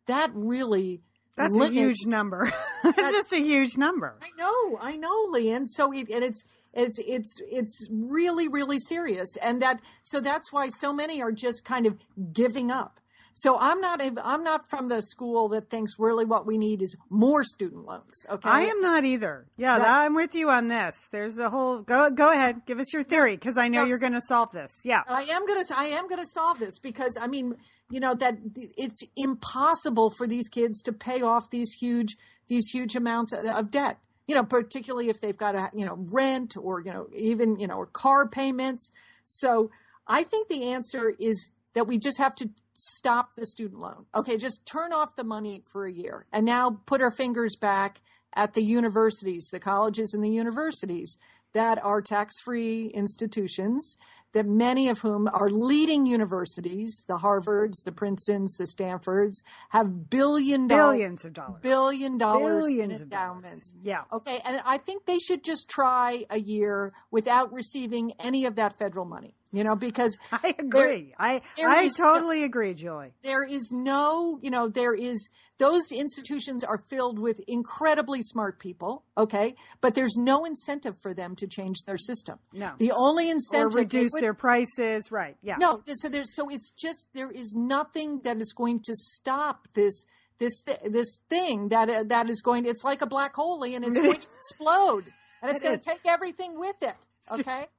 that 0.06 0.30
really 0.34 1.02
that's 1.36 1.54
limits. 1.54 1.72
a 1.72 1.80
huge 1.80 2.06
number. 2.06 2.54
That's 2.84 3.12
just 3.12 3.34
a 3.34 3.40
huge 3.40 3.78
number. 3.78 4.18
I 4.22 4.30
know, 4.38 4.80
I 4.82 4.98
know, 4.98 5.28
Lian. 5.30 5.68
So 5.68 5.94
it, 5.94 6.10
and 6.10 6.24
it's 6.24 6.44
it's 6.74 7.00
it's 7.00 7.42
it's 7.50 7.88
really 7.92 8.48
really 8.48 8.78
serious, 8.78 9.38
and 9.38 9.62
that 9.62 9.82
so 10.04 10.20
that's 10.20 10.52
why 10.52 10.68
so 10.70 10.92
many 10.94 11.22
are 11.22 11.32
just 11.32 11.64
kind 11.64 11.86
of 11.86 11.98
giving 12.34 12.72
up. 12.72 13.00
So 13.40 13.58
I'm 13.58 13.80
not 13.80 14.02
I'm 14.02 14.44
not 14.44 14.70
from 14.70 14.90
the 14.90 15.02
school 15.02 15.48
that 15.50 15.70
thinks 15.70 15.94
really 15.98 16.26
what 16.26 16.46
we 16.46 16.58
need 16.58 16.82
is 16.82 16.98
more 17.10 17.46
student 17.46 17.86
loans. 17.86 18.26
Okay, 18.30 18.50
I 18.50 18.64
am 18.64 18.82
not 18.82 19.06
either. 19.06 19.46
Yeah, 19.56 19.78
I'm 19.78 20.14
with 20.14 20.36
you 20.36 20.50
on 20.50 20.68
this. 20.68 21.08
There's 21.10 21.38
a 21.38 21.50
whole 21.50 21.82
go 21.82 22.10
go 22.10 22.32
ahead, 22.32 22.64
give 22.66 22.80
us 22.80 22.92
your 22.92 23.04
theory 23.04 23.36
because 23.36 23.58
I 23.58 23.70
know 23.70 23.84
yes. 23.84 23.90
you're 23.90 24.00
going 24.00 24.14
to 24.14 24.22
solve 24.22 24.52
this. 24.52 24.74
Yeah, 24.84 25.04
I 25.08 25.22
am 25.24 25.46
going 25.46 25.64
to 25.64 25.74
I 25.74 25.86
am 25.86 26.10
going 26.10 26.20
to 26.20 26.28
solve 26.28 26.60
this 26.60 26.80
because 26.80 27.18
I 27.20 27.28
mean 27.28 27.56
you 27.90 28.02
know 28.02 28.14
that 28.16 28.40
it's 28.78 29.04
impossible 29.16 30.10
for 30.10 30.28
these 30.28 30.50
kids 30.50 30.82
to 30.82 30.92
pay 30.92 31.22
off 31.22 31.50
these 31.50 31.72
huge 31.80 32.18
these 32.50 32.70
huge 32.72 32.94
amounts 32.94 33.32
of 33.34 33.72
debt 33.72 34.00
you 34.28 34.36
know 34.36 34.44
particularly 34.44 35.10
if 35.10 35.22
they've 35.22 35.38
got 35.38 35.56
a 35.56 35.72
you 35.74 35.86
know 35.86 35.96
rent 36.12 36.56
or 36.58 36.82
you 36.82 36.92
know 36.92 37.08
even 37.16 37.58
you 37.60 37.68
know 37.68 37.76
or 37.76 37.86
car 37.88 38.28
payments 38.28 38.92
so 39.24 39.72
i 40.08 40.24
think 40.24 40.48
the 40.48 40.70
answer 40.72 41.16
is 41.20 41.50
that 41.74 41.88
we 41.88 41.98
just 41.98 42.18
have 42.18 42.36
to 42.36 42.50
stop 42.80 43.36
the 43.36 43.46
student 43.46 43.80
loan. 43.80 44.06
Okay, 44.16 44.38
just 44.38 44.66
turn 44.66 44.94
off 44.94 45.16
the 45.16 45.24
money 45.24 45.64
for 45.66 45.86
a 45.86 45.92
year 45.92 46.26
and 46.32 46.46
now 46.46 46.82
put 46.86 47.02
our 47.02 47.12
fingers 47.12 47.56
back 47.56 48.02
at 48.36 48.54
the 48.54 48.64
universities, 48.64 49.50
the 49.50 49.60
colleges 49.60 50.14
and 50.14 50.24
the 50.24 50.30
universities 50.30 51.18
that 51.54 51.84
are 51.84 52.02
tax 52.02 52.40
free 52.40 52.88
institutions, 52.88 53.98
that 54.34 54.46
many 54.46 54.88
of 54.88 55.00
whom 55.00 55.28
are 55.34 55.50
leading 55.50 56.06
universities, 56.06 57.06
the 57.08 57.18
Harvards, 57.18 57.84
the 57.84 57.92
Princetons, 57.92 58.58
the 58.58 58.68
Stanfords, 58.68 59.42
have 59.70 60.10
billion 60.10 60.68
billions 60.68 61.26
of 61.26 61.34
dollars, 61.34 61.60
billion 61.62 62.20
dollars 62.20 62.66
billions 62.66 63.02
in 63.02 63.06
endowments. 63.06 63.72
Dollars. 63.72 63.76
Yeah. 63.82 64.04
Okay. 64.14 64.40
And 64.46 64.62
I 64.64 64.78
think 64.78 65.06
they 65.06 65.18
should 65.18 65.44
just 65.44 65.68
try 65.68 66.26
a 66.30 66.40
year 66.40 66.94
without 67.10 67.52
receiving 67.52 68.14
any 68.20 68.46
of 68.46 68.56
that 68.56 68.78
federal 68.78 69.06
money 69.06 69.36
you 69.52 69.64
know 69.64 69.76
because 69.76 70.18
i 70.32 70.56
agree. 70.58 71.14
There, 71.18 71.28
i 71.28 71.40
there 71.56 71.70
i 71.70 71.90
totally 71.90 72.40
no, 72.40 72.46
agree 72.46 72.74
julie 72.74 73.14
there 73.24 73.44
is 73.44 73.72
no 73.72 74.40
you 74.42 74.50
know 74.50 74.68
there 74.68 74.94
is 74.94 75.30
those 75.58 75.92
institutions 75.92 76.64
are 76.64 76.78
filled 76.78 77.20
with 77.20 77.42
incredibly 77.48 78.22
smart 78.22 78.60
people 78.60 79.04
okay? 79.20 79.56
But 79.82 79.94
there's 79.94 80.16
no 80.18 80.46
incentive 80.46 80.96
for 81.02 81.14
them 81.14 81.36
to 81.36 81.48
change 81.48 81.80
their 81.86 81.98
system. 81.98 82.40
No. 82.54 82.72
The 82.78 82.92
only 82.94 83.30
incentive 83.30 83.76
or 83.76 83.80
reduce 83.80 84.12
would, 84.14 84.24
their 84.24 84.34
prices 84.34 85.12
right 85.12 85.38
yeah. 85.42 85.58
No 85.58 85.82
so 85.86 86.10
there's 86.10 86.34
so 86.36 86.50
it's 86.50 86.72
just 86.72 87.10
there 87.14 87.32
is 87.32 87.54
nothing 87.56 88.22
that 88.24 88.38
is 88.38 88.54
going 88.54 88.82
to 88.84 88.96
stop 88.96 89.68
this 89.74 90.06
this 90.40 90.64
this 90.90 91.20
thing 91.30 91.70
that 91.70 91.90
uh, 91.90 92.04
that 92.08 92.30
is 92.30 92.42
going 92.42 92.66
it's 92.66 92.84
like 92.84 93.02
a 93.02 93.08
black 93.08 93.36
hole 93.36 93.64
and 93.64 93.84
it's 93.84 93.98
going 93.98 94.22
to 94.22 94.28
explode 94.38 95.06
and 95.42 95.52
it's 95.52 95.62
going 95.62 95.78
to 95.78 95.84
take 95.84 96.02
everything 96.06 96.58
with 96.58 96.82
it 96.82 96.96
okay? 97.32 97.66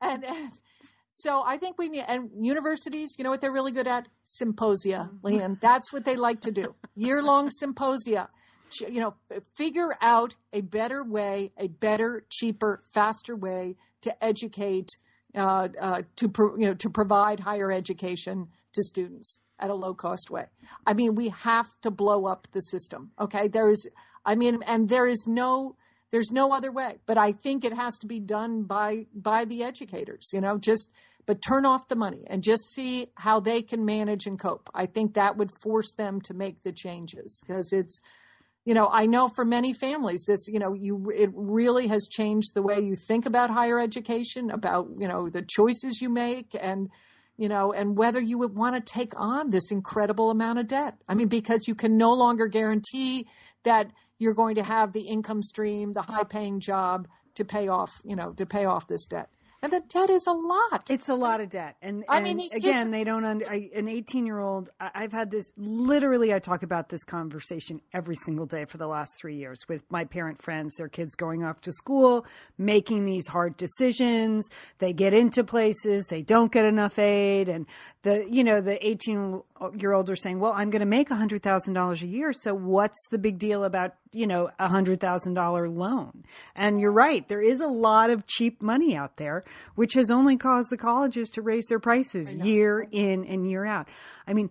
And, 0.00 0.22
and 0.22 0.52
so 1.16 1.44
I 1.46 1.58
think 1.58 1.78
we 1.78 1.88
need, 1.88 2.04
and 2.08 2.28
universities, 2.40 3.14
you 3.16 3.22
know 3.22 3.30
what 3.30 3.40
they're 3.40 3.52
really 3.52 3.70
good 3.70 3.86
at? 3.86 4.08
Symposia, 4.24 5.10
mm-hmm. 5.22 5.54
That's 5.60 5.92
what 5.92 6.04
they 6.04 6.16
like 6.16 6.40
to 6.40 6.50
do. 6.50 6.74
Year 6.96 7.22
long 7.22 7.50
symposia. 7.60 8.30
You 8.80 8.98
know, 8.98 9.14
figure 9.54 9.94
out 10.00 10.34
a 10.52 10.60
better 10.60 11.04
way, 11.04 11.52
a 11.56 11.68
better, 11.68 12.24
cheaper, 12.28 12.82
faster 12.92 13.36
way 13.36 13.76
to 14.00 14.24
educate, 14.24 14.88
uh, 15.36 15.68
uh, 15.80 16.02
to 16.16 16.28
pro, 16.28 16.56
you 16.56 16.66
know, 16.66 16.74
to 16.74 16.90
provide 16.90 17.40
higher 17.40 17.70
education 17.70 18.48
to 18.72 18.82
students 18.82 19.38
at 19.60 19.70
a 19.70 19.74
low 19.74 19.94
cost 19.94 20.32
way. 20.32 20.46
I 20.84 20.94
mean, 20.94 21.14
we 21.14 21.28
have 21.28 21.80
to 21.82 21.92
blow 21.92 22.26
up 22.26 22.48
the 22.50 22.60
system. 22.60 23.12
Okay, 23.20 23.46
there 23.46 23.70
is, 23.70 23.88
I 24.26 24.34
mean, 24.34 24.58
and 24.66 24.88
there 24.88 25.06
is 25.06 25.28
no 25.28 25.76
there's 26.14 26.30
no 26.30 26.52
other 26.52 26.70
way. 26.70 26.98
But 27.06 27.18
I 27.18 27.32
think 27.32 27.64
it 27.64 27.72
has 27.72 27.98
to 27.98 28.06
be 28.06 28.20
done 28.20 28.62
by 28.62 29.06
by 29.12 29.44
the 29.44 29.64
educators, 29.64 30.30
you 30.32 30.40
know, 30.40 30.58
just 30.58 30.92
but 31.26 31.42
turn 31.42 31.66
off 31.66 31.88
the 31.88 31.96
money 31.96 32.24
and 32.28 32.40
just 32.40 32.72
see 32.72 33.08
how 33.16 33.40
they 33.40 33.62
can 33.62 33.84
manage 33.84 34.24
and 34.24 34.38
cope. 34.38 34.70
I 34.72 34.86
think 34.86 35.14
that 35.14 35.36
would 35.36 35.50
force 35.60 35.92
them 35.92 36.20
to 36.20 36.32
make 36.32 36.62
the 36.62 36.70
changes 36.70 37.42
because 37.44 37.72
it's 37.72 38.00
you 38.64 38.74
know, 38.74 38.88
I 38.92 39.06
know 39.06 39.28
for 39.28 39.44
many 39.44 39.74
families 39.74 40.24
this, 40.26 40.46
you 40.46 40.60
know, 40.60 40.72
you 40.72 41.10
it 41.10 41.30
really 41.34 41.88
has 41.88 42.06
changed 42.06 42.54
the 42.54 42.62
way 42.62 42.78
you 42.78 42.94
think 42.94 43.26
about 43.26 43.50
higher 43.50 43.80
education, 43.80 44.52
about, 44.52 44.90
you 44.96 45.08
know, 45.08 45.28
the 45.28 45.42
choices 45.42 46.00
you 46.00 46.08
make 46.08 46.54
and 46.60 46.90
you 47.36 47.48
know, 47.48 47.72
and 47.72 47.98
whether 47.98 48.20
you 48.20 48.38
would 48.38 48.54
want 48.54 48.76
to 48.76 48.92
take 48.92 49.12
on 49.16 49.50
this 49.50 49.72
incredible 49.72 50.30
amount 50.30 50.60
of 50.60 50.68
debt. 50.68 50.94
I 51.08 51.14
mean, 51.16 51.26
because 51.26 51.66
you 51.66 51.74
can 51.74 51.96
no 51.96 52.12
longer 52.12 52.46
guarantee 52.46 53.26
that 53.64 53.90
you're 54.18 54.34
going 54.34 54.54
to 54.56 54.62
have 54.62 54.92
the 54.92 55.02
income 55.02 55.42
stream, 55.42 55.92
the 55.92 56.02
high 56.02 56.24
paying 56.24 56.60
job 56.60 57.08
to 57.34 57.44
pay 57.44 57.68
off, 57.68 58.00
you 58.04 58.16
know, 58.16 58.32
to 58.32 58.46
pay 58.46 58.64
off 58.64 58.86
this 58.86 59.06
debt. 59.06 59.28
And 59.64 59.72
the 59.72 59.80
debt 59.80 60.10
is 60.10 60.26
a 60.26 60.32
lot. 60.32 60.90
It's 60.90 61.08
a 61.08 61.14
lot 61.14 61.40
of 61.40 61.48
debt. 61.48 61.76
And, 61.80 62.04
I 62.06 62.20
mean, 62.20 62.38
again, 62.54 62.90
they 62.90 63.02
don't 63.02 63.24
under 63.24 63.50
I, 63.50 63.70
an 63.74 63.88
18 63.88 64.26
year 64.26 64.38
old. 64.38 64.68
I've 64.78 65.12
had 65.12 65.30
this 65.30 65.50
literally. 65.56 66.34
I 66.34 66.38
talk 66.38 66.62
about 66.62 66.90
this 66.90 67.02
conversation 67.02 67.80
every 67.90 68.16
single 68.26 68.44
day 68.44 68.66
for 68.66 68.76
the 68.76 68.86
last 68.86 69.16
three 69.18 69.36
years 69.36 69.58
with 69.66 69.82
my 69.90 70.04
parent 70.04 70.42
friends. 70.42 70.74
Their 70.76 70.90
kids 70.90 71.14
going 71.14 71.44
off 71.44 71.62
to 71.62 71.72
school, 71.72 72.26
making 72.58 73.06
these 73.06 73.26
hard 73.26 73.56
decisions. 73.56 74.50
They 74.80 74.92
get 74.92 75.14
into 75.14 75.42
places, 75.42 76.08
they 76.10 76.20
don't 76.20 76.52
get 76.52 76.66
enough 76.66 76.98
aid, 76.98 77.48
and 77.48 77.64
the 78.02 78.28
you 78.30 78.44
know 78.44 78.60
the 78.60 78.86
18 78.86 79.40
year 79.76 79.92
old 79.92 80.10
are 80.10 80.16
saying, 80.16 80.40
"Well, 80.40 80.52
I'm 80.52 80.70
going 80.70 80.80
to 80.80 80.86
make 80.86 81.10
a 81.10 81.14
hundred 81.14 81.42
thousand 81.42 81.74
dollars 81.74 82.02
a 82.02 82.06
year, 82.06 82.32
so 82.32 82.54
what's 82.54 83.08
the 83.10 83.18
big 83.18 83.38
deal 83.38 83.64
about 83.64 83.94
you 84.12 84.26
know 84.26 84.50
a 84.58 84.68
hundred 84.68 85.00
thousand 85.00 85.34
dollar 85.34 85.68
loan?" 85.68 86.24
And 86.54 86.80
you're 86.80 86.92
right, 86.92 87.26
there 87.28 87.40
is 87.40 87.60
a 87.60 87.68
lot 87.68 88.10
of 88.10 88.26
cheap 88.26 88.62
money 88.62 88.96
out 88.96 89.16
there, 89.16 89.42
which 89.74 89.94
has 89.94 90.10
only 90.10 90.36
caused 90.36 90.70
the 90.70 90.76
colleges 90.76 91.28
to 91.30 91.42
raise 91.42 91.66
their 91.66 91.78
prices 91.78 92.32
year 92.32 92.86
in 92.90 93.24
and 93.24 93.48
year 93.48 93.64
out. 93.64 93.88
I 94.26 94.34
mean, 94.34 94.50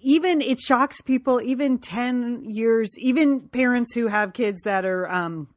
even 0.00 0.40
it 0.40 0.58
shocks 0.58 1.00
people. 1.00 1.40
Even 1.42 1.78
ten 1.78 2.44
years, 2.44 2.90
even 2.98 3.40
parents 3.48 3.94
who 3.94 4.08
have 4.08 4.32
kids 4.32 4.62
that 4.64 4.84
are. 4.84 5.08
Um, 5.08 5.48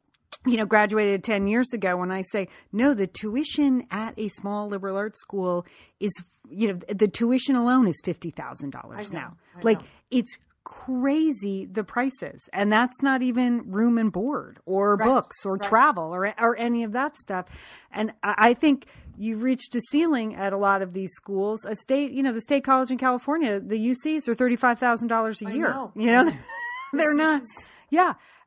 you 0.46 0.58
know, 0.58 0.66
graduated 0.66 1.24
10 1.24 1.48
years 1.48 1.74
ago 1.74 1.98
when 1.98 2.12
I 2.12 2.22
say, 2.32 2.48
no, 2.72 2.94
the 2.94 3.08
tuition 3.08 3.86
at 3.92 4.18
a 4.18 4.28
small 4.30 4.68
liberal 4.68 4.98
arts 4.98 5.20
school 5.20 5.66
is 6.00 6.12
you 6.50 6.74
know 6.74 6.80
the 6.94 7.08
tuition 7.08 7.56
alone 7.56 7.88
is 7.88 8.00
fifty 8.04 8.30
thousand 8.30 8.72
dollars 8.72 9.12
now. 9.12 9.38
Like 9.62 9.80
know. 9.80 9.86
it's 10.12 10.38
crazy 10.64 11.66
the 11.66 11.84
prices, 11.84 12.50
and 12.54 12.72
that's 12.72 13.02
not 13.02 13.22
even 13.22 13.72
room 13.72 13.98
and 13.98 14.12
board 14.12 14.60
or 14.66 14.96
right. 14.96 15.06
books 15.08 15.46
or 15.46 15.54
right. 15.54 15.64
travel 15.64 16.14
or 16.14 16.34
or 16.40 16.58
any 16.58 16.84
of 16.84 16.92
that 16.94 17.18
stuff. 17.18 17.48
And 17.92 18.14
I 18.24 18.54
think 18.54 18.88
you've 19.18 19.44
reached 19.44 19.76
a 19.76 19.82
ceiling 19.90 20.36
at 20.36 20.54
a 20.54 20.58
lot 20.58 20.82
of 20.82 20.94
these 20.94 21.12
schools. 21.14 21.66
A 21.66 21.76
state, 21.76 22.12
you 22.12 22.24
know, 22.24 22.34
the 22.34 22.42
state 22.42 22.64
college 22.64 22.92
in 22.92 22.98
California, 22.98 23.60
the 23.60 23.78
UCs 23.78 24.28
are 24.28 24.34
thirty 24.34 24.56
five 24.56 24.80
thousand 24.80 25.08
dollars 25.08 25.42
a 25.42 25.48
I 25.48 25.52
year. 25.54 25.70
Know. 25.70 25.92
You 25.96 26.12
know, 26.12 26.26
they're, 26.26 26.44
they're 26.94 27.16
not. 27.16 27.42
Is... 27.42 27.70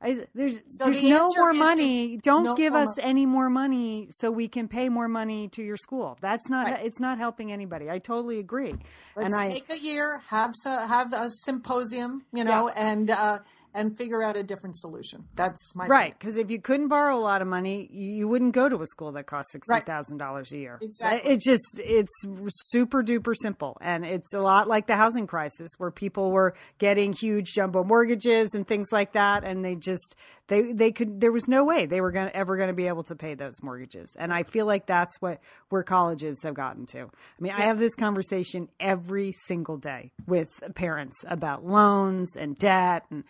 Yeah, 0.05 0.14
there's 0.34 0.62
so 0.68 0.84
there's 0.84 1.01
the 1.01 1.11
no 1.11 1.28
more 1.34 1.53
money. 1.53 2.18
Don't 2.22 2.44
no 2.44 2.55
give 2.55 2.74
us 2.74 2.99
any 2.99 3.26
more 3.26 3.49
money 3.49 4.09
so 4.11 4.30
we 4.30 4.49
can 4.49 4.68
pay 4.68 4.88
more 4.88 5.09
money 5.09 5.49
to 5.49 5.62
your 5.62 5.76
school. 5.76 6.18
That's 6.20 6.49
not. 6.49 6.66
Right. 6.66 6.84
It's 6.84 7.01
not 7.01 7.18
helping 7.18 7.53
anybody. 7.53 7.90
I 7.90 7.99
totally 7.99 8.38
agree. 8.38 8.74
Let's 9.16 9.34
and 9.34 9.44
take 9.47 9.70
a 9.70 9.78
year, 9.78 10.22
have 10.28 10.55
have 10.64 11.12
a 11.12 11.28
symposium, 11.28 12.24
you 12.32 12.44
know, 12.44 12.68
yeah. 12.68 12.90
and 12.90 13.11
uh, 13.11 13.38
and 13.77 13.97
figure 13.97 14.22
out 14.22 14.37
a 14.37 14.43
different 14.43 14.74
solution. 14.77 15.29
That's 15.35 15.77
my 15.77 15.87
right. 15.87 16.18
Because 16.18 16.37
if 16.37 16.51
you 16.51 16.61
couldn't 16.61 16.89
borrow 16.89 17.16
a 17.16 17.20
lot 17.20 17.43
of 17.43 17.49
money, 17.49 17.89
you 17.93 18.27
wouldn't 18.27 18.55
go 18.55 18.68
to 18.68 18.81
a 18.81 18.87
school 18.87 19.12
that 19.12 19.27
costs 19.27 19.53
sixty 19.53 19.81
thousand 19.81 20.16
dollars 20.16 20.51
a 20.53 20.59
year. 20.59 20.79
Exactly. 20.81 21.31
It 21.31 21.41
just 21.41 21.81
it's 21.85 22.12
super 22.49 23.03
duper 23.03 23.35
simple, 23.41 23.77
and 23.81 24.05
it's 24.05 24.33
a 24.33 24.41
lot 24.41 24.66
like 24.66 24.87
the 24.87 24.97
housing 24.97 25.27
crisis 25.27 25.70
where 25.77 25.91
people 25.91 26.33
were 26.33 26.55
getting 26.79 27.12
huge 27.12 27.53
jumbo 27.53 27.85
mortgages 27.85 28.55
and 28.55 28.66
things 28.66 28.89
like 28.91 29.12
that, 29.12 29.45
and 29.45 29.64
they 29.64 29.74
just 29.74 30.16
they 30.49 30.72
they 30.72 30.93
could 30.93 31.20
there 31.20 31.33
was 31.33 31.47
no 31.47 31.64
way 31.64 31.87
they 31.87 32.01
were 32.01 32.12
going 32.12 32.29
to 32.29 32.37
ever 32.37 32.57
going 32.57 32.68
to 32.68 32.74
be 32.74 32.87
able 32.87 33.03
to 33.05 33.14
pay 33.14 33.35
those 33.35 33.62
mortgages, 33.62 34.16
and 34.18 34.33
I 34.33 34.43
feel 34.45 34.64
like 34.64 34.87
that's 34.87 35.20
what 35.20 35.41
where 35.68 35.83
colleges 35.83 36.43
have 36.43 36.55
gotten 36.55 36.87
to. 36.87 37.03
I 37.03 37.41
mean, 37.41 37.53
I 37.53 37.62
have 37.62 37.79
this 37.79 37.95
conversation 37.95 38.68
every 38.81 39.33
single 39.47 39.77
day 39.77 40.12
with 40.27 40.49
parents 40.74 41.24
about 41.29 41.66
loans 41.66 42.37
and 42.37 42.57
debt 42.57 43.05
and 43.11 43.24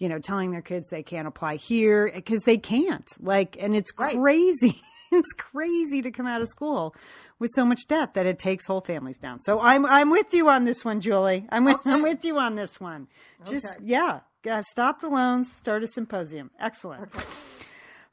you 0.00 0.08
know 0.08 0.18
telling 0.18 0.50
their 0.50 0.62
kids 0.62 0.88
they 0.90 1.04
can't 1.04 1.28
apply 1.28 1.54
here 1.56 2.10
because 2.12 2.42
they 2.42 2.58
can't. 2.58 3.06
Like 3.20 3.56
and 3.60 3.76
it's 3.76 3.92
Right. 3.96 4.16
crazy. 4.18 4.82
It's 5.12 5.32
crazy 5.32 6.02
to 6.02 6.12
come 6.12 6.28
out 6.28 6.40
of 6.40 6.46
school 6.48 6.94
with 7.40 7.50
so 7.52 7.64
much 7.64 7.80
debt 7.88 8.12
that 8.14 8.26
it 8.26 8.38
takes 8.38 8.66
whole 8.66 8.80
families 8.80 9.18
down. 9.18 9.40
So 9.40 9.58
i'm 9.58 9.84
i'm 9.84 10.08
with 10.08 10.32
you 10.32 10.48
on 10.48 10.64
this 10.64 10.84
one 10.84 11.00
julie. 11.00 11.46
I'm 11.50 11.64
with 11.64 11.78
i'm 11.84 12.02
with 12.02 12.24
you 12.24 12.38
on 12.38 12.54
this 12.54 12.78
one. 12.80 13.08
Just 13.44 13.66
Okay. 13.66 13.74
yeah 13.82 14.20
gotta 14.44 14.62
stop 14.70 15.00
the 15.00 15.08
loans 15.08 15.52
start 15.52 15.82
a 15.82 15.88
symposium. 15.88 16.52
Excellent. 16.60 17.12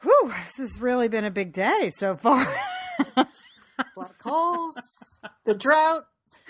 Whew, 0.02 0.34
this 0.44 0.58
has 0.58 0.82
really 0.82 1.08
been 1.08 1.24
a 1.24 1.30
big 1.30 1.54
day 1.54 1.92
so 1.94 2.16
far. 2.16 2.48
Black 3.96 4.20
holes, 4.24 5.20
the 5.46 5.54
drought, 5.54 6.06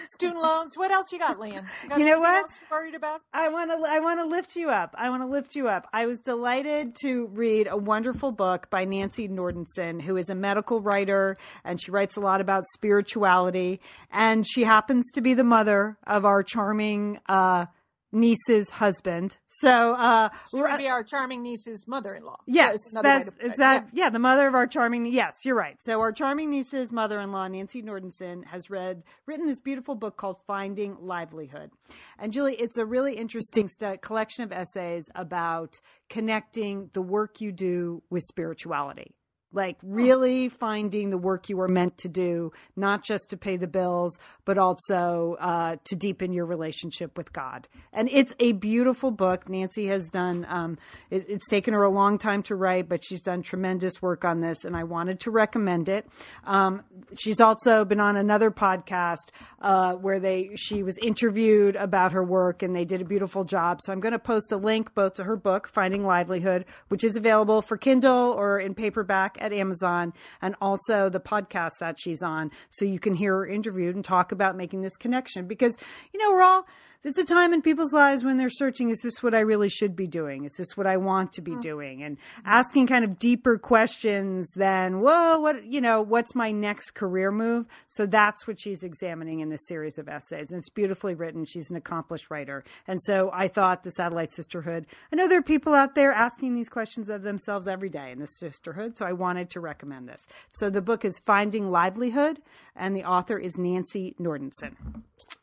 student 0.07 0.41
loans. 0.41 0.77
What 0.77 0.91
else 0.91 1.11
you 1.11 1.19
got, 1.19 1.39
Lian? 1.39 1.65
got 1.89 1.99
You 1.99 2.05
know 2.05 2.19
what? 2.19 2.35
Else 2.35 2.61
worried 2.69 2.95
about? 2.95 3.21
I 3.33 3.49
want 3.49 3.71
to 3.71 3.77
I 3.87 3.99
want 3.99 4.19
to 4.19 4.25
lift 4.25 4.55
you 4.55 4.69
up. 4.69 4.95
I 4.97 5.09
want 5.09 5.23
to 5.23 5.27
lift 5.27 5.55
you 5.55 5.67
up. 5.67 5.87
I 5.93 6.05
was 6.05 6.19
delighted 6.19 6.95
to 7.01 7.27
read 7.27 7.67
a 7.69 7.77
wonderful 7.77 8.31
book 8.31 8.69
by 8.69 8.85
Nancy 8.85 9.27
Nordenson, 9.27 10.01
who 10.01 10.17
is 10.17 10.29
a 10.29 10.35
medical 10.35 10.81
writer 10.81 11.37
and 11.63 11.81
she 11.81 11.91
writes 11.91 12.15
a 12.15 12.21
lot 12.21 12.41
about 12.41 12.65
spirituality 12.67 13.79
and 14.11 14.45
she 14.47 14.63
happens 14.63 15.11
to 15.11 15.21
be 15.21 15.33
the 15.33 15.43
mother 15.43 15.97
of 16.05 16.25
our 16.25 16.43
charming 16.43 17.19
uh 17.27 17.65
niece's 18.11 18.69
husband. 18.69 19.37
So 19.47 19.93
uh 19.93 20.29
She 20.51 20.61
would 20.61 20.77
be 20.77 20.87
our 20.87 21.03
charming 21.03 21.43
niece's 21.43 21.85
mother-in-law. 21.87 22.35
Yes, 22.45 22.71
That's 22.71 22.93
another 22.93 23.09
way 23.09 23.23
that's 23.23 23.25
to 23.25 23.31
put 23.35 23.45
it. 23.45 23.51
is 23.51 23.57
that 23.57 23.87
yeah. 23.93 24.09
the 24.09 24.19
mother 24.19 24.47
of 24.47 24.55
our 24.55 24.67
charming 24.67 25.05
yes, 25.05 25.33
you're 25.43 25.55
right. 25.55 25.75
So 25.81 25.99
our 25.99 26.11
charming 26.11 26.49
niece's 26.49 26.91
mother-in-law, 26.91 27.47
Nancy 27.49 27.81
Nordenson, 27.83 28.45
has 28.45 28.69
read 28.69 29.03
written 29.25 29.45
this 29.47 29.59
beautiful 29.59 29.95
book 29.95 30.15
called 30.17 30.37
Finding 30.47 30.97
Livelihood. 31.01 31.71
And 32.17 32.31
Julie, 32.31 32.55
it's 32.55 32.77
a 32.77 32.85
really 32.85 33.15
interesting 33.15 33.67
st- 33.67 34.01
collection 34.01 34.43
of 34.43 34.51
essays 34.51 35.09
about 35.15 35.79
connecting 36.09 36.89
the 36.93 37.01
work 37.01 37.41
you 37.41 37.51
do 37.51 38.03
with 38.09 38.23
spirituality. 38.23 39.13
Like 39.53 39.77
really 39.81 40.49
finding 40.49 41.09
the 41.09 41.17
work 41.17 41.49
you 41.49 41.57
were 41.57 41.69
meant 41.69 41.97
to 41.99 42.09
do, 42.09 42.51
not 42.75 43.03
just 43.03 43.29
to 43.29 43.37
pay 43.37 43.55
the 43.55 43.67
bills, 43.67 44.19
but 44.45 44.57
also 44.57 45.37
uh, 45.39 45.77
to 45.85 45.95
deepen 45.95 46.33
your 46.33 46.45
relationship 46.45 47.17
with 47.17 47.31
God. 47.31 47.67
And 47.93 48.09
it's 48.11 48.33
a 48.39 48.51
beautiful 48.51 49.09
book. 49.09 49.49
Nancy 49.49 49.87
has 49.87 50.09
done. 50.09 50.45
Um, 50.49 50.77
it, 51.09 51.25
it's 51.29 51.47
taken 51.47 51.73
her 51.73 51.83
a 51.83 51.89
long 51.89 52.17
time 52.17 52.43
to 52.43 52.55
write, 52.55 52.89
but 52.89 53.03
she's 53.03 53.21
done 53.21 53.41
tremendous 53.41 54.01
work 54.01 54.25
on 54.25 54.41
this, 54.41 54.65
and 54.65 54.75
I 54.75 54.83
wanted 54.83 55.21
to 55.21 55.31
recommend 55.31 55.89
it. 55.89 56.07
Um, 56.45 56.83
she's 57.17 57.39
also 57.39 57.85
been 57.85 57.99
on 57.99 58.17
another 58.17 58.51
podcast 58.51 59.29
uh, 59.61 59.93
where 59.93 60.19
they 60.19 60.51
she 60.55 60.83
was 60.83 60.97
interviewed 61.01 61.75
about 61.75 62.11
her 62.11 62.23
work, 62.23 62.63
and 62.63 62.75
they 62.75 62.85
did 62.85 63.01
a 63.01 63.05
beautiful 63.05 63.43
job. 63.43 63.79
So 63.81 63.93
I'm 63.93 63.99
going 63.99 64.11
to 64.11 64.19
post 64.19 64.51
a 64.51 64.57
link 64.57 64.93
both 64.93 65.15
to 65.15 65.23
her 65.23 65.35
book, 65.35 65.67
Finding 65.67 66.03
Livelihood, 66.03 66.65
which 66.89 67.03
is 67.03 67.15
available 67.15 67.61
for 67.61 67.77
Kindle 67.77 68.33
or 68.33 68.59
in 68.59 68.75
paperback 68.75 69.36
at 69.39 69.53
Amazon, 69.53 70.13
and 70.41 70.55
also 70.61 71.09
the 71.09 71.19
podcast 71.19 71.79
that 71.79 71.99
she's 71.99 72.21
on, 72.21 72.51
so 72.69 72.85
you 72.85 72.99
can 72.99 73.15
hear 73.15 73.38
her 73.38 73.47
interviewed 73.47 73.95
and 73.95 74.03
talk 74.03 74.31
about 74.31 74.55
making 74.55 74.81
this 74.81 74.97
connection. 74.97 75.47
Because 75.47 75.77
you 76.13 76.19
know 76.19 76.31
we're 76.31 76.41
all 76.41 76.65
there's 77.03 77.17
a 77.17 77.23
time 77.23 77.53
in 77.53 77.61
people's 77.61 77.93
lives 77.93 78.23
when 78.23 78.37
they're 78.37 78.49
searching 78.49 78.89
is 78.89 79.01
this 79.01 79.21
what 79.21 79.33
i 79.35 79.39
really 79.39 79.69
should 79.69 79.95
be 79.95 80.07
doing? 80.07 80.45
Is 80.45 80.53
this 80.57 80.75
what 80.75 80.87
i 80.87 80.97
want 80.97 81.31
to 81.33 81.41
be 81.41 81.51
mm. 81.51 81.61
doing? 81.61 82.03
And 82.03 82.17
asking 82.45 82.87
kind 82.87 83.05
of 83.05 83.19
deeper 83.19 83.57
questions 83.57 84.51
than 84.55 84.99
whoa 84.99 85.39
what 85.39 85.65
you 85.65 85.79
know 85.79 86.01
what's 86.01 86.35
my 86.35 86.51
next 86.51 86.91
career 86.91 87.31
move? 87.31 87.65
So 87.87 88.05
that's 88.05 88.47
what 88.47 88.59
she's 88.59 88.83
examining 88.83 89.39
in 89.39 89.49
this 89.49 89.67
series 89.67 89.97
of 89.97 90.09
essays. 90.09 90.51
And 90.51 90.59
it's 90.59 90.69
beautifully 90.69 91.15
written. 91.15 91.45
She's 91.45 91.69
an 91.69 91.75
accomplished 91.75 92.29
writer. 92.29 92.63
And 92.87 93.01
so 93.01 93.29
i 93.33 93.47
thought 93.47 93.83
the 93.83 93.91
satellite 93.91 94.33
sisterhood 94.33 94.85
i 95.11 95.15
know 95.15 95.27
there 95.27 95.39
are 95.39 95.43
people 95.43 95.73
out 95.73 95.95
there 95.95 96.11
asking 96.11 96.55
these 96.55 96.69
questions 96.69 97.09
of 97.09 97.21
themselves 97.21 97.67
every 97.67 97.89
day 97.89 98.11
in 98.11 98.19
the 98.19 98.27
sisterhood 98.27 98.97
so 98.97 99.05
i 99.05 99.13
wanted 99.13 99.49
to 99.51 99.59
recommend 99.59 100.09
this. 100.09 100.25
So 100.51 100.69
the 100.69 100.81
book 100.81 101.05
is 101.05 101.19
finding 101.19 101.69
livelihood 101.71 102.41
and 102.75 102.95
the 102.95 103.03
author 103.03 103.37
is 103.37 103.57
nancy 103.57 104.15
nordenson 104.19 104.75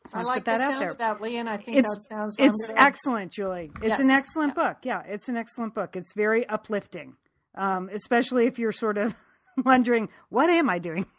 So 0.07 0.19
I 0.19 0.23
like 0.23 0.45
that 0.45 0.57
the 0.57 0.69
sound 0.69 0.91
of 0.91 0.97
that, 0.99 1.21
Lian. 1.21 1.47
I 1.47 1.57
think 1.57 1.77
it's 1.77 1.89
that 1.89 2.01
sounds. 2.09 2.35
It's 2.39 2.67
gonna- 2.67 2.79
excellent, 2.79 3.31
Julie. 3.31 3.71
It's 3.81 3.99
an 3.99 4.11
excellent 4.11 4.53
yeah. 4.55 4.67
book. 4.67 4.77
Yeah, 4.83 5.01
it's 5.07 5.29
an 5.29 5.37
excellent 5.37 5.73
book. 5.73 5.95
It's 5.95 6.13
very 6.13 6.47
uplifting, 6.47 7.15
um, 7.55 7.89
especially 7.91 8.45
if 8.45 8.59
you're 8.59 8.71
sort 8.71 8.97
of 8.97 9.15
wondering, 9.65 10.09
what 10.29 10.49
am 10.49 10.69
I 10.69 10.79
doing? 10.79 11.05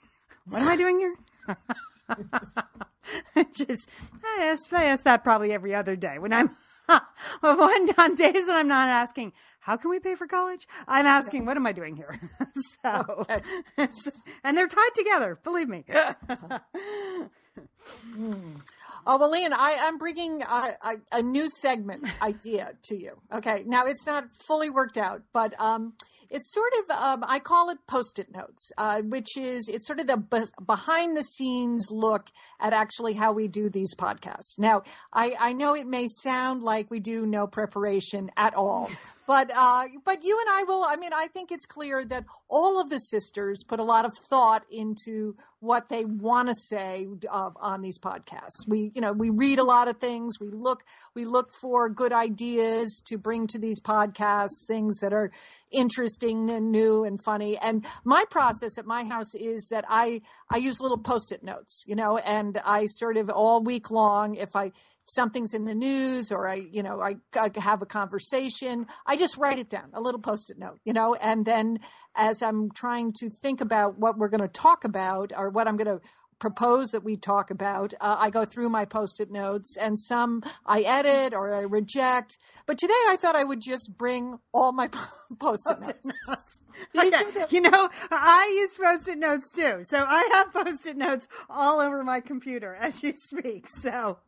What 0.49 0.63
am 0.63 0.69
I 0.69 0.77
doing 0.77 1.01
here? 1.01 1.17
Just 3.53 3.89
I 4.25 4.45
ask, 4.45 4.73
I 4.73 4.85
ask 4.85 5.03
that 5.03 5.25
probably 5.25 5.53
every 5.53 5.75
other 5.75 5.97
day 5.97 6.21
when 6.21 6.33
I'm. 6.33 6.57
One 7.41 7.89
on 7.99 8.15
days 8.15 8.47
when 8.47 8.55
I'm 8.55 8.69
not 8.69 8.89
asking, 8.89 9.33
how 9.59 9.77
can 9.77 9.91
we 9.91 9.99
pay 9.99 10.15
for 10.15 10.29
college? 10.29 10.69
I'm 10.87 11.05
asking, 11.05 11.45
what 11.45 11.57
am 11.57 11.67
I 11.67 11.73
doing 11.73 11.97
here? 11.97 12.21
so, 12.85 13.27
and 14.45 14.57
they're 14.57 14.69
tied 14.69 14.95
together. 14.95 15.41
Believe 15.43 15.69
me. 15.69 15.85
Oh 19.09 19.19
well, 19.19 19.31
Lian, 19.31 19.53
I, 19.53 19.77
I'm 19.83 19.99
bringing 19.99 20.43
a, 20.43 20.47
a, 20.85 21.19
a 21.19 21.23
new 21.23 21.49
segment 21.49 22.07
idea 22.21 22.73
to 22.85 22.97
you. 22.97 23.13
Okay, 23.33 23.63
now 23.65 23.87
it's 23.87 24.05
not 24.05 24.33
fully 24.33 24.69
worked 24.69 24.99
out, 24.99 25.23
but 25.33 25.59
um, 25.61 25.93
it's 26.31 26.53
sort 26.53 26.73
of 26.83 26.91
um, 26.91 27.25
I 27.27 27.39
call 27.39 27.71
it 27.71 27.79
post-it 27.87 28.33
notes, 28.33 28.73
uh, 28.79 29.03
which 29.03 29.37
is 29.37 29.69
it's 29.69 29.87
sort 29.87 30.01
of 30.01 30.07
the 30.07 30.17
be- 30.17 30.65
behind 30.65 31.17
the 31.17 31.23
scenes 31.23 31.91
look 31.91 32.31
at 32.61 32.73
actually 32.73 33.15
how 33.15 33.33
we 33.33 33.49
do 33.49 33.69
these 33.69 33.95
podcasts. 33.95 34.59
Now, 34.59 34.83
I, 35.13 35.35
I 35.39 35.53
know 35.53 35.75
it 35.75 35.87
may 35.87 36.07
sound 36.09 36.63
like 36.63 36.91
we 36.91 37.01
do 37.01 37.27
no 37.27 37.47
preparation 37.47 38.31
at 38.37 38.55
all. 38.55 38.91
But 39.27 39.51
uh, 39.53 39.89
but 40.05 40.23
you 40.23 40.39
and 40.39 40.49
I 40.49 40.63
will. 40.63 40.85
I 40.85 40.95
mean, 40.95 41.11
I 41.13 41.27
think 41.27 41.51
it's 41.51 41.67
clear 41.67 42.05
that 42.05 42.27
all 42.49 42.81
of 42.81 42.91
the 42.91 43.01
sisters 43.01 43.65
put 43.67 43.81
a 43.81 43.83
lot 43.83 44.05
of 44.05 44.13
thought 44.31 44.65
into 44.71 45.35
what 45.59 45.89
they 45.89 46.05
want 46.05 46.47
to 46.49 46.55
say 46.55 47.09
uh, 47.29 47.51
on 47.57 47.81
these 47.83 47.99
podcasts. 47.99 48.69
We 48.69 48.93
you 48.95 49.01
know 49.01 49.13
we 49.13 49.31
read 49.31 49.59
a 49.59 49.65
lot 49.65 49.89
of 49.89 49.99
things. 49.99 50.39
We 50.39 50.51
look 50.51 50.85
we 51.15 51.25
look 51.25 51.53
for 51.53 51.89
good 51.89 52.13
ideas 52.13 53.03
to 53.07 53.19
bring 53.19 53.49
to 53.49 53.59
these 53.59 53.81
podcasts, 53.81 54.65
things 54.65 55.01
that 55.01 55.13
are 55.13 55.33
interesting 55.73 56.16
and 56.23 56.71
new 56.71 57.05
and 57.05 57.23
funny. 57.23 57.57
And 57.59 57.85
my 58.05 58.25
process 58.31 58.79
at 58.79 58.87
my 58.87 59.05
house 59.05 59.35
is 59.35 59.69
that 59.69 59.85
I 59.89 60.23
I 60.51 60.57
use 60.57 60.81
little 60.81 60.99
post-it 60.99 61.43
notes, 61.43 61.85
you 61.87 61.97
know, 61.97 62.19
and 62.19 62.61
I 62.65 62.87
sort 62.87 63.17
of 63.17 63.31
all 63.31 63.63
week 63.63 63.91
long 63.91 64.35
if 64.35 64.57
I 64.57 64.73
something's 65.07 65.55
in 65.55 65.65
the 65.65 65.75
news 65.75 66.33
or 66.33 66.49
I, 66.49 66.55
you 66.55 66.83
know, 66.83 67.01
I, 67.01 67.17
I 67.39 67.51
have 67.61 67.81
a 67.81 67.87
conversation, 67.87 68.87
I 69.07 69.17
just 69.17 69.37
write 69.37 69.59
it 69.59 69.71
down, 69.71 69.91
a 69.95 70.01
little 70.01 70.21
post-it 70.21 70.59
note, 70.59 70.81
you 70.85 70.93
know, 70.93 71.15
and 71.15 71.47
then 71.47 71.79
as 72.17 72.43
I'm 72.43 72.71
trying 72.73 73.13
to 73.21 73.31
think 73.31 73.61
about 73.61 73.99
what 73.99 74.19
we're 74.19 74.29
going 74.29 74.41
to 74.41 74.49
talk 74.49 74.85
about 74.85 75.33
or 75.37 75.49
what 75.49 75.69
I'm 75.69 75.77
going 75.77 75.99
to 75.99 76.05
propose 76.39 76.93
that 76.93 77.03
we 77.05 77.17
talk 77.17 77.51
about, 77.51 77.95
uh, 78.01 78.17
I 78.19 78.31
go 78.31 78.45
through 78.45 78.69
my 78.69 78.85
post-it 78.85 79.31
notes 79.31 79.77
and 79.77 79.99
some 79.99 80.43
I 80.65 80.81
edit 80.83 81.33
or 81.35 81.55
I 81.55 81.63
reject. 81.63 82.39
But 82.67 82.79
today 82.79 82.93
I 83.09 83.17
thought 83.19 83.37
I 83.37 83.45
would 83.45 83.61
just 83.61 83.97
bring 83.97 84.39
all 84.53 84.73
my 84.73 84.89
post-it 85.39 85.81
notes. 85.81 86.11
These 86.93 87.15
Okay. 87.15 87.31
the- 87.31 87.47
You 87.51 87.63
know, 87.63 87.89
I 88.11 88.55
use 88.61 88.77
post-it 88.77 89.17
notes 89.19 89.51
too. 89.51 89.83
So 89.89 90.05
I 90.07 90.29
have 90.33 90.53
post-it 90.53 90.97
notes 90.97 91.27
all 91.49 91.81
over 91.81 92.05
my 92.05 92.21
computer 92.21 92.75
as 92.81 93.03
you 93.03 93.15
speak. 93.17 93.67
So 93.69 94.19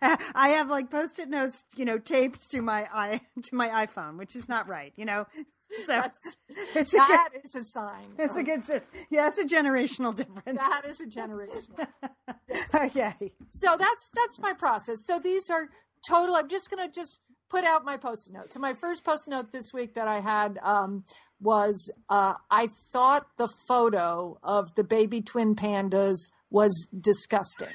uh, 0.00 0.16
I 0.34 0.50
have 0.50 0.70
like 0.70 0.90
post-it 0.90 1.28
notes, 1.28 1.64
you 1.76 1.84
know, 1.84 1.98
taped 1.98 2.50
to 2.50 2.62
my 2.62 2.88
i 2.92 3.20
to 3.42 3.54
my 3.54 3.86
iPhone, 3.86 4.16
which 4.16 4.36
is 4.36 4.48
not 4.48 4.68
right, 4.68 4.92
you 4.96 5.04
know. 5.04 5.26
So 5.86 6.02
it's 6.74 6.94
a 6.94 6.96
that 6.96 7.28
good, 7.32 7.42
is 7.44 7.54
a 7.54 7.62
sign. 7.62 8.06
it's 8.18 8.36
a 8.36 8.42
good 8.42 8.62
yeah, 9.10 9.28
it's 9.28 9.38
a 9.38 9.44
generational 9.44 10.14
difference. 10.16 10.58
that 10.58 10.82
is 10.86 11.00
a 11.00 11.06
generation. 11.06 11.74
okay. 12.74 13.32
so 13.50 13.76
that's 13.78 14.10
that's 14.14 14.38
my 14.38 14.52
process 14.54 15.04
so 15.06 15.18
these 15.18 15.50
are 15.50 15.68
total 16.08 16.36
i'm 16.36 16.48
just 16.48 16.70
going 16.70 16.84
to 16.86 16.92
just 16.92 17.20
put 17.50 17.64
out 17.64 17.84
my 17.84 17.96
post-it 17.96 18.32
note 18.32 18.52
so 18.52 18.58
my 18.60 18.72
first 18.74 19.04
post-it 19.04 19.30
note 19.30 19.52
this 19.52 19.72
week 19.74 19.94
that 19.94 20.08
i 20.08 20.20
had 20.20 20.58
um, 20.62 21.04
was 21.40 21.90
uh, 22.08 22.34
i 22.50 22.66
thought 22.92 23.26
the 23.36 23.48
photo 23.68 24.38
of 24.42 24.74
the 24.74 24.84
baby 24.84 25.20
twin 25.20 25.54
pandas 25.54 26.30
was 26.50 26.88
disgusting 26.98 27.68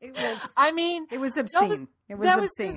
It 0.00 0.14
was 0.16 0.38
i 0.56 0.70
mean 0.72 1.06
it 1.10 1.18
was 1.20 1.36
obscene. 1.36 1.68
was- 1.68 1.78
it 2.08 2.14
was 2.18 2.28
that 2.28 2.36
was 2.40 2.50
obscene. 2.60 2.76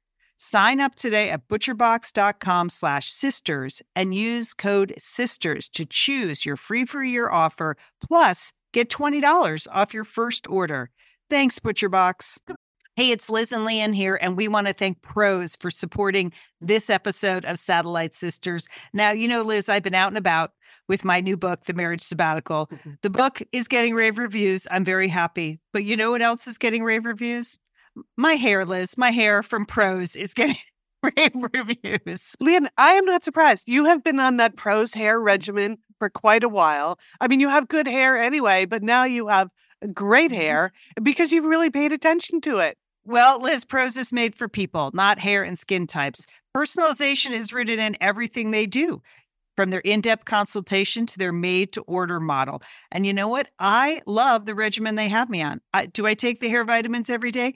Sign 0.43 0.79
up 0.79 0.95
today 0.95 1.29
at 1.29 1.47
butcherbox.com 1.47 2.69
slash 2.69 3.11
sisters 3.11 3.83
and 3.95 4.15
use 4.15 4.55
code 4.55 4.91
sisters 4.97 5.69
to 5.69 5.85
choose 5.85 6.47
your 6.47 6.55
free 6.55 6.83
for 6.83 7.03
year 7.03 7.29
offer 7.29 7.77
plus 8.03 8.51
get 8.73 8.89
$20 8.89 9.67
off 9.71 9.93
your 9.93 10.03
first 10.03 10.49
order. 10.49 10.89
Thanks, 11.29 11.59
ButcherBox. 11.59 12.39
Hey, 12.95 13.11
it's 13.11 13.29
Liz 13.29 13.51
and 13.51 13.65
Lian 13.65 13.93
here, 13.93 14.17
and 14.19 14.35
we 14.35 14.47
want 14.47 14.65
to 14.65 14.73
thank 14.73 15.03
Prose 15.03 15.55
for 15.55 15.69
supporting 15.69 16.33
this 16.59 16.89
episode 16.89 17.45
of 17.45 17.59
Satellite 17.59 18.15
Sisters. 18.15 18.67
Now, 18.93 19.11
you 19.11 19.27
know, 19.27 19.43
Liz, 19.43 19.69
I've 19.69 19.83
been 19.83 19.93
out 19.93 20.07
and 20.07 20.17
about 20.17 20.53
with 20.87 21.05
my 21.05 21.21
new 21.21 21.37
book, 21.37 21.65
The 21.65 21.75
Marriage 21.75 22.01
Sabbatical. 22.01 22.65
Mm-hmm. 22.65 22.91
The 23.03 23.11
book 23.11 23.43
is 23.51 23.67
getting 23.67 23.93
rave 23.93 24.17
reviews. 24.17 24.65
I'm 24.71 24.85
very 24.85 25.07
happy. 25.07 25.59
But 25.71 25.83
you 25.83 25.95
know 25.95 26.09
what 26.09 26.23
else 26.23 26.47
is 26.47 26.57
getting 26.57 26.83
rave 26.83 27.05
reviews? 27.05 27.59
My 28.17 28.33
hair, 28.33 28.65
Liz, 28.65 28.97
my 28.97 29.11
hair 29.11 29.43
from 29.43 29.65
Prose 29.65 30.15
is 30.15 30.33
getting 30.33 30.57
rave 31.03 31.31
reviews. 31.53 32.35
Lian, 32.39 32.69
I 32.77 32.93
am 32.93 33.05
not 33.05 33.23
surprised. 33.23 33.63
You 33.67 33.85
have 33.85 34.03
been 34.03 34.19
on 34.19 34.37
that 34.37 34.55
Prose 34.55 34.93
hair 34.93 35.19
regimen 35.19 35.77
for 35.99 36.09
quite 36.09 36.43
a 36.43 36.49
while. 36.49 36.99
I 37.19 37.27
mean, 37.27 37.39
you 37.39 37.49
have 37.49 37.67
good 37.67 37.87
hair 37.87 38.17
anyway, 38.17 38.65
but 38.65 38.83
now 38.83 39.03
you 39.03 39.27
have 39.27 39.49
great 39.93 40.31
mm-hmm. 40.31 40.41
hair 40.41 40.71
because 41.01 41.31
you've 41.31 41.45
really 41.45 41.69
paid 41.69 41.91
attention 41.91 42.41
to 42.41 42.59
it. 42.59 42.77
Well, 43.03 43.41
Liz, 43.41 43.65
Prose 43.65 43.97
is 43.97 44.13
made 44.13 44.35
for 44.35 44.47
people, 44.47 44.91
not 44.93 45.19
hair 45.19 45.43
and 45.43 45.57
skin 45.57 45.87
types. 45.87 46.25
Personalization 46.55 47.31
is 47.31 47.53
rooted 47.53 47.79
in 47.79 47.97
everything 47.99 48.51
they 48.51 48.67
do, 48.67 49.01
from 49.57 49.71
their 49.71 49.79
in 49.81 50.01
depth 50.01 50.25
consultation 50.25 51.05
to 51.07 51.17
their 51.17 51.31
made 51.31 51.73
to 51.73 51.81
order 51.81 52.19
model. 52.19 52.61
And 52.91 53.07
you 53.07 53.13
know 53.13 53.27
what? 53.27 53.47
I 53.57 54.01
love 54.05 54.45
the 54.45 54.53
regimen 54.53 54.95
they 54.95 55.09
have 55.09 55.29
me 55.29 55.41
on. 55.41 55.61
I, 55.73 55.87
do 55.87 56.05
I 56.05 56.13
take 56.13 56.41
the 56.41 56.49
hair 56.49 56.63
vitamins 56.63 57.09
every 57.09 57.31
day? 57.31 57.55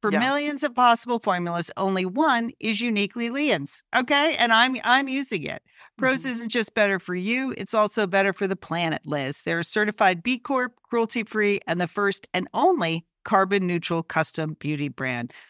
For 0.00 0.12
Yeah. 0.12 0.20
millions 0.20 0.62
of 0.62 0.74
possible 0.74 1.18
formulas, 1.18 1.70
only 1.76 2.04
one 2.06 2.50
is 2.60 2.80
uniquely 2.80 3.30
Lian's. 3.30 3.82
Okay. 3.94 4.36
And 4.36 4.52
I'm 4.52 4.76
I'm 4.84 5.08
using 5.08 5.42
it. 5.44 5.62
Prose 5.96 6.22
Mm-hmm. 6.22 6.30
isn't 6.30 6.48
just 6.50 6.74
better 6.74 6.98
for 7.00 7.14
you, 7.16 7.52
it's 7.58 7.74
also 7.74 8.06
better 8.06 8.32
for 8.32 8.46
the 8.46 8.54
planet, 8.56 9.02
Liz. 9.04 9.42
They're 9.42 9.58
a 9.60 9.64
certified 9.64 10.22
B 10.22 10.38
Corp, 10.38 10.72
cruelty 10.88 11.24
free, 11.24 11.60
and 11.66 11.80
the 11.80 11.88
first 11.88 12.28
and 12.32 12.46
only 12.54 13.04
carbon 13.24 13.66
neutral 13.66 14.02
custom 14.04 14.56
beauty 14.60 14.88
brand. 14.88 15.32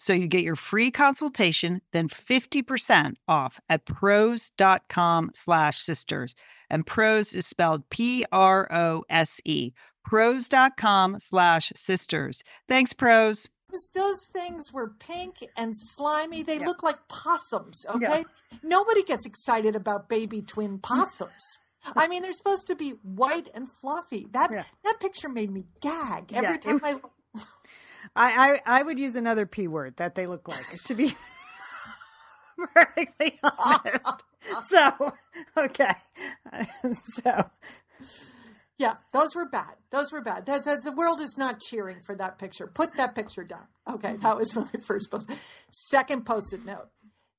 So 0.00 0.14
you 0.14 0.28
get 0.28 0.44
your 0.44 0.56
free 0.56 0.90
consultation, 0.90 1.82
then 1.92 2.08
50% 2.08 3.16
off 3.28 3.60
at 3.68 3.84
prose.com 3.84 5.30
slash 5.34 5.76
sisters. 5.76 6.34
And 6.70 6.86
Prose 6.86 7.34
is 7.34 7.46
spelled 7.46 7.88
P 7.90 8.24
R 8.32 8.66
O 8.72 9.04
S 9.10 9.42
E. 9.44 9.72
Prose.com 10.02 11.18
slash 11.18 11.70
sisters. 11.76 12.42
Thanks, 12.66 12.94
Prose. 12.94 13.50
Those 13.94 14.26
things 14.32 14.72
were 14.72 14.94
pink 14.98 15.46
and 15.54 15.76
slimy. 15.76 16.42
They 16.44 16.60
Yeah. 16.60 16.66
look 16.66 16.82
like 16.82 17.06
possums, 17.08 17.84
Yeah. 17.86 18.10
okay? 18.10 18.24
Nobody 18.62 19.02
gets 19.02 19.26
excited 19.26 19.76
about 19.76 20.08
baby 20.08 20.40
twin 20.40 20.78
mm. 20.78 20.82
possums. 20.82 21.58
I 21.94 22.08
mean, 22.08 22.22
they're 22.22 22.32
supposed 22.32 22.66
to 22.68 22.74
be 22.74 22.92
white 23.02 23.50
and 23.52 23.70
fluffy. 23.70 24.28
That 24.30 24.50
Yeah. 24.50 24.64
that 24.82 24.98
picture 24.98 25.28
made 25.28 25.50
me 25.50 25.66
gag 25.82 26.32
every 26.32 26.52
Yeah, 26.52 26.56
time 26.56 26.80
I 26.82 27.00
I, 28.16 28.60
I 28.66 28.78
I 28.80 28.82
would 28.82 28.98
use 28.98 29.16
another 29.16 29.46
p 29.46 29.68
word 29.68 29.96
that 29.96 30.14
they 30.14 30.26
look 30.26 30.48
like 30.48 30.82
to 30.84 30.94
be 30.94 31.14
perfectly 32.74 33.38
honest. 33.42 34.24
So 34.70 35.12
okay, 35.56 35.92
so 37.22 37.50
Yeah, 38.78 38.94
those 39.12 39.34
were 39.34 39.44
bad. 39.44 39.74
Those 39.90 40.10
were 40.10 40.22
bad. 40.22 40.46
There's, 40.46 40.64
the 40.64 40.94
world 40.96 41.20
is 41.20 41.34
not 41.36 41.60
cheering 41.60 42.00
for 42.00 42.16
that 42.16 42.38
picture. 42.38 42.66
Put 42.66 42.96
that 42.96 43.14
picture 43.14 43.44
down. 43.44 43.66
Okay, 43.86 44.12
mm-hmm. 44.14 44.22
that 44.22 44.38
was 44.38 44.56
my 44.56 44.64
first 44.86 45.10
post. 45.10 45.30
Second 45.70 46.24
posted 46.24 46.64
note. 46.64 46.88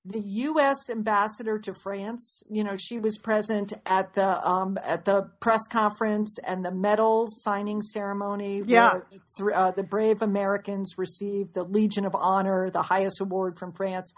The 0.03 0.19
U.S. 0.19 0.89
ambassador 0.89 1.59
to 1.59 1.73
France, 1.83 2.41
you 2.49 2.63
know, 2.63 2.75
she 2.75 2.97
was 2.97 3.19
present 3.19 3.71
at 3.85 4.15
the 4.15 4.43
um, 4.47 4.79
at 4.83 5.05
the 5.05 5.29
press 5.39 5.61
conference 5.67 6.39
and 6.39 6.65
the 6.65 6.71
medal 6.71 7.25
signing 7.27 7.83
ceremony. 7.83 8.63
Yeah. 8.65 9.01
where 9.37 9.55
uh, 9.55 9.69
the 9.71 9.83
brave 9.83 10.23
Americans 10.23 10.95
received 10.97 11.53
the 11.53 11.63
Legion 11.63 12.03
of 12.05 12.15
Honor, 12.15 12.71
the 12.71 12.81
highest 12.83 13.21
award 13.21 13.59
from 13.59 13.71
France. 13.73 14.11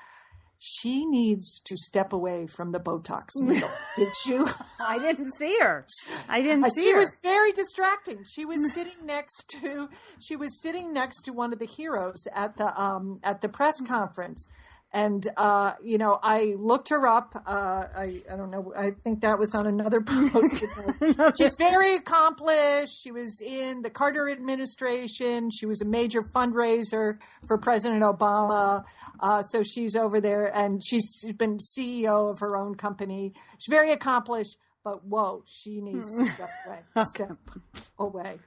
She 0.66 1.06
needs 1.06 1.60
to 1.66 1.76
step 1.76 2.14
away 2.14 2.48
from 2.48 2.72
the 2.72 2.80
Botox 2.80 3.32
needle. 3.42 3.70
Did 3.98 4.14
you? 4.26 4.48
I 4.80 4.98
didn't 4.98 5.34
see 5.34 5.58
her. 5.60 5.86
I 6.30 6.42
didn't 6.48 6.64
Uh, 6.64 6.70
see 6.70 6.84
she 6.84 6.92
her. 6.94 6.98
was 7.00 7.14
very 7.22 7.52
distracting. 7.52 8.24
She 8.24 8.46
was 8.46 8.74
sitting 8.74 9.06
next 9.06 9.50
to 9.62 9.90
she 10.22 10.38
was 10.38 10.62
sitting 10.62 10.94
next 10.94 11.24
to 11.24 11.32
one 11.34 11.52
of 11.52 11.60
the 11.60 11.66
heroes 11.66 12.26
at 12.34 12.56
the 12.56 12.74
um 12.82 13.20
at 13.22 13.42
the 13.42 13.50
press 13.50 13.82
conference. 13.82 14.48
And, 14.94 15.28
uh, 15.38 15.74
you 15.84 15.98
know, 15.98 16.20
I 16.22 16.54
looked 16.60 16.90
her 16.90 17.08
up. 17.08 17.34
Uh, 17.48 17.86
I, 17.98 18.22
I 18.32 18.36
don't 18.38 18.52
know. 18.52 18.72
I 18.78 18.92
think 19.04 19.22
that 19.22 19.40
was 19.40 19.56
on 19.56 19.66
another 19.66 20.02
post. 20.06 20.64
She's 21.38 21.56
very 21.58 21.96
accomplished. 21.96 23.02
She 23.02 23.12
was 23.12 23.42
in 23.42 23.82
the 23.82 23.90
Carter 23.90 24.30
administration. 24.30 25.50
She 25.50 25.66
was 25.66 25.82
a 25.82 25.86
major 25.86 26.22
fundraiser 26.22 27.18
for 27.48 27.58
President 27.58 28.04
Obama. 28.04 28.84
Uh, 29.20 29.42
so 29.42 29.64
she's 29.64 29.96
over 29.96 30.22
there 30.22 30.56
and 30.56 30.84
she's 30.86 31.26
been 31.38 31.58
CEO 31.58 32.30
of 32.30 32.40
her 32.40 32.56
own 32.56 32.76
company. 32.76 33.34
She's 33.58 33.72
very 33.72 33.92
accomplished, 33.92 34.58
but 34.84 35.04
whoa, 35.06 35.44
she 35.48 35.82
needs 35.82 36.18
to 36.18 36.26
step 36.26 36.50
away. 36.68 37.06
Step 37.06 37.38
away. 37.98 38.38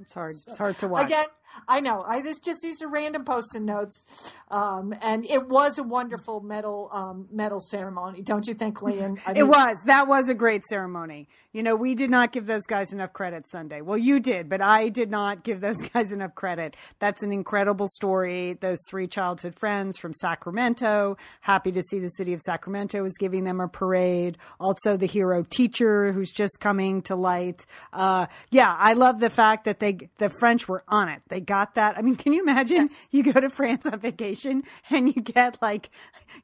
It's 0.00 0.14
hard. 0.14 0.30
It's 0.30 0.56
hard 0.56 0.78
to 0.78 0.88
watch. 0.88 1.04
Again, 1.04 1.26
I 1.68 1.80
know. 1.80 2.02
I 2.06 2.22
this 2.22 2.38
just 2.38 2.62
these 2.62 2.82
are 2.82 2.88
random 2.88 3.24
post-it 3.24 3.62
notes, 3.62 4.04
um, 4.50 4.94
and 5.02 5.24
it 5.24 5.48
was 5.48 5.78
a 5.78 5.82
wonderful 5.82 6.40
medal 6.40 6.88
um, 6.92 7.28
medal 7.30 7.60
ceremony, 7.60 8.22
don't 8.22 8.46
you 8.46 8.54
think, 8.54 8.82
Lian? 8.82 9.18
I 9.26 9.32
it 9.36 9.42
was. 9.44 9.82
That 9.86 10.08
was 10.08 10.28
a 10.28 10.34
great 10.34 10.64
ceremony. 10.64 11.28
You 11.52 11.62
know, 11.62 11.74
we 11.74 11.94
did 11.94 12.10
not 12.10 12.32
give 12.32 12.46
those 12.46 12.62
guys 12.66 12.92
enough 12.92 13.12
credit 13.12 13.48
Sunday. 13.48 13.80
Well, 13.80 13.98
you 13.98 14.20
did, 14.20 14.48
but 14.48 14.60
I 14.60 14.88
did 14.88 15.10
not 15.10 15.42
give 15.42 15.60
those 15.60 15.78
guys 15.94 16.12
enough 16.12 16.34
credit. 16.34 16.76
That's 16.98 17.22
an 17.22 17.32
incredible 17.32 17.88
story. 17.88 18.56
Those 18.60 18.78
three 18.88 19.06
childhood 19.06 19.58
friends 19.58 19.98
from 19.98 20.14
Sacramento. 20.14 21.16
Happy 21.40 21.72
to 21.72 21.82
see 21.82 21.98
the 21.98 22.08
city 22.08 22.32
of 22.32 22.40
Sacramento 22.40 23.04
is 23.04 23.16
giving 23.18 23.44
them 23.44 23.60
a 23.60 23.68
parade. 23.68 24.38
Also, 24.58 24.96
the 24.96 25.06
hero 25.06 25.44
teacher 25.48 26.12
who's 26.12 26.30
just 26.30 26.60
coming 26.60 27.02
to 27.02 27.16
light. 27.16 27.66
Uh, 27.92 28.26
yeah, 28.50 28.74
I 28.78 28.92
love 28.92 29.20
the 29.20 29.30
fact 29.30 29.64
that 29.64 29.80
they 29.80 30.08
the 30.18 30.30
French 30.30 30.68
were 30.68 30.84
on 30.88 31.08
it. 31.08 31.22
They 31.28 31.39
got 31.40 31.74
that. 31.74 31.96
I 31.98 32.02
mean, 32.02 32.16
can 32.16 32.32
you 32.32 32.42
imagine 32.42 32.90
you 33.10 33.22
go 33.22 33.40
to 33.40 33.50
France 33.50 33.86
on 33.86 33.98
vacation 33.98 34.62
and 34.90 35.14
you 35.14 35.22
get 35.22 35.58
like 35.60 35.90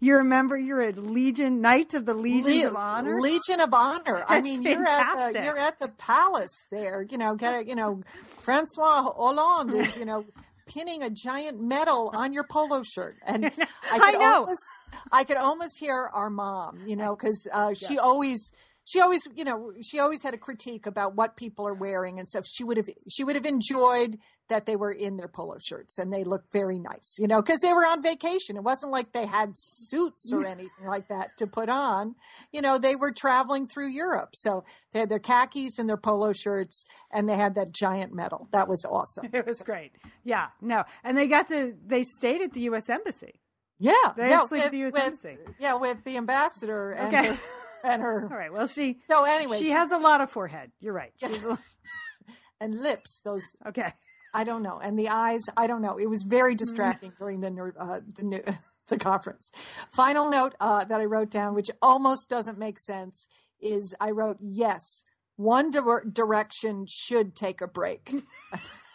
you 0.00 0.16
remember 0.16 0.56
you're 0.56 0.82
a 0.82 0.92
Legion 0.92 1.60
Knight 1.60 1.94
of 1.94 2.06
the 2.06 2.14
Legion 2.14 2.60
Le- 2.60 2.68
of 2.68 2.76
Honor? 2.76 3.20
Legion 3.20 3.60
of 3.60 3.72
Honor. 3.72 4.24
I 4.28 4.40
That's 4.40 4.44
mean, 4.44 4.62
you're 4.62 4.86
at 4.86 5.32
the 5.32 5.44
you're 5.44 5.58
at 5.58 5.78
the 5.78 5.88
palace 5.88 6.66
there. 6.70 7.02
You 7.08 7.18
know, 7.18 7.34
get 7.34 7.52
a, 7.54 7.66
you 7.66 7.74
know, 7.74 8.02
Francois 8.38 9.02
Hollande 9.02 9.74
is 9.74 9.96
you 9.96 10.04
know 10.04 10.24
pinning 10.66 11.02
a 11.02 11.10
giant 11.10 11.60
medal 11.60 12.10
on 12.14 12.32
your 12.32 12.44
polo 12.44 12.82
shirt, 12.82 13.16
and 13.26 13.44
I 13.90 13.98
could 13.98 14.02
I 14.02 14.10
know. 14.12 14.34
almost 14.40 14.64
I 15.12 15.24
could 15.24 15.36
almost 15.36 15.78
hear 15.78 16.10
our 16.12 16.30
mom. 16.30 16.80
You 16.84 16.96
know, 16.96 17.14
because 17.16 17.46
uh, 17.52 17.74
she 17.74 17.98
always. 17.98 18.52
She 18.88 19.00
always, 19.00 19.26
you 19.34 19.44
know, 19.44 19.72
she 19.82 19.98
always 19.98 20.22
had 20.22 20.32
a 20.32 20.38
critique 20.38 20.86
about 20.86 21.16
what 21.16 21.36
people 21.36 21.66
are 21.66 21.74
wearing 21.74 22.20
and 22.20 22.28
stuff. 22.28 22.46
She 22.46 22.62
would 22.62 22.76
have, 22.76 22.88
she 23.10 23.24
would 23.24 23.34
have 23.34 23.44
enjoyed 23.44 24.16
that 24.48 24.64
they 24.64 24.76
were 24.76 24.92
in 24.92 25.16
their 25.16 25.26
polo 25.26 25.56
shirts 25.58 25.98
and 25.98 26.12
they 26.12 26.22
looked 26.22 26.52
very 26.52 26.78
nice, 26.78 27.16
you 27.18 27.26
know, 27.26 27.42
because 27.42 27.58
they 27.58 27.72
were 27.72 27.84
on 27.84 28.00
vacation. 28.00 28.56
It 28.56 28.62
wasn't 28.62 28.92
like 28.92 29.12
they 29.12 29.26
had 29.26 29.54
suits 29.56 30.32
or 30.32 30.46
anything 30.46 30.86
like 30.86 31.08
that 31.08 31.36
to 31.38 31.48
put 31.48 31.68
on. 31.68 32.14
You 32.52 32.62
know, 32.62 32.78
they 32.78 32.94
were 32.94 33.10
traveling 33.10 33.66
through 33.66 33.88
Europe. 33.90 34.30
So 34.34 34.64
they 34.92 35.00
had 35.00 35.08
their 35.08 35.18
khakis 35.18 35.80
and 35.80 35.88
their 35.88 35.96
polo 35.96 36.32
shirts 36.32 36.84
and 37.10 37.28
they 37.28 37.34
had 37.34 37.56
that 37.56 37.72
giant 37.72 38.14
medal. 38.14 38.46
That 38.52 38.68
was 38.68 38.84
awesome. 38.84 39.28
It 39.32 39.44
was 39.46 39.62
great. 39.62 39.90
Yeah, 40.22 40.46
no, 40.60 40.84
and 41.02 41.18
they 41.18 41.26
got 41.26 41.48
to 41.48 41.74
they 41.84 42.04
stayed 42.04 42.40
at 42.40 42.52
the 42.52 42.60
U.S. 42.60 42.88
embassy. 42.88 43.40
Yeah. 43.80 43.92
They 44.16 44.30
yeah, 44.30 44.46
sleep 44.46 44.62
at 44.62 44.70
the 44.72 44.84
US 44.86 44.92
with, 44.94 45.02
Embassy. 45.02 45.36
yeah, 45.58 45.74
with 45.74 46.02
the 46.04 46.16
ambassador 46.16 46.92
and 46.92 47.08
Okay. 47.14 47.28
her, 47.28 47.38
and 47.84 48.02
her. 48.02 48.28
All 48.30 48.36
right. 48.36 48.52
Well, 48.52 48.66
she 48.66 48.98
So 49.08 49.24
anyway, 49.24 49.58
she 49.58 49.70
has 49.70 49.92
a 49.92 49.98
lot 49.98 50.20
of 50.20 50.30
forehead. 50.30 50.72
You're 50.80 50.92
right. 50.92 51.12
She 51.18 51.26
has 51.26 51.42
a 51.44 51.48
lot- 51.50 51.60
and 52.60 52.80
lips, 52.80 53.20
those 53.22 53.44
okay. 53.66 53.92
I 54.34 54.44
don't 54.44 54.62
know. 54.62 54.78
And 54.78 54.98
the 54.98 55.08
eyes, 55.08 55.44
I 55.56 55.66
don't 55.66 55.80
know. 55.80 55.96
It 55.98 56.10
was 56.10 56.22
very 56.22 56.54
distracting 56.54 57.12
during 57.18 57.40
the 57.40 57.72
uh, 57.78 58.00
the, 58.14 58.22
new, 58.22 58.42
the 58.88 58.98
conference. 58.98 59.50
Final 59.90 60.28
note 60.30 60.54
uh, 60.60 60.84
that 60.84 61.00
I 61.00 61.04
wrote 61.04 61.30
down, 61.30 61.54
which 61.54 61.70
almost 61.80 62.28
doesn't 62.28 62.58
make 62.58 62.78
sense, 62.78 63.28
is 63.60 63.94
I 64.00 64.10
wrote 64.10 64.36
yes. 64.40 65.04
One 65.36 65.70
Dir- 65.70 66.04
Direction 66.10 66.86
should 66.88 67.34
take 67.34 67.60
a 67.60 67.66
break. 67.68 68.12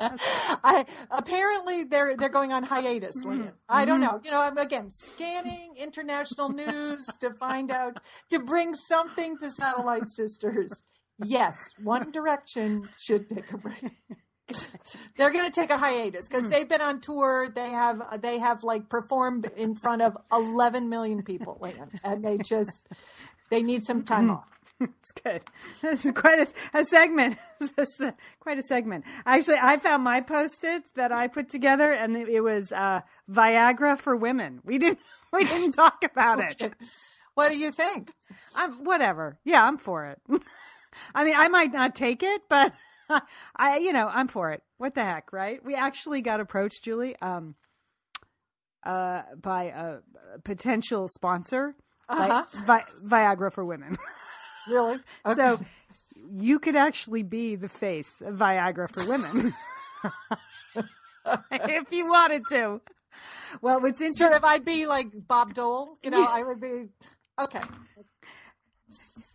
I 0.00 0.86
apparently 1.10 1.84
they're 1.84 2.16
they're 2.16 2.28
going 2.28 2.52
on 2.52 2.62
hiatus. 2.62 3.24
Lynn. 3.24 3.40
Mm-hmm. 3.40 3.48
I 3.68 3.84
don't 3.84 4.00
know. 4.00 4.12
Mm-hmm. 4.12 4.24
You 4.26 4.30
know, 4.30 4.42
I'm 4.42 4.58
again 4.58 4.90
scanning 4.90 5.74
international 5.76 6.50
news 6.50 7.06
to 7.20 7.34
find 7.34 7.70
out 7.70 7.98
to 8.30 8.38
bring 8.38 8.74
something 8.74 9.36
to 9.38 9.50
Satellite 9.50 10.08
Sisters. 10.08 10.84
Yes, 11.22 11.74
One 11.82 12.12
Direction 12.12 12.88
should 12.96 13.28
take 13.28 13.52
a 13.52 13.58
break. 13.58 13.90
They're 15.16 15.30
going 15.30 15.50
to 15.50 15.60
take 15.60 15.70
a 15.70 15.76
hiatus 15.76 16.28
because 16.28 16.44
hmm. 16.44 16.50
they've 16.50 16.68
been 16.68 16.80
on 16.80 17.00
tour. 17.00 17.48
They 17.52 17.70
have 17.70 18.22
they 18.22 18.38
have 18.38 18.62
like 18.62 18.88
performed 18.88 19.50
in 19.56 19.74
front 19.74 20.02
of 20.02 20.16
11 20.32 20.88
million 20.88 21.22
people, 21.22 21.58
Lynn, 21.60 22.00
and 22.04 22.24
they 22.24 22.38
just 22.38 22.88
they 23.50 23.62
need 23.62 23.84
some 23.84 24.04
time 24.04 24.28
mm-hmm. 24.28 24.36
off. 24.36 24.57
It's 24.80 25.12
good. 25.24 25.42
This 25.82 26.04
is 26.04 26.12
quite 26.12 26.38
a, 26.38 26.78
a 26.78 26.84
segment. 26.84 27.36
This 27.76 27.88
is 28.00 28.12
quite 28.38 28.58
a 28.58 28.62
segment. 28.62 29.04
Actually, 29.26 29.58
I 29.60 29.78
found 29.78 30.04
my 30.04 30.20
post-its 30.20 30.88
that 30.94 31.10
I 31.10 31.26
put 31.26 31.48
together, 31.48 31.90
and 31.90 32.16
it, 32.16 32.28
it 32.28 32.40
was 32.40 32.70
uh, 32.70 33.00
Viagra 33.28 33.98
for 33.98 34.14
women. 34.14 34.60
We 34.64 34.78
didn't 34.78 35.00
we 35.32 35.42
didn't 35.44 35.72
talk 35.72 36.04
about 36.04 36.38
it. 36.40 36.72
What 37.34 37.50
do 37.50 37.58
you 37.58 37.72
think? 37.72 38.12
I'm 38.54 38.84
whatever. 38.84 39.38
Yeah, 39.44 39.64
I'm 39.64 39.78
for 39.78 40.06
it. 40.06 40.20
I 41.14 41.24
mean, 41.24 41.34
I 41.36 41.48
might 41.48 41.72
not 41.72 41.94
take 41.96 42.22
it, 42.22 42.42
but 42.48 42.72
I, 43.56 43.78
you 43.78 43.92
know, 43.92 44.06
I'm 44.08 44.28
for 44.28 44.52
it. 44.52 44.62
What 44.76 44.94
the 44.94 45.04
heck, 45.04 45.32
right? 45.32 45.64
We 45.64 45.74
actually 45.74 46.20
got 46.20 46.38
approached, 46.40 46.84
Julie, 46.84 47.16
um, 47.20 47.54
uh, 48.84 49.22
by 49.40 49.64
a 49.64 49.96
potential 50.44 51.08
sponsor, 51.08 51.74
Uh-huh. 52.08 52.44
Vi- 52.66 52.84
Viagra 53.06 53.52
for 53.52 53.64
women. 53.64 53.98
Really? 54.68 54.98
So 55.34 55.60
you 56.30 56.58
could 56.58 56.76
actually 56.76 57.22
be 57.22 57.56
the 57.56 57.68
face 57.68 58.20
of 58.20 58.36
Viagra 58.36 58.92
for 58.92 59.08
women 59.08 59.54
if 61.52 61.92
you 61.92 62.08
wanted 62.08 62.42
to. 62.50 62.80
Well, 63.62 63.80
what's 63.80 64.00
interesting. 64.00 64.28
sort 64.28 64.38
of 64.38 64.44
I'd 64.44 64.64
be 64.64 64.86
like 64.86 65.08
Bob 65.14 65.54
Dole, 65.54 65.98
you 66.02 66.10
know, 66.10 66.24
I 66.24 66.42
would 66.42 66.60
be 66.60 66.88
okay. 67.38 67.62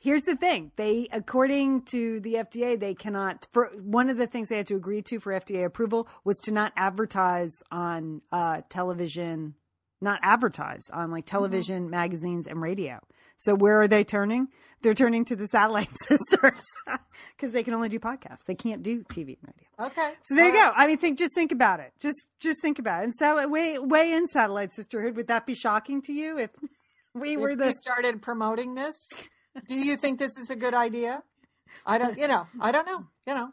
Here's 0.02 0.24
the 0.24 0.36
thing. 0.36 0.72
They, 0.76 1.08
according 1.14 1.84
to 1.84 2.20
the 2.20 2.34
FDA, 2.34 2.78
they 2.78 2.94
cannot, 2.94 3.48
for 3.54 3.72
one 3.82 4.10
of 4.10 4.18
the 4.18 4.28
things 4.28 4.50
they 4.50 4.58
had 4.58 4.68
to 4.68 4.76
agree 4.76 5.02
to 5.04 5.20
for 5.20 5.32
FDA 5.32 5.64
approval 5.64 6.10
was 6.26 6.38
to 6.40 6.54
not 6.54 6.74
advertise 6.76 7.64
on 7.72 8.22
uh, 8.30 8.62
television, 8.68 9.56
not 10.02 10.20
advertise 10.22 10.90
on 10.92 11.10
like 11.10 11.26
television, 11.26 11.90
magazines, 11.90 12.48
and 12.48 12.62
radio. 12.62 13.00
So 13.38 13.56
where 13.56 13.82
are 13.82 13.88
they 13.88 14.04
turning? 14.04 14.50
They're 14.84 14.94
turning 14.94 15.26
to 15.26 15.36
the 15.36 15.48
satellite 15.48 15.90
sisters 16.08 16.62
because 17.36 17.54
they 17.54 17.64
can 17.64 17.74
only 17.74 17.90
do 17.90 18.00
podcasts. 18.00 18.44
They 18.46 18.56
can't 18.56 18.84
do 18.84 19.04
TV 19.06 19.38
and 19.42 19.48
radio. 19.48 19.88
Okay. 19.88 20.14
So 20.24 20.36
there 20.36 20.50
you 20.50 20.60
All 20.60 20.70
go. 20.70 20.74
I 20.76 20.88
mean, 20.88 20.98
think, 20.98 21.18
just 21.18 21.34
think 21.34 21.52
about 21.52 21.80
it. 21.80 21.94
Just, 22.00 22.26
just 22.40 22.62
think 22.62 22.78
about 22.80 23.02
it. 23.02 23.06
And 23.06 23.16
satellite, 23.16 23.50
way, 23.50 23.80
way 23.80 24.14
in 24.14 24.28
satellite 24.28 24.74
sisterhood. 24.74 25.16
Would 25.16 25.28
that 25.28 25.46
be 25.46 25.56
shocking 25.56 26.02
to 26.04 26.14
you 26.14 26.38
if 26.38 26.52
we 27.16 27.38
were 27.38 27.52
if 27.52 27.60
the 27.60 27.66
we 27.68 27.74
started 27.74 28.22
promoting 28.22 28.76
this, 28.76 28.96
do 29.68 29.76
you 29.76 29.96
think 29.96 30.20
this 30.20 30.38
is 30.38 30.50
a 30.50 30.56
good 30.56 30.74
idea? 30.74 31.24
I 31.86 31.98
don't, 31.98 32.18
you 32.18 32.28
know, 32.28 32.48
I 32.62 32.72
don't 32.72 32.86
know, 32.86 33.06
you 33.26 33.34
know. 33.34 33.50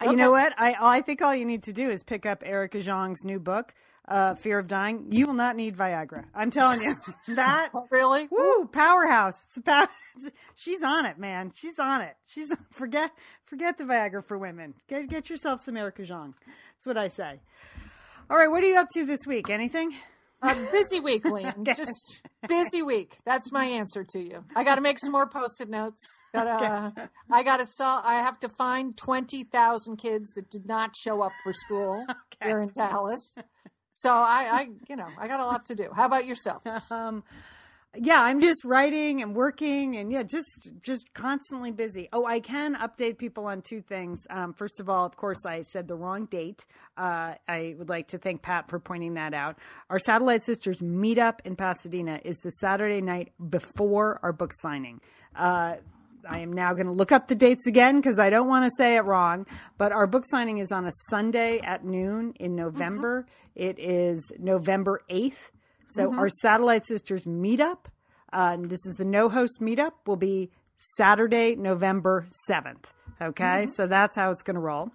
Uh, 0.00 0.10
You 0.10 0.16
know 0.16 0.30
what? 0.30 0.52
I 0.58 0.74
I 0.78 1.00
think 1.00 1.22
all 1.22 1.34
you 1.34 1.44
need 1.44 1.62
to 1.64 1.72
do 1.72 1.88
is 1.90 2.02
pick 2.02 2.26
up 2.26 2.42
Erica 2.44 2.80
Jong's 2.80 3.24
new 3.24 3.38
book, 3.40 3.72
uh, 4.08 4.34
Fear 4.34 4.58
of 4.60 4.68
Dying. 4.68 5.06
You 5.10 5.26
will 5.26 5.34
not 5.34 5.56
need 5.56 5.76
Viagra. 5.76 6.24
I'm 6.34 6.50
telling 6.50 6.82
you 6.82 6.94
that. 7.34 7.70
Really? 7.90 8.28
Woo, 8.30 8.66
powerhouse. 8.66 9.44
It's 9.46 9.56
a 9.56 9.62
power. 9.62 9.88
She's 10.54 10.82
on 10.82 11.06
it, 11.06 11.18
man. 11.18 11.52
She's 11.54 11.78
on 11.78 12.00
it. 12.00 12.16
She's 12.26 12.50
forget 12.72 13.10
forget 13.46 13.78
the 13.78 13.84
Viagra 13.84 14.24
for 14.24 14.38
women. 14.38 14.74
Get 14.88 15.08
get 15.08 15.28
yourself 15.28 15.60
some 15.60 15.76
Erica 15.76 16.04
Jong. 16.04 16.34
That's 16.46 16.86
what 16.86 16.96
I 16.96 17.08
say. 17.08 17.40
All 18.28 18.36
right, 18.36 18.48
what 18.50 18.62
are 18.64 18.66
you 18.66 18.76
up 18.76 18.88
to 18.94 19.04
this 19.04 19.26
week? 19.26 19.50
Anything? 19.50 19.94
A 20.42 20.54
busy 20.70 21.00
week, 21.00 21.24
Liam. 21.24 21.64
Just 21.64 22.22
busy 22.46 22.82
week. 22.82 23.16
That's 23.24 23.50
my 23.52 23.64
answer 23.64 24.04
to 24.04 24.18
you. 24.20 24.44
I 24.54 24.64
got 24.64 24.74
to 24.74 24.80
make 24.82 24.98
some 24.98 25.12
more 25.12 25.26
post-it 25.26 25.70
notes. 25.70 26.02
Got 26.34 26.44
to. 26.60 27.10
I 27.30 27.42
got 27.42 27.56
to 27.58 27.64
sell. 27.64 28.02
I 28.04 28.16
have 28.16 28.38
to 28.40 28.48
find 28.50 28.96
twenty 28.96 29.44
thousand 29.44 29.96
kids 29.96 30.34
that 30.34 30.50
did 30.50 30.66
not 30.66 30.94
show 30.96 31.22
up 31.22 31.32
for 31.42 31.52
school 31.54 32.04
here 32.42 32.60
in 32.60 32.70
Dallas. 32.74 33.36
So 33.96 34.10
I, 34.12 34.48
I, 34.52 34.68
you 34.90 34.96
know, 34.96 35.08
I 35.18 35.26
got 35.26 35.40
a 35.40 35.46
lot 35.46 35.64
to 35.66 35.74
do. 35.74 35.88
How 35.94 36.04
about 36.04 36.26
yourself? 36.26 36.62
um 36.90 37.24
yeah 37.98 38.20
i'm 38.20 38.42
just 38.42 38.62
writing 38.62 39.22
and 39.22 39.34
working 39.34 39.96
and 39.96 40.12
yeah 40.12 40.22
just 40.22 40.70
just 40.82 41.14
constantly 41.14 41.70
busy. 41.72 42.10
Oh 42.12 42.26
i 42.26 42.40
can 42.40 42.74
update 42.74 43.16
people 43.16 43.46
on 43.46 43.62
two 43.62 43.80
things. 43.80 44.20
Um, 44.28 44.52
first 44.52 44.80
of 44.80 44.90
all 44.90 45.06
of 45.06 45.16
course 45.16 45.46
i 45.46 45.62
said 45.62 45.88
the 45.88 45.94
wrong 45.94 46.26
date. 46.26 46.66
Uh, 46.98 47.36
i 47.48 47.74
would 47.78 47.88
like 47.88 48.08
to 48.08 48.18
thank 48.18 48.42
pat 48.42 48.68
for 48.68 48.78
pointing 48.78 49.14
that 49.14 49.32
out. 49.32 49.56
Our 49.88 49.98
satellite 49.98 50.44
sisters 50.44 50.80
meetup 50.80 51.38
in 51.46 51.56
pasadena. 51.56 52.20
Is 52.22 52.36
the 52.40 52.50
saturday 52.50 53.00
night 53.00 53.32
before 53.48 54.20
our 54.22 54.34
book 54.34 54.52
signing. 54.60 55.00
Uh, 55.34 55.76
I 56.28 56.40
am 56.40 56.52
now 56.52 56.72
going 56.72 56.86
to 56.86 56.92
look 56.92 57.12
up 57.12 57.28
the 57.28 57.34
dates 57.34 57.66
again 57.66 57.96
because 57.96 58.18
I 58.18 58.30
don't 58.30 58.48
want 58.48 58.64
to 58.64 58.70
say 58.76 58.96
it 58.96 59.04
wrong. 59.04 59.46
But 59.78 59.92
our 59.92 60.06
book 60.06 60.24
signing 60.26 60.58
is 60.58 60.72
on 60.72 60.86
a 60.86 60.92
Sunday 61.10 61.60
at 61.60 61.84
noon 61.84 62.34
in 62.38 62.54
November. 62.54 63.26
It 63.54 63.78
is 63.78 64.32
November 64.38 65.02
8th. 65.10 65.50
So 65.88 66.12
our 66.14 66.28
Satellite 66.28 66.84
Sisters 66.84 67.24
meetup, 67.24 67.86
uh, 68.32 68.56
this 68.58 68.84
is 68.86 68.96
the 68.96 69.04
no 69.04 69.28
host 69.28 69.60
meetup, 69.60 69.92
will 70.04 70.16
be 70.16 70.50
Saturday, 70.96 71.54
November 71.54 72.26
7th. 72.50 72.84
Okay. 73.20 73.66
So 73.68 73.86
that's 73.86 74.16
how 74.16 74.30
it's 74.30 74.42
going 74.42 74.56
to 74.56 74.60
roll. 74.60 74.90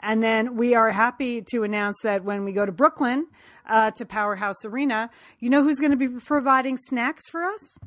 And 0.00 0.22
then 0.22 0.56
we 0.56 0.74
are 0.74 0.90
happy 0.90 1.42
to 1.50 1.62
announce 1.62 1.96
that 2.02 2.24
when 2.24 2.44
we 2.44 2.52
go 2.52 2.66
to 2.66 2.72
Brooklyn 2.72 3.26
uh, 3.66 3.90
to 3.92 4.04
Powerhouse 4.04 4.64
Arena, 4.64 5.10
you 5.40 5.48
know 5.48 5.62
who's 5.62 5.78
going 5.78 5.92
to 5.92 5.96
be 5.96 6.08
providing 6.08 6.76
snacks 6.76 7.28
for 7.30 7.42
us? 7.42 7.78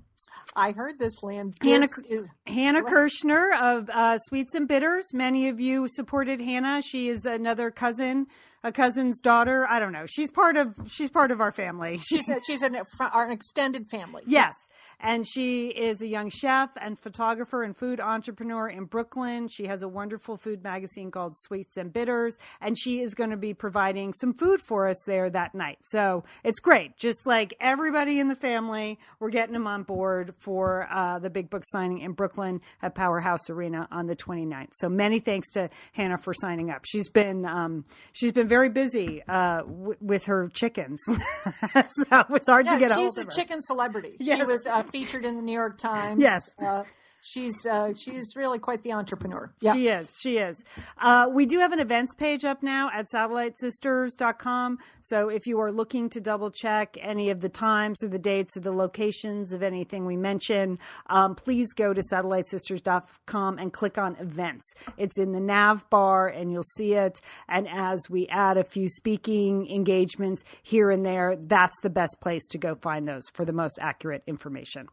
I 0.56 0.72
heard 0.72 1.00
this 1.00 1.24
land. 1.24 1.56
Hannah, 1.62 1.82
This 1.82 1.98
is 2.10 2.30
Hannah 2.46 2.84
Kirshner 2.84 3.60
of 3.60 3.90
uh, 3.90 4.18
Sweets 4.18 4.56
and 4.56 4.68
Bitters. 4.68 5.14
Many 5.14 5.50
of 5.50 5.60
you 5.60 5.88
supported 5.88 6.40
Hannah. 6.40 6.82
She 6.82 7.10
is 7.10 7.26
another 7.26 7.72
cousin, 7.72 8.28
a 8.64 8.72
cousin's 8.72 9.20
daughter. 9.20 9.68
I 9.70 9.80
don't 9.80 9.92
know. 9.92 10.06
She's 10.08 10.32
part 10.32 10.58
of 10.58 10.76
she's 10.90 11.10
part 11.10 11.32
of 11.32 11.42
our 11.42 11.52
family. 11.52 12.00
she's 12.00 12.28
a, 12.30 12.40
she's 12.48 12.62
an, 12.62 12.78
our 13.14 13.32
extended 13.32 13.90
family. 13.90 14.24
Yes. 14.26 14.56
And 15.00 15.28
she 15.28 15.68
is 15.68 16.02
a 16.02 16.08
young 16.08 16.30
chef 16.30 16.72
and 16.82 16.98
photographer 16.98 17.64
and 17.64 17.78
food 17.78 18.00
entrepreneur 18.00 18.68
in 18.68 18.86
Brooklyn. 18.86 19.48
She 19.48 19.68
has 19.68 19.84
a 19.84 19.88
wonderful 19.88 20.38
food 20.38 20.64
magazine 20.64 21.12
called 21.12 21.38
Sweets 21.38 21.78
and 21.78 21.94
Bitters, 21.94 22.38
and 22.62 22.78
she 22.78 23.02
is 23.02 23.14
going 23.14 23.30
to 23.30 23.38
be 23.38 23.54
providing 23.54 24.14
some 24.14 24.34
food 24.34 24.62
for 24.62 24.88
us 24.88 25.02
there 25.06 25.30
that 25.30 25.54
night. 25.54 25.78
So 25.84 26.24
it's 26.44 26.60
great. 26.60 26.98
Just 26.98 27.28
like 27.28 27.54
everybody 27.60 28.20
in 28.20 28.28
the 28.28 28.36
family, 28.36 28.98
we're 29.20 29.30
getting 29.30 29.54
them 29.54 29.68
on 29.68 29.84
board 29.84 30.34
for 30.40 30.88
uh, 30.92 31.20
the 31.20 31.30
big 31.30 31.50
book 31.50 31.64
signing 31.66 32.00
in 32.00 32.14
Brooklyn 32.14 32.62
at 32.82 32.96
Powerhouse 32.96 33.50
Arena 33.50 33.88
on 33.92 34.08
the 34.08 34.16
29th. 34.16 34.70
So 34.74 34.90
many 34.90 35.20
thanks 35.20 35.50
to 35.52 35.70
Hannah 35.94 36.18
for 36.18 36.34
signing 36.34 36.72
up. 36.72 36.86
She's 36.86 37.10
been 37.10 37.46
um, 37.46 37.86
she's 38.14 38.32
been 38.32 38.48
very 38.48 38.70
busy 38.70 39.22
uh, 39.28 39.62
w- 39.62 39.96
with 40.02 40.26
her 40.26 40.50
chickens, 40.54 41.04
so 41.06 42.26
it's 42.30 42.50
hard 42.50 42.66
to 42.66 42.80
get 42.80 42.92
a 42.92 42.96
she's 42.96 43.18
a 43.18 43.26
chicken 43.26 43.62
celebrity. 43.62 44.16
Yes. 44.20 44.38
She 44.38 44.44
was 44.44 44.66
uh, 44.66 44.84
featured 44.92 45.26
in 45.26 45.36
the 45.36 45.42
New 45.42 45.52
York 45.54 45.78
Times. 45.78 46.22
Yes. 46.22 46.50
Uh, 46.60 46.84
she's 47.22 47.66
uh, 47.66 47.94
she's 47.94 48.36
really 48.36 48.60
quite 48.60 48.84
the 48.84 48.94
entrepreneur. 48.94 49.52
Yeah. 49.60 49.74
She 49.74 49.88
is. 49.88 50.18
She 50.22 50.38
is. 50.38 50.64
Uh, 51.00 51.30
we 51.32 51.46
do 51.46 51.60
have 51.60 51.72
an 51.72 51.80
events 51.80 52.16
page 52.16 52.46
up 52.46 52.64
now 52.64 52.90
at 52.94 53.08
satellitesisters.com. 53.14 54.80
So 55.02 55.30
if 55.30 55.48
you 55.48 55.60
are 55.60 55.72
looking 55.72 56.10
to 56.10 56.22
double 56.22 56.52
check 56.52 56.98
any 57.02 57.30
of 57.30 57.42
the 57.42 57.50
times 57.50 58.04
or 58.04 58.08
the 58.08 58.20
dates 58.20 58.58
or 58.58 58.62
the 58.62 58.72
locations 58.72 59.54
of 59.54 59.64
anything 59.64 60.06
we 60.06 60.18
mention, 60.18 60.80
um, 61.08 61.36
please 61.36 61.74
go 61.74 61.94
to 61.94 62.02
satellitesisters.com 62.02 63.60
and 63.60 63.74
click 63.74 63.98
on 63.98 64.16
events. 64.18 64.74
It's 64.98 65.18
in 65.18 65.32
the 65.32 65.40
nav 65.40 65.90
bar 65.90 66.28
and 66.28 66.52
you'll 66.52 66.64
see 66.64 66.94
it. 66.94 67.22
And 67.48 67.68
as 67.70 68.10
we 68.10 68.28
add 68.28 68.58
a 68.58 68.64
few 68.64 68.90
speaking 68.90 69.70
engagements 69.70 70.44
here 70.62 70.92
and 70.92 71.06
there, 71.06 71.36
that's 71.36 71.80
the 71.82 71.90
best 71.90 72.18
place 72.22 72.46
to 72.48 72.58
go 72.58 72.76
find 72.76 73.08
those 73.08 73.24
for 73.34 73.46
the 73.46 73.54
most 73.54 73.80
accurate 73.82 74.24
information. 74.28 74.88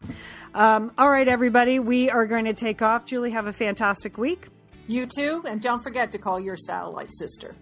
Um, 0.55 0.93
all 0.97 1.11
right, 1.11 1.27
everybody, 1.27 1.79
we 1.79 2.11
are 2.15 2.27
going 2.27 2.45
to 2.45 2.55
take 2.55 2.81
off. 2.81 3.05
Julie, 3.05 3.33
have 3.33 3.47
a 3.47 3.53
fantastic 3.53 4.17
week. 4.17 4.47
You 4.87 5.07
too, 5.07 5.43
and 5.49 5.61
don't 5.61 5.83
forget 5.83 6.13
to 6.13 6.19
call 6.19 6.39
your 6.39 6.57
satellite 6.57 7.13
sister. 7.13 7.57